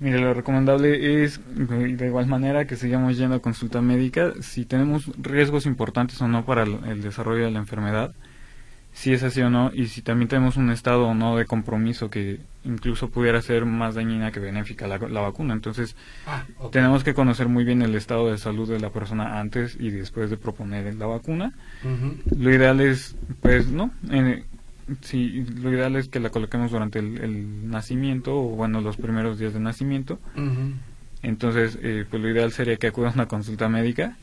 Mire, 0.00 0.18
lo 0.18 0.34
recomendable 0.34 1.22
es, 1.24 1.40
de 1.46 2.06
igual 2.06 2.26
manera, 2.26 2.66
que 2.66 2.74
sigamos 2.74 3.16
yendo 3.16 3.36
a 3.36 3.40
consulta 3.40 3.80
médica. 3.80 4.32
Si 4.40 4.64
tenemos 4.64 5.10
riesgos 5.16 5.64
importantes 5.64 6.20
o 6.20 6.26
no 6.26 6.44
para 6.44 6.64
el 6.64 7.02
desarrollo 7.02 7.44
de 7.44 7.52
la 7.52 7.60
enfermedad, 7.60 8.12
si 8.96 9.12
es 9.12 9.22
así 9.22 9.42
o 9.42 9.50
no 9.50 9.70
y 9.74 9.88
si 9.88 10.00
también 10.00 10.26
tenemos 10.26 10.56
un 10.56 10.70
estado 10.70 11.06
o 11.06 11.14
no 11.14 11.36
de 11.36 11.44
compromiso 11.44 12.08
que 12.08 12.40
incluso 12.64 13.10
pudiera 13.10 13.42
ser 13.42 13.66
más 13.66 13.94
dañina 13.94 14.32
que 14.32 14.40
benéfica 14.40 14.86
la, 14.86 14.96
vacuna. 14.96 15.52
Entonces, 15.52 15.94
ah, 16.26 16.44
tenemos 16.72 17.04
que 17.04 17.12
conocer 17.12 17.46
muy 17.46 17.64
bien 17.64 17.82
el 17.82 17.94
estado 17.94 18.30
de 18.30 18.38
salud 18.38 18.66
de 18.66 18.80
la 18.80 18.88
persona 18.88 19.38
antes 19.38 19.76
y 19.78 19.90
después 19.90 20.30
de 20.30 20.38
proponer 20.38 20.94
la 20.94 21.04
vacuna. 21.04 21.52
Lo 22.38 22.50
ideal 22.50 22.80
es, 22.80 23.16
pues, 23.42 23.68
¿no? 23.68 23.90
sí, 25.02 25.44
lo 25.60 25.70
ideal 25.70 25.94
es 25.96 26.08
que 26.08 26.18
la 26.18 26.30
coloquemos 26.30 26.70
durante 26.70 26.98
el, 26.98 27.68
nacimiento 27.68 28.34
o, 28.34 28.56
bueno, 28.56 28.80
los 28.80 28.96
primeros 28.96 29.38
días 29.38 29.52
de 29.52 29.60
nacimiento. 29.60 30.18
Entonces, 31.22 31.78
eh, 31.82 32.04
pues 32.08 32.22
lo 32.22 32.30
ideal 32.30 32.52
sería 32.52 32.76
que 32.76 32.88
acuda 32.88 33.08
a 33.08 33.12
una 33.12 33.26
consulta 33.26 33.68
médica 33.68 34.16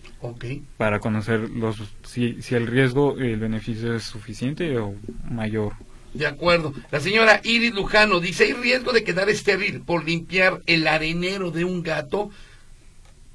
para 0.78 1.00
conocer 1.00 1.50
los 1.50 1.76
si, 2.04 2.42
si 2.42 2.56
el 2.56 2.68
riesgo, 2.68 3.18
el 3.18 3.38
beneficio 3.38 3.96
es 3.96 4.04
suficiente 4.04 4.78
o 4.78 4.96
mayor. 5.30 5.74
De 6.14 6.28
acuerdo. 6.28 6.74
La 6.92 7.00
señora 7.00 7.42
Iris 7.44 7.74
Lujano 7.74 8.20
dice, 8.20 8.46
¿hay 8.46 8.54
riesgo 8.54 8.94
de 8.94 9.04
quedar 9.04 9.30
estéril 9.30 9.82
por 9.82 10.06
limpiar 10.06 10.62
el 10.68 10.88
arenero 10.88 11.52
de 11.52 11.66
un 11.66 11.82
gato? 11.84 12.30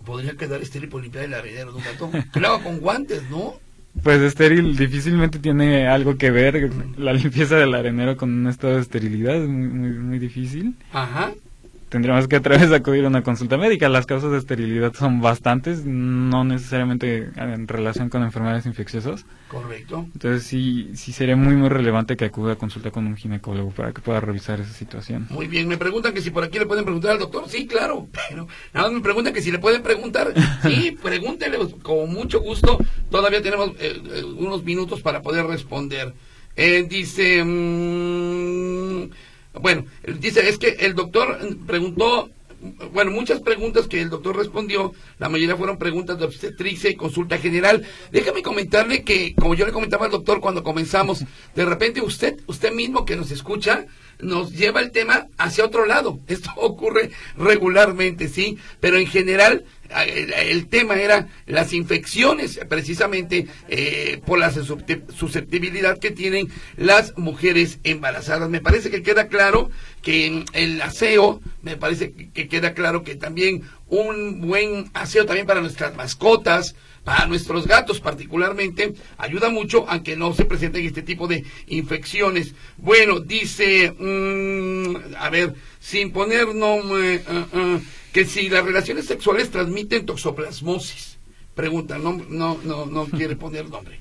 ¿Podría 0.07 0.35
quedar 0.35 0.63
estéril 0.63 0.89
por 0.89 1.03
limpiar 1.03 1.25
el 1.25 1.35
arenero 1.35 1.73
de 1.73 1.79
un 1.79 1.85
gato? 1.85 2.11
Claro, 2.33 2.63
con 2.63 2.79
guantes, 2.79 3.29
¿no? 3.29 3.55
Pues 4.03 4.21
estéril 4.23 4.77
difícilmente 4.77 5.41
tiene 5.41 5.89
algo 5.89 6.17
que 6.17 6.31
ver 6.31 6.71
la 6.97 7.13
limpieza 7.13 7.57
del 7.57 7.75
arenero 7.75 8.17
con 8.17 8.33
un 8.33 8.47
estado 8.47 8.77
de 8.77 8.83
esterilidad, 8.83 9.35
es 9.35 9.49
muy, 9.49 9.67
muy, 9.67 9.91
muy 9.91 10.19
difícil. 10.21 10.77
Ajá 10.93 11.35
tendríamos 11.89 12.28
que 12.28 12.36
otra 12.36 12.59
vez 12.59 12.70
acudir 12.72 13.05
a 13.05 13.09
una 13.09 13.22
consulta 13.22 13.57
médica. 13.57 13.89
Las 13.89 14.07
causas 14.07 14.30
de 14.30 14.39
esterilidad 14.39 14.93
son 14.95 15.20
bastantes, 15.20 15.84
no 15.84 16.45
necesariamente 16.45 17.30
en 17.36 17.68
relación 17.68 18.09
con 18.09 18.22
enfermedades 18.22 18.66
infecciosas. 18.66 19.24
Correcto. 19.49 20.07
Entonces 20.12 20.45
sí, 20.45 20.91
sí 20.95 21.12
sería 21.12 21.36
muy, 21.36 21.57
muy 21.57 21.68
relevante 21.68 22.16
que 22.16 22.26
acuda 22.26 22.53
a 22.53 22.57
consulta 22.57 22.91
con 22.91 23.07
un 23.07 23.16
ginecólogo 23.16 23.70
para 23.70 23.93
que 23.93 24.01
pueda 24.01 24.20
revisar 24.20 24.61
esa 24.61 24.72
situación. 24.72 25.26
Muy 25.30 25.47
bien, 25.47 25.68
me 25.68 25.78
preguntan 25.78 26.12
que 26.12 26.20
si 26.20 26.30
por 26.30 26.45
aquí 26.45 26.59
le 26.59 26.66
pueden 26.66 26.84
preguntar 26.84 27.12
al 27.12 27.18
doctor. 27.18 27.49
Sí, 27.49 27.66
claro, 27.66 28.09
pero 28.28 28.47
nada 28.74 28.91
me 28.91 29.01
preguntan 29.01 29.32
que 29.32 29.43
si 29.43 29.51
le 29.51 29.59
pueden 29.59 29.82
preguntar. 29.82 30.32
Sí, 30.62 30.97
pregúntele 31.03 31.59
con 31.82 32.12
mucho 32.12 32.41
gusto. 32.41 32.78
Todavía 33.11 33.43
tenemos 33.43 33.70
eh, 33.78 34.01
eh, 34.05 34.24
unos 34.24 34.64
minutos 34.64 35.01
para 35.01 35.22
poder 35.22 35.47
responder. 35.47 36.14
Eh, 36.57 36.86
dice... 36.89 37.43
Mmm, 37.45 39.11
bueno, 39.55 39.85
dice, 40.21 40.49
es 40.49 40.59
que 40.59 40.77
el 40.81 40.95
doctor 40.95 41.39
preguntó, 41.67 42.31
bueno, 42.93 43.11
muchas 43.11 43.41
preguntas 43.41 43.87
que 43.87 44.01
el 44.01 44.11
doctor 44.11 44.37
respondió, 44.37 44.93
la 45.19 45.29
mayoría 45.29 45.57
fueron 45.57 45.79
preguntas 45.79 46.19
de 46.19 46.25
obstetricia 46.25 46.91
y 46.91 46.97
consulta 46.97 47.39
general. 47.39 47.87
Déjame 48.11 48.43
comentarle 48.43 49.05
que, 49.05 49.35
como 49.35 49.55
yo 49.55 49.65
le 49.67 49.73
comentaba 49.73 50.07
al 50.07 50.13
doctor 50.13 50.41
cuando 50.41 50.63
comenzamos, 50.63 51.25
de 51.55 51.65
repente 51.65 52.01
usted, 52.01 52.41
usted 52.47 52.73
mismo 52.73 53.05
que 53.05 53.17
nos 53.17 53.31
escucha, 53.31 53.87
nos 54.21 54.53
lleva 54.53 54.81
el 54.81 54.91
tema 54.91 55.29
hacia 55.39 55.65
otro 55.65 55.87
lado. 55.87 56.19
Esto 56.27 56.51
ocurre 56.57 57.11
regularmente, 57.37 58.29
sí, 58.29 58.59
pero 58.81 58.97
en 58.97 59.07
general 59.07 59.65
el, 59.91 60.66
tema 60.68 60.97
era 60.97 61.28
las 61.47 61.72
infecciones, 61.72 62.61
precisamente 62.68 63.47
eh, 63.68 64.20
por 64.24 64.39
la 64.39 64.53
susceptibilidad 64.53 65.99
que 65.99 66.11
tienen 66.11 66.49
las 66.76 67.16
mujeres 67.16 67.78
embarazadas. 67.84 68.49
Me 68.49 68.61
parece 68.61 68.91
que 68.91 69.03
queda 69.03 69.28
claro 69.28 69.70
que 70.03 70.45
el 70.53 70.80
aseo, 70.82 71.41
me 71.62 71.76
parece 71.76 72.12
que 72.12 72.49
queda 72.49 72.74
claro 72.74 73.03
que 73.03 73.16
también 73.16 73.62
un 73.89 74.43
buen 74.43 74.91
aseo 74.95 75.24
también 75.24 75.47
para 75.47 75.61
nuestras 75.61 75.95
mascotas, 75.97 76.74
para 77.05 77.26
nuestros 77.26 77.66
gatos 77.66 78.01
particularmente, 78.01 78.93
ayuda 79.16 79.49
mucho 79.49 79.86
aunque 79.89 80.14
no 80.16 80.34
se 80.34 80.45
presenten 80.45 80.84
este 80.84 81.03
tipo 81.03 81.26
de 81.26 81.45
infecciones. 81.68 82.55
Bueno, 82.76 83.20
dice, 83.20 83.95
mm, 83.99 85.14
a 85.16 85.30
ver, 85.30 85.55
sin 85.80 86.12
poner 86.12 86.55
nombre, 86.55 87.22
uh, 87.26 87.59
uh, 87.59 87.80
que 88.19 88.25
si 88.25 88.49
las 88.49 88.64
relaciones 88.64 89.07
sexuales 89.07 89.49
transmiten 89.49 90.05
toxoplasmosis. 90.05 91.19
Pregunta, 91.55 91.99
no, 91.99 92.21
no, 92.29 92.59
no, 92.64 92.85
no 92.87 93.05
quiere 93.16 93.37
poner 93.37 93.71
nombre. 93.71 94.01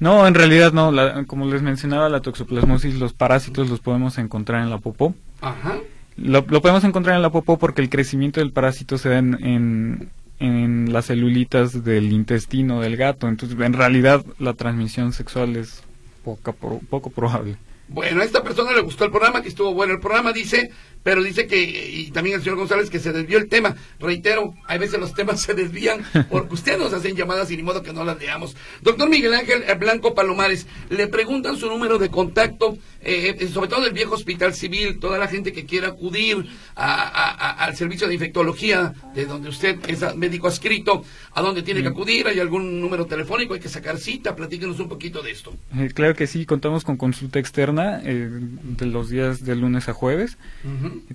No, 0.00 0.26
en 0.26 0.34
realidad 0.34 0.74
no. 0.74 0.92
como 1.26 1.46
les 1.46 1.62
mencionaba, 1.62 2.10
la 2.10 2.20
toxoplasmosis, 2.20 2.96
los 2.96 3.14
parásitos 3.14 3.70
los 3.70 3.80
podemos 3.80 4.18
encontrar 4.18 4.62
en 4.62 4.68
la 4.68 4.76
popó. 4.76 5.14
Ajá. 5.40 5.78
Lo, 6.18 6.44
podemos 6.44 6.84
encontrar 6.84 7.16
en 7.16 7.22
la 7.22 7.30
popó 7.30 7.56
porque 7.58 7.80
el 7.80 7.88
crecimiento 7.88 8.40
del 8.40 8.52
parásito 8.52 8.98
se 8.98 9.08
da 9.08 9.16
en, 9.16 10.10
en, 10.40 10.92
las 10.92 11.06
celulitas 11.06 11.82
del 11.84 12.12
intestino 12.12 12.82
del 12.82 12.98
gato. 12.98 13.28
Entonces, 13.28 13.58
en 13.58 13.72
realidad, 13.72 14.26
la 14.38 14.52
transmisión 14.52 15.14
sexual 15.14 15.56
es 15.56 15.84
poca, 16.22 16.52
poco 16.52 17.08
probable. 17.08 17.56
Bueno, 17.88 18.20
a 18.20 18.24
esta 18.24 18.42
persona 18.42 18.72
le 18.72 18.82
gustó 18.82 19.06
el 19.06 19.10
programa, 19.10 19.40
que 19.40 19.48
estuvo 19.48 19.72
bueno 19.72 19.94
el 19.94 20.00
programa, 20.00 20.34
dice, 20.34 20.70
pero 21.02 21.22
dice 21.22 21.46
que, 21.46 21.62
y 21.62 22.10
también 22.10 22.36
el 22.36 22.42
señor 22.42 22.58
González, 22.58 22.90
que 22.90 22.98
se 22.98 23.12
desvió 23.12 23.38
el 23.38 23.48
tema. 23.48 23.76
Reitero, 23.98 24.54
hay 24.66 24.78
veces 24.78 25.00
los 25.00 25.14
temas 25.14 25.40
se 25.42 25.54
desvían 25.54 26.04
porque 26.30 26.54
ustedes 26.54 26.78
nos 26.78 26.92
hacen 26.92 27.16
llamadas 27.16 27.50
y 27.50 27.56
ni 27.56 27.62
modo 27.62 27.82
que 27.82 27.92
no 27.92 28.04
las 28.04 28.18
leamos. 28.18 28.56
Doctor 28.82 29.08
Miguel 29.08 29.34
Ángel 29.34 29.64
Blanco 29.78 30.14
Palomares, 30.14 30.66
le 30.90 31.06
preguntan 31.08 31.56
su 31.56 31.66
número 31.66 31.98
de 31.98 32.10
contacto, 32.10 32.78
eh, 33.00 33.48
sobre 33.52 33.68
todo 33.68 33.82
del 33.82 33.92
viejo 33.92 34.14
hospital 34.14 34.54
civil, 34.54 34.98
toda 34.98 35.18
la 35.18 35.28
gente 35.28 35.52
que 35.52 35.64
quiera 35.64 35.88
acudir 35.88 36.46
al 36.74 37.76
servicio 37.76 38.08
de 38.08 38.14
infectología, 38.14 38.92
de 39.14 39.26
donde 39.26 39.48
usted 39.48 39.78
es 39.88 40.16
médico 40.16 40.48
adscrito, 40.48 41.04
a 41.32 41.42
dónde 41.42 41.62
tiene 41.62 41.82
que 41.82 41.88
acudir, 41.88 42.26
hay 42.26 42.40
algún 42.40 42.80
número 42.80 43.06
telefónico, 43.06 43.54
hay 43.54 43.60
que 43.60 43.68
sacar 43.68 43.98
cita, 43.98 44.34
platíquenos 44.34 44.78
un 44.80 44.88
poquito 44.88 45.22
de 45.22 45.30
esto. 45.30 45.54
Eh, 45.76 45.90
claro 45.94 46.14
que 46.14 46.26
sí, 46.26 46.46
contamos 46.46 46.84
con 46.84 46.96
consulta 46.96 47.38
externa 47.38 48.00
eh, 48.04 48.28
de 48.30 48.86
los 48.86 49.10
días 49.10 49.44
de 49.44 49.56
lunes 49.56 49.88
a 49.88 49.92
jueves. 49.92 50.38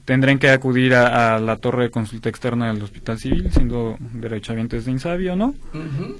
Tendrán 0.05 0.39
que 0.39 0.49
acudir 0.49 0.95
a, 0.95 1.39
la 1.39 1.57
torre 1.57 1.83
de 1.83 1.89
consulta 1.91 2.29
externa 2.29 2.73
del 2.73 2.83
Hospital 2.83 3.19
Civil, 3.19 3.51
siendo 3.51 3.97
derechohabientes 4.13 4.85
de 4.85 4.91
Insabi 4.91 5.27
o 5.29 5.35
no, 5.35 5.55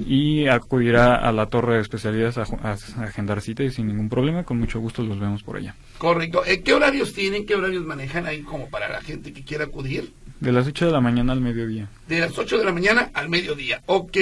y 0.05 0.47
acudirá 0.47 1.15
a 1.15 1.31
la 1.31 1.47
torre 1.47 1.75
de 1.75 1.81
especialidades 1.81 2.37
a, 2.37 2.43
agendar 3.03 3.41
cita 3.41 3.63
y 3.63 3.71
sin 3.71 3.87
ningún 3.87 4.09
problema, 4.09 4.43
con 4.43 4.59
mucho 4.59 4.79
gusto 4.79 5.03
los 5.03 5.19
vemos 5.19 5.43
por 5.43 5.52
allá. 5.57 5.75
Correcto. 5.97 6.43
Eh, 6.45 6.61
¿Qué 6.61 6.73
horarios 6.73 7.13
tienen? 7.13 7.45
¿Qué 7.45 7.55
horarios 7.55 7.85
manejan 7.85 8.25
ahí 8.25 8.41
como 8.41 8.69
para 8.69 8.89
la 8.89 9.01
gente 9.01 9.33
que 9.33 9.43
quiera 9.43 9.65
acudir? 9.65 10.11
De 10.39 10.51
las 10.51 10.67
8 10.67 10.87
de 10.87 10.91
la 10.91 11.01
mañana 11.01 11.33
al 11.33 11.41
mediodía. 11.41 11.87
De 12.07 12.19
las 12.19 12.37
8 12.37 12.57
de 12.57 12.65
la 12.65 12.73
mañana 12.73 13.11
al 13.13 13.29
mediodía. 13.29 13.81
Ok. 13.85 14.17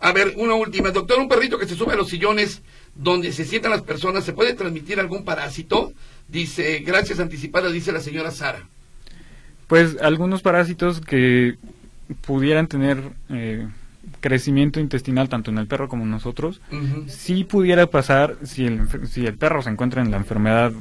A 0.00 0.12
ver, 0.12 0.34
una 0.36 0.54
última. 0.54 0.90
Doctor, 0.90 1.18
un 1.18 1.28
perrito 1.28 1.58
que 1.58 1.66
se 1.66 1.74
sube 1.74 1.94
a 1.94 1.96
los 1.96 2.08
sillones 2.08 2.62
donde 2.94 3.32
se 3.32 3.44
sientan 3.44 3.70
las 3.70 3.82
personas, 3.82 4.24
¿se 4.24 4.32
puede 4.32 4.54
transmitir 4.54 5.00
algún 5.00 5.24
parásito? 5.24 5.92
Dice, 6.26 6.80
gracias 6.80 7.20
anticipadas, 7.20 7.72
dice 7.72 7.92
la 7.92 8.00
señora 8.00 8.30
Sara. 8.30 8.68
Pues 9.68 9.96
algunos 10.00 10.42
parásitos 10.42 11.00
que 11.00 11.56
pudieran 12.26 12.66
tener 12.66 12.98
eh, 13.30 13.68
crecimiento 14.20 14.80
intestinal 14.80 15.28
tanto 15.28 15.50
en 15.50 15.58
el 15.58 15.66
perro 15.66 15.88
como 15.88 16.04
en 16.04 16.10
nosotros, 16.10 16.60
sí 17.06 17.44
pudiera 17.44 17.86
pasar 17.86 18.36
si 18.42 18.66
el, 18.66 18.88
si 19.08 19.26
el 19.26 19.36
perro 19.36 19.62
se 19.62 19.70
encuentra 19.70 20.02
en 20.02 20.10
la 20.10 20.16
enfermedad 20.16 20.72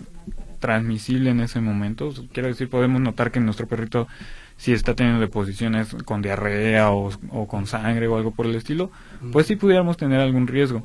transmisible 0.59 1.29
en 1.29 1.41
ese 1.41 1.61
momento. 1.61 2.13
Quiero 2.33 2.49
decir, 2.49 2.69
podemos 2.69 3.01
notar 3.01 3.31
que 3.31 3.39
nuestro 3.39 3.67
perrito 3.67 4.07
si 4.57 4.73
está 4.73 4.95
teniendo 4.95 5.21
deposiciones 5.21 5.95
con 6.03 6.21
diarrea 6.21 6.91
o, 6.91 7.11
o, 7.29 7.47
con 7.47 7.67
sangre 7.67 8.07
o 8.07 8.17
algo 8.17 8.31
por 8.31 8.47
el 8.47 8.55
estilo, 8.55 8.91
pues 9.31 9.45
sí 9.45 9.55
pudiéramos 9.55 9.97
tener 9.97 10.19
algún 10.19 10.47
riesgo. 10.47 10.83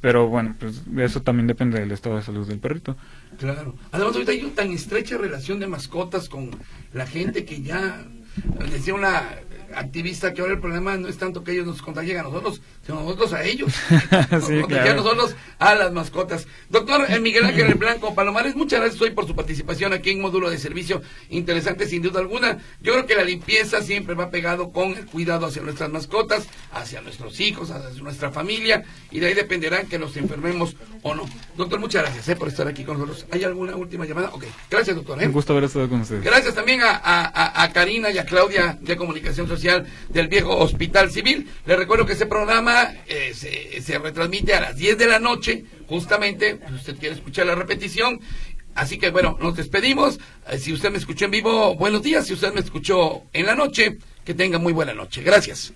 Pero 0.00 0.28
bueno, 0.28 0.54
pues 0.60 0.82
eso 0.98 1.22
también 1.22 1.48
depende 1.48 1.80
del 1.80 1.90
estado 1.90 2.16
de 2.16 2.22
salud 2.22 2.46
del 2.46 2.60
perrito. 2.60 2.96
Claro. 3.38 3.74
Además, 3.90 4.14
ahorita 4.14 4.32
hay 4.32 4.42
una 4.42 4.54
tan 4.54 4.70
estrecha 4.70 5.18
relación 5.18 5.58
de 5.58 5.66
mascotas 5.66 6.28
con 6.28 6.50
la 6.92 7.06
gente 7.06 7.44
que 7.44 7.62
ya, 7.62 8.04
decía 8.70 8.94
una 8.94 9.22
activista 9.74 10.32
que 10.34 10.40
ahora 10.40 10.54
el 10.54 10.60
problema 10.60 10.96
no 10.96 11.08
es 11.08 11.18
tanto 11.18 11.44
que 11.44 11.52
ellos 11.52 11.66
nos 11.66 11.82
contagien 11.82 12.18
a 12.18 12.22
nosotros, 12.22 12.60
sino 12.88 13.02
nosotros 13.02 13.34
a 13.34 13.44
ellos. 13.44 13.70
sí, 14.46 14.62
nosotros 14.96 15.36
a 15.58 15.74
las 15.74 15.92
mascotas. 15.92 16.46
Doctor 16.70 17.04
eh, 17.10 17.20
Miguel 17.20 17.44
Ángel 17.44 17.74
Blanco 17.74 18.14
Palomares, 18.14 18.56
muchas 18.56 18.80
gracias 18.80 19.02
hoy 19.02 19.10
por 19.10 19.26
su 19.26 19.36
participación 19.36 19.92
aquí 19.92 20.10
en 20.10 20.22
Módulo 20.22 20.48
de 20.48 20.56
Servicio. 20.56 21.02
Interesante 21.28 21.86
sin 21.86 22.00
duda 22.00 22.20
alguna. 22.20 22.58
Yo 22.80 22.94
creo 22.94 23.06
que 23.06 23.14
la 23.14 23.24
limpieza 23.24 23.82
siempre 23.82 24.14
va 24.14 24.30
pegado 24.30 24.72
con 24.72 24.92
el 24.92 25.04
cuidado 25.04 25.44
hacia 25.44 25.60
nuestras 25.60 25.90
mascotas, 25.90 26.48
hacia 26.72 27.02
nuestros 27.02 27.38
hijos, 27.40 27.70
hacia 27.70 28.02
nuestra 28.02 28.30
familia, 28.30 28.84
y 29.10 29.20
de 29.20 29.26
ahí 29.26 29.34
dependerá 29.34 29.82
que 29.84 29.98
nos 29.98 30.16
enfermemos 30.16 30.74
o 31.02 31.14
no. 31.14 31.28
Doctor, 31.58 31.80
muchas 31.80 32.04
gracias 32.04 32.26
eh, 32.30 32.36
por 32.36 32.48
estar 32.48 32.68
aquí 32.68 32.84
con 32.84 32.98
nosotros. 32.98 33.26
¿Hay 33.30 33.44
alguna 33.44 33.76
última 33.76 34.06
llamada? 34.06 34.30
Ok, 34.32 34.44
gracias 34.70 34.96
doctor. 34.96 35.22
Eh. 35.22 35.26
Un 35.26 35.32
gusto 35.32 35.52
haber 35.52 35.64
estado 35.64 35.90
con 35.90 36.00
ustedes. 36.00 36.24
Gracias 36.24 36.54
también 36.54 36.80
a, 36.80 36.92
a, 36.92 37.62
a 37.64 37.72
Karina 37.72 38.10
y 38.10 38.16
a 38.16 38.24
Claudia 38.24 38.78
de 38.80 38.96
Comunicación 38.96 39.46
Social 39.46 39.86
del 40.08 40.28
viejo 40.28 40.56
Hospital 40.56 41.10
Civil. 41.10 41.50
Le 41.66 41.76
recuerdo 41.76 42.06
que 42.06 42.14
ese 42.14 42.24
programa 42.24 42.77
eh, 43.06 43.32
se, 43.34 43.98
retransmite 43.98 44.54
a 44.54 44.60
las 44.60 44.76
10 44.76 44.98
de 44.98 45.06
la 45.06 45.18
noche, 45.18 45.64
justamente, 45.86 46.58
si 46.68 46.74
usted 46.74 46.96
quiere 46.96 47.14
escuchar 47.14 47.46
la 47.46 47.54
repetición. 47.54 48.20
Así 48.74 48.98
que 48.98 49.10
bueno, 49.10 49.36
nos 49.40 49.56
despedimos. 49.56 50.18
Eh, 50.48 50.58
si 50.58 50.72
usted 50.72 50.90
me 50.90 50.98
escuchó 50.98 51.24
en 51.24 51.32
vivo, 51.32 51.74
buenos 51.74 52.02
días. 52.02 52.26
Si 52.26 52.34
usted 52.34 52.52
me 52.52 52.60
escuchó 52.60 53.22
en 53.32 53.46
la 53.46 53.54
noche, 53.54 53.98
que 54.24 54.34
tenga 54.34 54.58
muy 54.58 54.72
buena 54.72 54.94
noche. 54.94 55.22
Gracias. 55.22 55.72